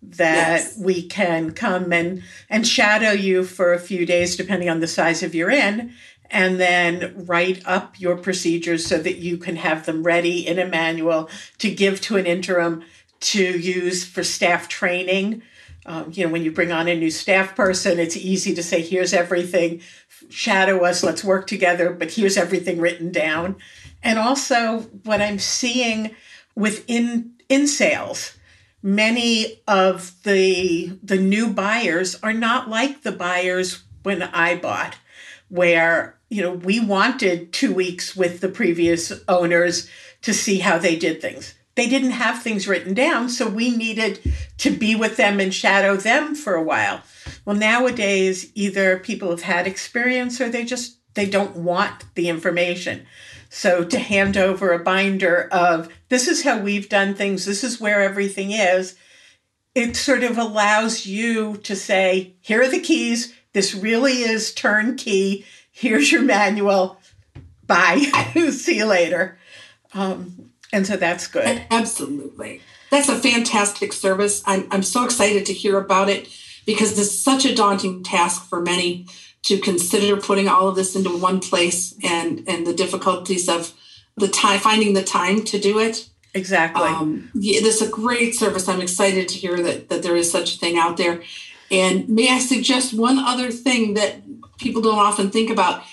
that 0.09 0.59
yes. 0.59 0.77
we 0.77 1.01
can 1.01 1.51
come 1.51 1.91
and 1.93 2.23
and 2.49 2.67
shadow 2.67 3.11
you 3.11 3.43
for 3.43 3.73
a 3.73 3.79
few 3.79 4.05
days 4.05 4.35
depending 4.35 4.69
on 4.69 4.79
the 4.79 4.87
size 4.87 5.23
of 5.23 5.33
your 5.33 5.49
inn 5.49 5.93
and 6.29 6.59
then 6.59 7.25
write 7.25 7.61
up 7.65 7.99
your 7.99 8.17
procedures 8.17 8.85
so 8.85 8.97
that 8.97 9.17
you 9.17 9.37
can 9.37 9.55
have 9.55 9.85
them 9.85 10.03
ready 10.03 10.45
in 10.45 10.57
a 10.57 10.65
manual 10.65 11.29
to 11.59 11.71
give 11.71 12.01
to 12.01 12.17
an 12.17 12.25
interim 12.25 12.83
to 13.19 13.43
use 13.43 14.03
for 14.03 14.23
staff 14.23 14.67
training. 14.67 15.43
Um, 15.85 16.11
you 16.11 16.25
know 16.25 16.31
when 16.31 16.43
you 16.43 16.51
bring 16.51 16.71
on 16.71 16.87
a 16.87 16.95
new 16.95 17.11
staff 17.11 17.55
person 17.55 17.99
it's 17.99 18.17
easy 18.17 18.53
to 18.55 18.63
say 18.63 18.81
here's 18.81 19.13
everything. 19.13 19.81
Shadow 20.29 20.83
us. 20.85 21.03
Let's 21.03 21.23
work 21.23 21.47
together 21.47 21.91
but 21.91 22.11
here's 22.11 22.37
everything 22.37 22.79
written 22.79 23.11
down. 23.11 23.57
And 24.01 24.19
also 24.19 24.79
what 25.03 25.21
i'm 25.21 25.39
seeing 25.39 26.15
within 26.55 27.33
in 27.49 27.67
sales 27.67 28.37
many 28.83 29.63
of 29.67 30.21
the 30.23 30.99
the 31.01 31.17
new 31.17 31.49
buyers 31.51 32.19
are 32.21 32.33
not 32.33 32.69
like 32.69 33.01
the 33.01 33.11
buyers 33.11 33.83
when 34.03 34.21
I 34.21 34.55
bought, 34.55 34.97
where 35.47 36.19
you 36.29 36.41
know, 36.41 36.51
we 36.51 36.79
wanted 36.79 37.53
two 37.53 37.73
weeks 37.73 38.15
with 38.15 38.41
the 38.41 38.49
previous 38.49 39.13
owners 39.27 39.87
to 40.23 40.33
see 40.33 40.59
how 40.59 40.79
they 40.79 40.95
did 40.95 41.21
things. 41.21 41.53
They 41.75 41.87
didn't 41.87 42.11
have 42.11 42.41
things 42.41 42.67
written 42.67 42.93
down, 42.93 43.29
so 43.29 43.47
we 43.47 43.75
needed 43.75 44.19
to 44.57 44.71
be 44.71 44.95
with 44.95 45.15
them 45.15 45.39
and 45.39 45.53
shadow 45.53 45.95
them 45.95 46.33
for 46.33 46.55
a 46.55 46.63
while. 46.63 47.01
Well, 47.45 47.55
nowadays, 47.55 48.51
either 48.55 48.99
people 48.99 49.29
have 49.29 49.43
had 49.43 49.67
experience 49.67 50.41
or 50.41 50.49
they 50.49 50.65
just 50.65 50.97
they 51.13 51.27
don't 51.27 51.55
want 51.55 52.05
the 52.15 52.29
information. 52.29 53.05
So 53.55 53.83
to 53.83 53.99
hand 53.99 54.35
over 54.35 54.73
a 54.73 54.79
binder 54.79 55.47
of 55.51 55.87
this 56.09 56.27
is 56.27 56.43
how 56.43 56.57
we've 56.57 56.89
done 56.89 57.13
things, 57.13 57.45
this 57.45 57.63
is 57.63 57.79
where 57.79 58.01
everything 58.01 58.49
is, 58.49 58.95
it 59.75 59.95
sort 59.95 60.23
of 60.23 60.39
allows 60.39 61.05
you 61.05 61.57
to 61.57 61.75
say, 61.75 62.33
here 62.41 62.63
are 62.63 62.67
the 62.67 62.79
keys. 62.79 63.31
This 63.53 63.75
really 63.75 64.23
is 64.23 64.55
turnkey. 64.55 65.45
Here's 65.71 66.11
your 66.11 66.23
manual. 66.23 66.99
Bye. 67.67 67.99
See 68.49 68.77
you 68.77 68.85
later. 68.85 69.37
Um, 69.93 70.49
and 70.73 70.87
so 70.87 70.97
that's 70.97 71.27
good. 71.27 71.63
Absolutely. 71.69 72.59
That's 72.89 73.07
a 73.07 73.19
fantastic 73.19 73.93
service. 73.93 74.41
I'm, 74.47 74.67
I'm 74.71 74.83
so 74.83 75.05
excited 75.05 75.45
to 75.45 75.53
hear 75.53 75.77
about 75.77 76.09
it 76.09 76.27
because 76.65 76.95
this 76.95 77.13
is 77.13 77.23
such 77.23 77.45
a 77.45 77.53
daunting 77.53 78.01
task 78.01 78.49
for 78.49 78.61
many 78.61 79.05
to 79.43 79.59
consider 79.59 80.17
putting 80.17 80.47
all 80.47 80.67
of 80.69 80.75
this 80.75 80.95
into 80.95 81.17
one 81.17 81.39
place 81.39 81.95
and, 82.03 82.43
and 82.47 82.65
the 82.65 82.73
difficulties 82.73 83.47
of 83.49 83.73
the 84.15 84.27
time, 84.27 84.59
finding 84.59 84.93
the 84.93 85.03
time 85.03 85.43
to 85.43 85.59
do 85.59 85.79
it. 85.79 86.09
Exactly. 86.33 86.83
Um, 86.83 87.29
yeah, 87.33 87.61
this 87.61 87.81
is 87.81 87.87
a 87.87 87.91
great 87.91 88.35
service. 88.35 88.67
I'm 88.67 88.81
excited 88.81 89.27
to 89.29 89.37
hear 89.37 89.61
that, 89.61 89.89
that 89.89 90.01
there 90.01 90.15
is 90.15 90.31
such 90.31 90.55
a 90.55 90.57
thing 90.57 90.77
out 90.77 90.97
there. 90.97 91.21
And 91.69 92.07
may 92.09 92.29
I 92.29 92.39
suggest 92.39 92.93
one 92.93 93.19
other 93.19 93.51
thing 93.51 93.93
that 93.95 94.21
people 94.57 94.81
don't 94.81 94.97
often 94.97 95.29
think 95.29 95.49
about? 95.49 95.83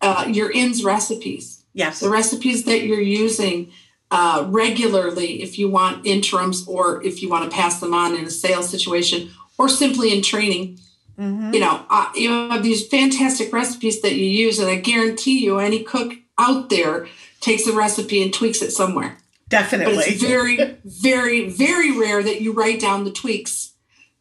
Uh, 0.00 0.26
your 0.28 0.50
inn's 0.50 0.84
recipes. 0.84 1.64
Yes. 1.72 2.00
The 2.00 2.10
recipes 2.10 2.64
that 2.64 2.82
you're 2.82 3.00
using 3.00 3.72
uh, 4.10 4.46
regularly, 4.48 5.42
if 5.42 5.58
you 5.58 5.68
want 5.68 6.06
interims 6.06 6.66
or 6.68 7.02
if 7.04 7.22
you 7.22 7.28
want 7.28 7.50
to 7.50 7.54
pass 7.54 7.80
them 7.80 7.94
on 7.94 8.14
in 8.14 8.24
a 8.24 8.30
sales 8.30 8.68
situation 8.68 9.30
or 9.58 9.68
simply 9.68 10.14
in 10.14 10.22
training. 10.22 10.78
Mm-hmm. 11.18 11.54
You 11.54 11.60
know, 11.60 11.84
uh, 11.88 12.10
you 12.14 12.30
have 12.30 12.62
these 12.62 12.86
fantastic 12.86 13.52
recipes 13.52 14.02
that 14.02 14.14
you 14.14 14.26
use, 14.26 14.58
and 14.58 14.68
I 14.68 14.76
guarantee 14.76 15.44
you, 15.44 15.58
any 15.58 15.82
cook 15.82 16.14
out 16.38 16.68
there 16.68 17.08
takes 17.40 17.66
a 17.66 17.72
recipe 17.72 18.22
and 18.22 18.32
tweaks 18.32 18.62
it 18.62 18.70
somewhere. 18.70 19.18
Definitely. 19.48 19.96
But 19.96 20.08
it's 20.08 20.22
very, 20.22 20.56
very, 20.84 21.48
very 21.48 21.96
rare 21.98 22.22
that 22.22 22.40
you 22.40 22.52
write 22.52 22.80
down 22.80 23.04
the 23.04 23.12
tweaks 23.12 23.72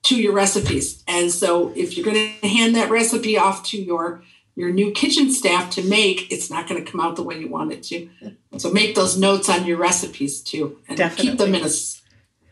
to 0.04 0.22
your 0.22 0.34
recipes. 0.34 1.04
And 1.08 1.32
so 1.32 1.74
if 1.76 1.98
you're 1.98 2.06
going 2.06 2.34
to 2.41 2.48
hand 2.48 2.76
that 2.76 2.89
recipe 2.89 3.38
off 3.38 3.64
to 3.66 3.82
your 3.82 4.24
your 4.58 4.72
new 4.72 4.91
kitchen 4.91 5.30
staff 5.32 5.70
to 5.72 5.84
make, 5.84 6.32
it's 6.32 6.50
not 6.50 6.70
going 6.70 6.82
to 6.82 6.89
come 6.89 7.02
out 7.02 7.18
the 7.18 7.24
way 7.24 7.38
you 7.38 7.50
want 7.50 7.74
it 7.74 7.84
to. 7.84 8.10
So 8.58 8.72
make 8.72 8.96
those 8.96 9.18
notes 9.18 9.50
on 9.50 9.66
your 9.66 9.78
recipes 9.78 10.41
too, 10.41 10.80
and 10.88 10.98
Definitely. 10.98 11.32
keep 11.32 11.39
them 11.39 11.56
in 11.56 11.66
a 11.66 11.70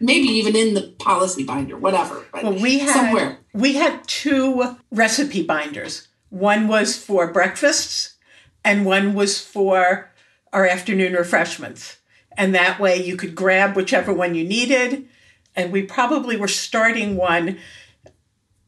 maybe 0.04 0.28
even 0.28 0.56
in 0.56 0.74
the 0.74 0.94
policy 1.00 1.44
binder, 1.44 1.78
whatever. 1.78 2.26
But 2.32 2.44
well, 2.44 2.54
we 2.54 2.80
had 2.80 2.94
somewhere 2.94 3.40
we 3.54 3.76
had 3.76 4.08
two 4.08 4.76
recipe 4.92 5.44
binders. 5.44 6.08
One 6.30 6.68
was 6.68 6.98
for 6.98 7.32
breakfasts, 7.32 8.16
and 8.66 8.86
one 8.86 9.14
was 9.14 9.40
for 9.40 10.12
our 10.52 10.68
afternoon 10.68 11.14
refreshments. 11.14 11.98
And 12.36 12.56
that 12.56 12.80
way 12.80 13.02
you 13.02 13.16
could 13.16 13.36
grab 13.36 13.76
whichever 13.76 14.12
one 14.12 14.34
you 14.34 14.44
needed. 14.44 15.08
And 15.56 15.72
we 15.72 15.84
probably 15.84 16.36
were 16.36 16.48
starting 16.48 17.16
one 17.16 17.60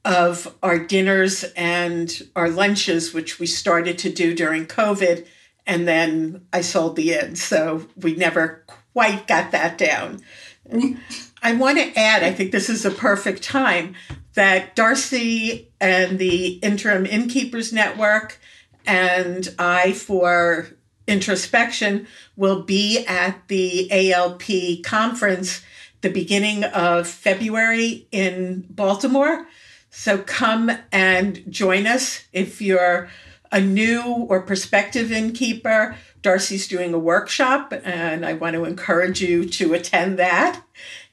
of 0.03 0.55
our 0.61 0.77
dinners 0.77 1.43
and 1.55 2.21
our 2.35 2.49
lunches, 2.49 3.11
which 3.11 3.39
we 3.39 3.47
started 3.47 3.97
to 3.99 4.11
do 4.11 4.35
during 4.35 4.67
COVID. 4.67 5.25
And 5.65 5.87
then 5.87 6.45
I 6.53 6.61
sold 6.61 6.95
the 6.95 7.13
inn. 7.13 7.35
So 7.35 7.87
we 7.95 8.15
never 8.15 8.63
quite 8.93 9.25
got 9.25 9.51
that 9.51 9.79
down. 9.79 10.21
I 11.45 11.53
want 11.53 11.77
to 11.77 11.95
add, 11.95 12.23
I 12.23 12.31
think 12.33 12.51
this 12.51 12.69
is 12.71 12.85
a 12.85 12.89
perfect 12.89 13.43
time 13.43 13.93
that 14.33 14.75
Darci 14.75 15.67
and 15.79 16.17
the 16.17 16.53
Interim 16.53 17.05
Innkeepers 17.05 17.71
Network 17.71 18.39
and 18.83 19.47
I 19.59 19.91
for 19.91 20.69
introspection 21.07 22.07
will 22.35 22.63
be 22.63 23.05
at 23.05 23.47
the 23.47 24.11
ALP 24.11 24.83
conference 24.83 25.61
the 26.01 26.09
beginning 26.09 26.63
of 26.63 27.07
February 27.07 28.07
in 28.11 28.65
Baltimore. 28.67 29.45
So 29.91 30.17
come 30.17 30.71
and 30.91 31.43
join 31.47 31.85
us 31.85 32.25
if 32.33 32.59
you're 32.59 33.07
a 33.51 33.61
new 33.61 34.01
or 34.01 34.41
prospective 34.41 35.11
innkeeper. 35.11 35.95
Darci's 36.23 36.67
doing 36.67 36.95
a 36.95 36.99
workshop, 36.99 37.71
and 37.83 38.25
I 38.25 38.33
want 38.33 38.55
to 38.55 38.65
encourage 38.65 39.21
you 39.21 39.47
to 39.47 39.75
attend 39.75 40.17
that. 40.17 40.59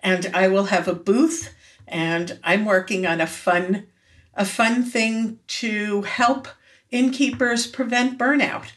And 0.02 0.30
I 0.34 0.48
will 0.48 0.64
have 0.64 0.88
a 0.88 0.94
booth, 0.94 1.54
and 1.86 2.38
I'm 2.42 2.64
working 2.64 3.06
on 3.06 3.20
a 3.20 3.26
fun, 3.26 3.86
a 4.34 4.44
fun 4.44 4.82
thing 4.82 5.38
to 5.46 6.02
help 6.02 6.48
innkeepers 6.90 7.66
prevent 7.66 8.18
burnout. 8.18 8.72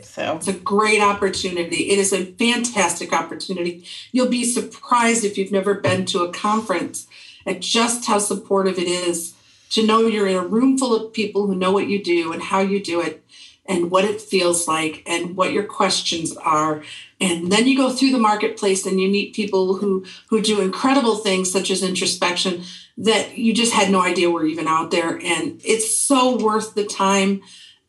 So 0.00 0.36
it's 0.36 0.48
a 0.48 0.52
great 0.52 1.00
opportunity. 1.00 1.90
It 1.90 1.98
is 1.98 2.12
a 2.12 2.32
fantastic 2.32 3.12
opportunity. 3.12 3.84
You'll 4.10 4.28
be 4.28 4.44
surprised 4.44 5.24
if 5.24 5.38
you've 5.38 5.52
never 5.52 5.74
been 5.74 6.06
to 6.06 6.24
a 6.24 6.32
conference 6.32 7.06
at 7.46 7.60
just 7.60 8.06
how 8.06 8.18
supportive 8.18 8.78
it 8.78 8.88
is 8.88 9.34
to 9.70 9.86
know 9.86 10.00
you're 10.00 10.26
in 10.26 10.36
a 10.36 10.46
room 10.46 10.76
full 10.76 10.94
of 10.94 11.12
people 11.12 11.46
who 11.46 11.54
know 11.54 11.72
what 11.72 11.88
you 11.88 12.02
do 12.02 12.32
and 12.32 12.42
how 12.42 12.60
you 12.60 12.82
do 12.82 13.00
it 13.00 13.24
and 13.66 13.90
what 13.90 14.04
it 14.04 14.20
feels 14.20 14.66
like 14.66 15.02
and 15.06 15.36
what 15.36 15.52
your 15.52 15.64
questions 15.64 16.36
are 16.36 16.82
and 17.20 17.52
then 17.52 17.66
you 17.66 17.76
go 17.76 17.90
through 17.90 18.10
the 18.10 18.18
marketplace 18.18 18.84
and 18.84 19.00
you 19.00 19.08
meet 19.08 19.34
people 19.34 19.76
who 19.76 20.04
who 20.28 20.42
do 20.42 20.60
incredible 20.60 21.16
things 21.16 21.50
such 21.50 21.70
as 21.70 21.82
introspection 21.82 22.62
that 22.98 23.38
you 23.38 23.54
just 23.54 23.72
had 23.72 23.90
no 23.90 24.00
idea 24.00 24.30
were 24.30 24.44
even 24.44 24.66
out 24.66 24.90
there 24.90 25.18
and 25.22 25.60
it's 25.64 25.96
so 25.96 26.36
worth 26.36 26.74
the 26.74 26.84
time 26.84 27.40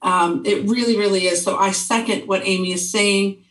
um, 0.03 0.45
it 0.45 0.69
really, 0.69 0.97
really 0.97 1.25
is. 1.25 1.43
So 1.43 1.57
I 1.57 1.71
second 1.71 2.27
what 2.27 2.45
Amy 2.45 2.73
is 2.73 2.91
saying. 2.91 3.42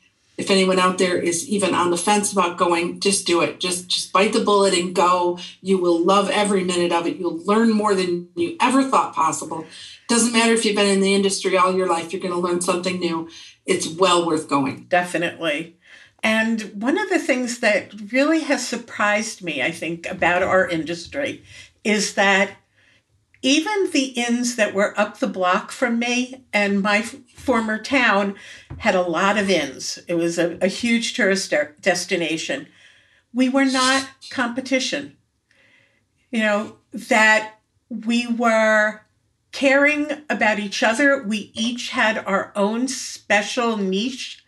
If 0.43 0.51
anyone 0.51 0.80
out 0.80 0.99
there 0.99 1.16
is 1.16 1.49
even 1.49 1.72
on 1.72 1.93
the 1.93 1.97
fence 1.97 2.32
about 2.32 2.59
going, 2.59 2.99
just 2.99 3.28
do 3.28 3.43
it. 3.43 3.61
Just 3.61 3.86
just 3.86 4.12
bite 4.12 4.32
the 4.32 4.40
bullet 4.40 4.74
and 4.74 4.93
go. 4.93 5.38
You 5.61 5.78
will 5.78 6.05
love 6.05 6.28
every 6.30 6.64
minute 6.64 6.90
of 6.90 7.07
it. 7.07 7.16
You'll 7.16 7.38
learn 7.45 7.70
more 7.70 7.95
than 7.95 8.28
you 8.34 8.57
ever 8.61 8.82
thought 8.82 9.14
possible. 9.14 9.64
Doesn't 10.09 10.32
matter 10.32 10.53
if 10.53 10.64
you've 10.64 10.74
been 10.74 10.88
in 10.88 11.01
the 11.01 11.14
industry 11.14 11.57
all 11.57 11.76
your 11.76 11.86
life, 11.86 12.12
you're 12.12 12.20
going 12.20 12.34
to 12.34 12.40
learn 12.40 12.61
something 12.61 12.99
new. 12.99 13.30
It's 13.66 13.86
well 13.86 14.26
worth 14.26 14.49
going. 14.49 14.86
Definitely. 14.88 15.76
And 16.24 16.62
one 16.74 16.99
of 16.99 17.09
the 17.09 17.20
things 17.20 17.61
that 17.61 17.93
really 18.11 18.40
has 18.40 18.66
surprised 18.66 19.45
me, 19.45 19.62
I 19.62 19.70
think, 19.70 20.07
about 20.07 20.43
our 20.43 20.68
industry 20.68 21.45
is 21.84 22.14
that 22.14 22.51
even 23.43 23.90
the 23.90 24.07
inns 24.16 24.57
that 24.57 24.72
were 24.72 24.99
up 24.99 25.18
the 25.18 25.26
block 25.26 25.72
from 25.72 25.99
me 25.99 26.45
and 26.53 26.80
my 26.80 26.99
f- 26.99 27.16
former 27.34 27.76
town 27.78 28.36
had 28.78 28.95
a 28.95 29.03
lot 29.03 29.36
of 29.36 29.51
inns. 29.51 29.99
It 30.07 30.14
was 30.14 30.38
a, 30.38 30.57
a 30.62 30.68
huge 30.68 31.14
tourist 31.14 31.51
de- 31.51 31.70
destination. 31.80 32.68
We 33.34 33.49
were 33.49 33.64
not 33.64 34.09
competition. 34.30 35.16
You 36.30 36.40
know, 36.40 36.76
that 36.93 37.57
we 37.90 38.26
were 38.26 39.03
caring 39.51 40.07
about 40.30 40.59
each 40.59 40.82
other. 40.82 41.22
We 41.22 41.51
each 41.55 41.90
had 41.90 42.24
our 42.24 42.53
own 42.55 42.88
special 42.88 43.76
niche 43.76 44.43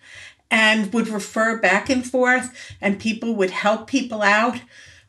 and 0.51 0.93
would 0.93 1.09
refer 1.09 1.59
back 1.59 1.91
and 1.91 2.07
forth, 2.07 2.75
and 2.81 3.01
people 3.01 3.35
would 3.35 3.51
help 3.51 3.89
people 3.89 4.23
out. 4.23 4.61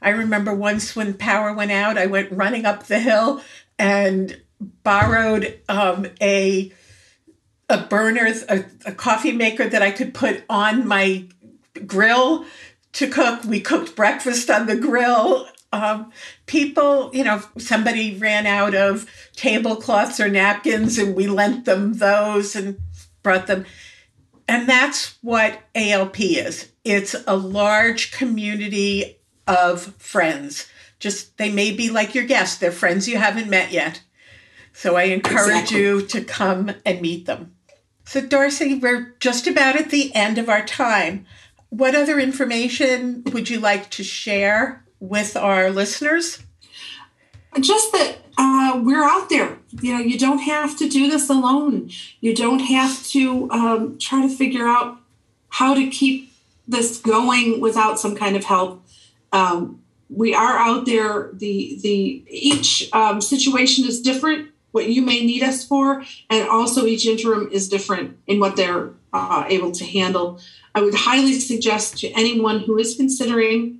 I 0.02 0.10
remember 0.10 0.54
once 0.54 0.96
when 0.96 1.14
power 1.14 1.54
went 1.54 1.72
out, 1.72 1.98
I 1.98 2.08
went 2.08 2.32
running 2.32 2.66
up 2.66 2.88
the 2.88 3.00
hill 3.00 3.42
and 3.78 4.40
borrowed 4.84 5.60
um, 5.70 6.08
a 6.22 6.72
a 7.68 7.82
burner, 7.82 8.28
a, 8.48 8.64
a 8.86 8.92
coffee 8.92 9.32
maker 9.32 9.68
that 9.68 9.82
I 9.82 9.90
could 9.90 10.14
put 10.14 10.44
on 10.50 10.88
my 10.88 11.26
grill 11.86 12.46
to 12.94 13.10
cook. 13.10 13.44
We 13.44 13.60
cooked 13.60 13.96
breakfast 13.96 14.50
on 14.50 14.68
the 14.68 14.76
grill. 14.76 15.48
Um, 15.74 16.12
people, 16.46 17.10
you 17.12 17.24
know, 17.24 17.42
somebody 17.58 18.16
ran 18.18 18.46
out 18.46 18.76
of 18.76 19.10
tablecloths 19.36 20.20
or 20.20 20.30
napkins 20.30 20.98
and 20.98 21.16
we 21.16 21.28
lent 21.28 21.66
them 21.66 21.96
those 21.96 22.56
and 22.56 22.80
brought 23.24 23.48
them. 23.48 23.66
And 24.48 24.70
that's 24.70 25.18
what 25.22 25.60
ALP 25.74 26.22
is 26.22 26.72
it's 26.86 27.16
a 27.26 27.36
large 27.36 28.12
community 28.12 29.18
of 29.48 29.96
friends 29.98 30.68
just 31.00 31.38
they 31.38 31.52
may 31.52 31.72
be 31.72 31.90
like 31.90 32.16
your 32.16 32.26
guests, 32.26 32.58
they're 32.58 32.72
friends 32.72 33.08
you 33.08 33.18
haven't 33.18 33.50
met 33.50 33.72
yet. 33.72 34.02
So 34.74 34.96
I 34.96 35.04
encourage 35.04 35.72
exactly. 35.72 35.80
you 35.80 36.02
to 36.08 36.24
come 36.24 36.72
and 36.86 37.02
meet 37.02 37.26
them. 37.26 37.56
So, 38.06 38.22
Darci, 38.22 38.80
we're 38.80 39.16
just 39.20 39.48
about 39.48 39.76
at 39.76 39.90
the 39.90 40.14
end 40.14 40.38
of 40.38 40.50
our 40.50 40.64
time. 40.64 41.26
What 41.70 41.96
other 41.96 42.20
information 42.20 43.24
would 43.32 43.50
you 43.50 43.60
like 43.60 43.90
to 43.92 44.04
share 44.04 44.86
with 45.00 45.36
our 45.36 45.72
listeners? 45.72 46.44
Just 47.60 47.92
that 47.94 48.18
uh, 48.38 48.80
we're 48.84 49.04
out 49.04 49.30
there. 49.30 49.58
You 49.82 49.94
know, 49.94 50.00
you 50.00 50.20
don't 50.20 50.40
have 50.40 50.78
to 50.78 50.90
do 50.90 51.10
this 51.10 51.30
alone. 51.30 51.90
You 52.22 52.36
don't 52.36 52.60
have 52.60 53.06
to 53.08 53.50
um, 53.50 53.98
try 53.98 54.28
to 54.28 54.30
figure 54.30 54.68
out 54.68 54.98
how 55.50 55.74
to 55.74 55.88
keep 55.90 56.32
this 56.68 57.00
going 57.00 57.60
without 57.60 58.00
some 58.00 58.16
kind 58.16 58.36
of 58.36 58.44
help. 58.44 58.86
Um, 59.32 59.82
we 60.10 60.34
are 60.34 60.58
out 60.58 60.86
there. 60.86 61.30
The 61.34 61.80
the 61.82 62.24
each 62.30 62.90
um, 62.94 63.22
situation 63.22 63.86
is 63.86 64.02
different. 64.02 64.50
What 64.72 64.90
you 64.90 65.02
may 65.02 65.26
need 65.26 65.42
us 65.42 65.66
for, 65.66 66.04
and 66.30 66.50
also 66.50 66.86
each 66.86 67.06
interim 67.06 67.50
is 67.52 67.70
different 67.70 68.18
in 68.28 68.40
what 68.40 68.56
they're 68.56 68.92
uh, 69.14 69.46
able 69.48 69.72
to 69.72 69.86
handle. 69.86 70.40
I 70.74 70.82
would 70.82 70.94
highly 70.94 71.40
suggest 71.40 71.98
to 72.00 72.12
anyone 72.12 72.60
who 72.60 72.78
is 72.78 72.96
considering 72.96 73.80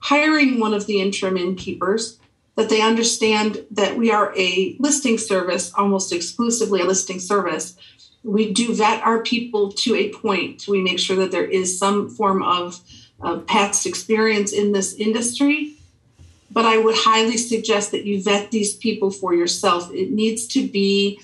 hiring 0.00 0.58
one 0.58 0.74
of 0.74 0.86
the 0.86 1.00
interim 1.00 1.36
innkeepers 1.36 2.18
that 2.56 2.68
they 2.68 2.82
understand 2.82 3.64
that 3.70 3.96
we 3.96 4.10
are 4.10 4.34
a 4.36 4.76
listing 4.78 5.16
service, 5.16 5.72
almost 5.74 6.12
exclusively 6.12 6.80
a 6.80 6.84
listing 6.84 7.20
service. 7.20 7.76
We 8.24 8.52
do 8.52 8.74
vet 8.74 9.02
our 9.02 9.22
people 9.22 9.72
to 9.72 9.94
a 9.94 10.12
point. 10.12 10.66
We 10.68 10.82
make 10.82 10.98
sure 10.98 11.16
that 11.16 11.30
there 11.30 11.44
is 11.44 11.78
some 11.78 12.10
form 12.10 12.42
of, 12.42 12.80
of 13.22 13.46
past 13.46 13.86
experience 13.86 14.52
in 14.52 14.72
this 14.72 14.94
industry. 14.94 15.74
But 16.50 16.66
I 16.66 16.78
would 16.78 16.96
highly 16.96 17.38
suggest 17.38 17.92
that 17.92 18.04
you 18.04 18.22
vet 18.22 18.50
these 18.50 18.76
people 18.76 19.10
for 19.10 19.34
yourself. 19.34 19.90
It 19.92 20.10
needs 20.10 20.46
to 20.48 20.66
be 20.66 21.20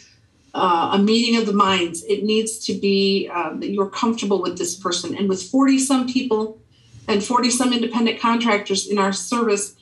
uh, 0.55 0.91
a 0.95 0.99
meeting 0.99 1.37
of 1.39 1.47
the 1.47 1.53
minds. 1.53 2.03
It 2.05 2.25
needs 2.25 2.59
to 2.67 2.75
be 2.75 3.29
uh, 3.33 3.55
that 3.55 3.69
you're 3.69 3.91
comfortable 3.91 4.41
with 4.41 4.59
this 4.59 4.75
person. 4.75 5.15
And 5.15 5.29
with 5.29 5.43
40 5.43 5.79
some 5.79 6.09
people 6.09 6.59
and 7.07 7.23
40 7.23 7.51
some 7.51 7.73
independent 7.73 8.21
contractors 8.21 8.87
in 8.87 8.99
our 8.99 9.13
service, 9.13 9.75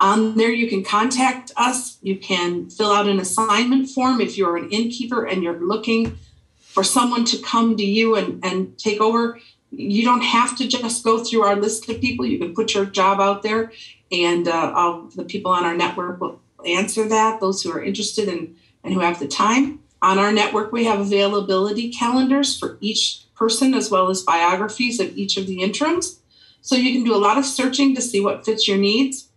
On 0.00 0.34
there, 0.34 0.50
you 0.50 0.66
can 0.66 0.82
contact 0.82 1.52
us. 1.58 1.98
You 2.00 2.16
can 2.16 2.70
fill 2.70 2.90
out 2.90 3.06
an 3.06 3.20
assignment 3.20 3.90
form 3.90 4.22
if 4.22 4.38
you're 4.38 4.56
an 4.56 4.70
innkeeper 4.70 5.26
and 5.26 5.42
you're 5.42 5.60
looking 5.60 6.18
for 6.58 6.82
someone 6.82 7.26
to 7.26 7.36
come 7.42 7.76
to 7.76 7.84
you 7.84 8.16
and, 8.16 8.42
and 8.42 8.78
take 8.78 8.98
over 9.02 9.38
you 9.70 10.04
don't 10.04 10.22
have 10.22 10.56
to 10.56 10.66
just 10.66 11.04
go 11.04 11.22
through 11.22 11.42
our 11.42 11.56
list 11.56 11.88
of 11.88 12.00
people. 12.00 12.26
You 12.26 12.38
can 12.38 12.54
put 12.54 12.74
your 12.74 12.86
job 12.86 13.20
out 13.20 13.42
there, 13.42 13.72
and 14.10 14.48
uh, 14.48 15.02
the 15.14 15.24
people 15.24 15.52
on 15.52 15.64
our 15.64 15.76
network 15.76 16.20
will 16.20 16.40
answer 16.66 17.08
that. 17.08 17.40
Those 17.40 17.62
who 17.62 17.70
are 17.72 17.82
interested 17.82 18.28
and, 18.28 18.56
and 18.82 18.92
who 18.94 19.00
have 19.00 19.20
the 19.20 19.28
time. 19.28 19.80
On 20.02 20.18
our 20.18 20.32
network, 20.32 20.72
we 20.72 20.84
have 20.84 20.98
availability 20.98 21.92
calendars 21.92 22.58
for 22.58 22.78
each 22.80 23.26
person 23.40 23.72
as 23.72 23.90
well 23.90 24.10
as 24.10 24.22
biographies 24.22 25.00
of 25.00 25.16
each 25.16 25.38
of 25.38 25.46
the 25.46 25.62
interims. 25.62 26.20
So 26.60 26.76
you 26.76 26.92
can 26.92 27.04
do 27.04 27.14
a 27.14 27.24
lot 27.26 27.38
of 27.38 27.46
searching 27.46 27.94
to 27.94 28.02
see 28.02 28.20
what 28.20 28.44
fits 28.44 28.68
your 28.68 28.76
needs. 28.76 29.28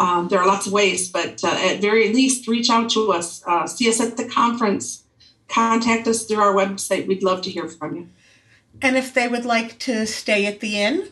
Um, 0.00 0.26
there 0.28 0.40
are 0.40 0.46
lots 0.46 0.66
of 0.66 0.72
ways, 0.72 1.08
but 1.08 1.44
uh, 1.44 1.56
at 1.70 1.80
very 1.80 2.12
least, 2.12 2.48
reach 2.48 2.68
out 2.68 2.90
to 2.90 3.12
us, 3.12 3.42
uh, 3.46 3.68
see 3.68 3.88
us 3.88 4.00
at 4.00 4.16
the 4.16 4.28
conference, 4.28 5.04
contact 5.48 6.08
us 6.08 6.24
through 6.24 6.40
our 6.40 6.52
website. 6.52 7.06
We'd 7.06 7.22
love 7.22 7.42
to 7.42 7.50
hear 7.50 7.68
from 7.68 7.94
you. 7.94 8.08
And 8.80 8.96
if 8.96 9.14
they 9.14 9.28
would 9.28 9.44
like 9.44 9.78
to 9.80 10.06
stay 10.06 10.46
at 10.46 10.58
the 10.58 10.80
inn? 10.80 11.08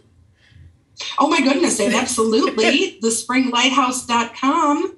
Oh 1.21 1.29
my 1.29 1.41
goodness, 1.41 1.81
absolutely. 1.81 2.99
the 3.01 3.09
springlighthouse.com. 3.09 4.97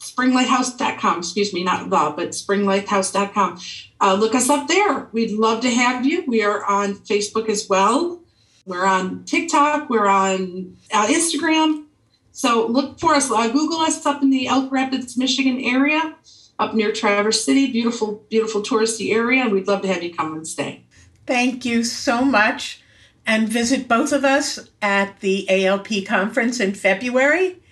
Springlighthouse.com, 0.00 1.18
excuse 1.18 1.52
me, 1.52 1.62
not 1.62 1.88
the, 1.88 2.14
but 2.16 2.30
springlighthouse.com. 2.30 3.60
Uh, 4.00 4.14
look 4.14 4.34
us 4.34 4.48
up 4.48 4.66
there. 4.68 5.08
We'd 5.12 5.32
love 5.32 5.60
to 5.62 5.70
have 5.70 6.06
you. 6.06 6.24
We 6.26 6.42
are 6.42 6.64
on 6.64 6.94
Facebook 6.94 7.48
as 7.48 7.68
well. 7.68 8.22
We're 8.64 8.86
on 8.86 9.24
TikTok. 9.24 9.90
We're 9.90 10.06
on 10.06 10.76
uh, 10.92 11.06
Instagram. 11.06 11.84
So 12.32 12.66
look 12.66 12.98
for 12.98 13.14
us. 13.14 13.30
Uh, 13.30 13.48
Google 13.48 13.80
us 13.80 14.04
up 14.06 14.22
in 14.22 14.30
the 14.30 14.46
Elk 14.46 14.72
Rapids, 14.72 15.18
Michigan 15.18 15.60
area, 15.60 16.16
up 16.58 16.74
near 16.74 16.92
Traverse 16.92 17.44
City. 17.44 17.70
Beautiful, 17.70 18.24
beautiful 18.30 18.62
touristy 18.62 19.12
area. 19.12 19.48
We'd 19.48 19.68
love 19.68 19.82
to 19.82 19.88
have 19.88 20.02
you 20.02 20.14
come 20.14 20.32
and 20.32 20.46
stay. 20.46 20.84
Thank 21.26 21.64
you 21.64 21.84
so 21.84 22.24
much. 22.24 22.82
And 23.26 23.48
visit 23.48 23.86
both 23.86 24.12
of 24.12 24.24
us 24.24 24.58
at 24.80 25.20
the 25.20 25.46
ALP 25.48 26.06
conference 26.06 26.58
in 26.58 26.74
February. 26.74 27.62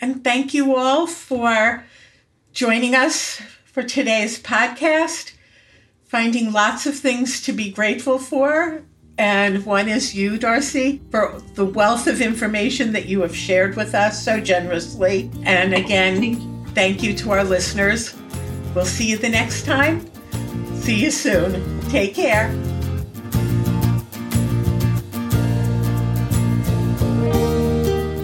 And 0.00 0.22
thank 0.22 0.52
you 0.52 0.76
all 0.76 1.06
for 1.06 1.84
joining 2.52 2.94
us 2.94 3.40
for 3.64 3.82
today's 3.82 4.40
podcast. 4.40 5.32
Finding 6.10 6.50
lots 6.50 6.86
of 6.86 6.98
things 6.98 7.40
to 7.42 7.52
be 7.52 7.70
grateful 7.70 8.18
for. 8.18 8.82
And 9.16 9.64
one 9.64 9.88
is 9.88 10.12
you, 10.12 10.40
Darci, 10.40 10.98
for 11.12 11.40
the 11.54 11.64
wealth 11.64 12.08
of 12.08 12.20
information 12.20 12.92
that 12.94 13.06
you 13.06 13.20
have 13.20 13.36
shared 13.36 13.76
with 13.76 13.94
us 13.94 14.20
so 14.20 14.40
generously. 14.40 15.30
And 15.44 15.72
again, 15.72 16.64
thank 16.74 17.04
you 17.04 17.14
to 17.18 17.30
our 17.30 17.44
listeners. 17.44 18.16
We'll 18.74 18.86
see 18.86 19.08
you 19.08 19.18
the 19.18 19.28
next 19.28 19.64
time. 19.64 20.04
See 20.74 21.00
you 21.00 21.12
soon. 21.12 21.80
Take 21.90 22.16
care. 22.16 22.50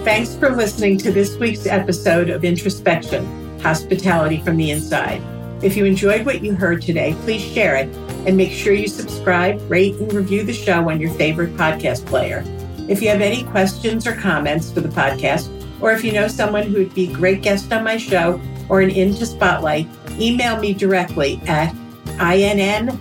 Thanks 0.03 0.35
for 0.35 0.49
listening 0.49 0.97
to 0.97 1.11
this 1.13 1.37
week's 1.37 1.65
episode 1.65 2.29
of 2.29 2.43
Introspection 2.43 3.61
Hospitality 3.61 4.41
from 4.41 4.57
the 4.57 4.71
Inside. 4.71 5.36
If 5.61 5.75
you 5.75 5.85
enjoyed 5.85 6.25
what 6.25 6.43
you 6.43 6.53
heard 6.53 6.81
today, 6.81 7.15
please 7.21 7.41
share 7.41 7.75
it 7.75 7.87
and 8.27 8.37
make 8.37 8.51
sure 8.51 8.73
you 8.73 8.87
subscribe, 8.87 9.59
rate, 9.69 9.95
and 9.95 10.11
review 10.13 10.43
the 10.43 10.53
show 10.53 10.89
on 10.89 11.01
your 11.01 11.11
favorite 11.11 11.55
podcast 11.55 12.05
player. 12.05 12.43
If 12.87 13.01
you 13.01 13.09
have 13.09 13.21
any 13.21 13.43
questions 13.43 14.05
or 14.05 14.15
comments 14.15 14.71
for 14.71 14.81
the 14.81 14.89
podcast, 14.89 15.49
or 15.81 15.91
if 15.91 16.03
you 16.03 16.11
know 16.11 16.27
someone 16.27 16.63
who 16.63 16.79
would 16.79 16.93
be 16.93 17.09
a 17.09 17.13
great 17.13 17.41
guest 17.41 17.71
on 17.73 17.83
my 17.83 17.97
show 17.97 18.41
or 18.69 18.81
an 18.81 18.89
into 18.89 19.25
spotlight, 19.25 19.87
email 20.19 20.57
me 20.59 20.73
directly 20.73 21.41
at 21.47 21.73
introspection 22.19 22.99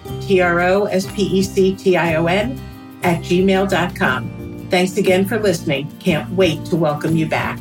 at 3.03 3.23
gmail.com. 3.23 4.69
Thanks 4.71 4.97
again 4.97 5.27
for 5.27 5.39
listening. 5.39 5.91
Can't 5.99 6.29
wait 6.33 6.65
to 6.67 6.77
welcome 6.77 7.17
you 7.17 7.27
back. 7.29 7.59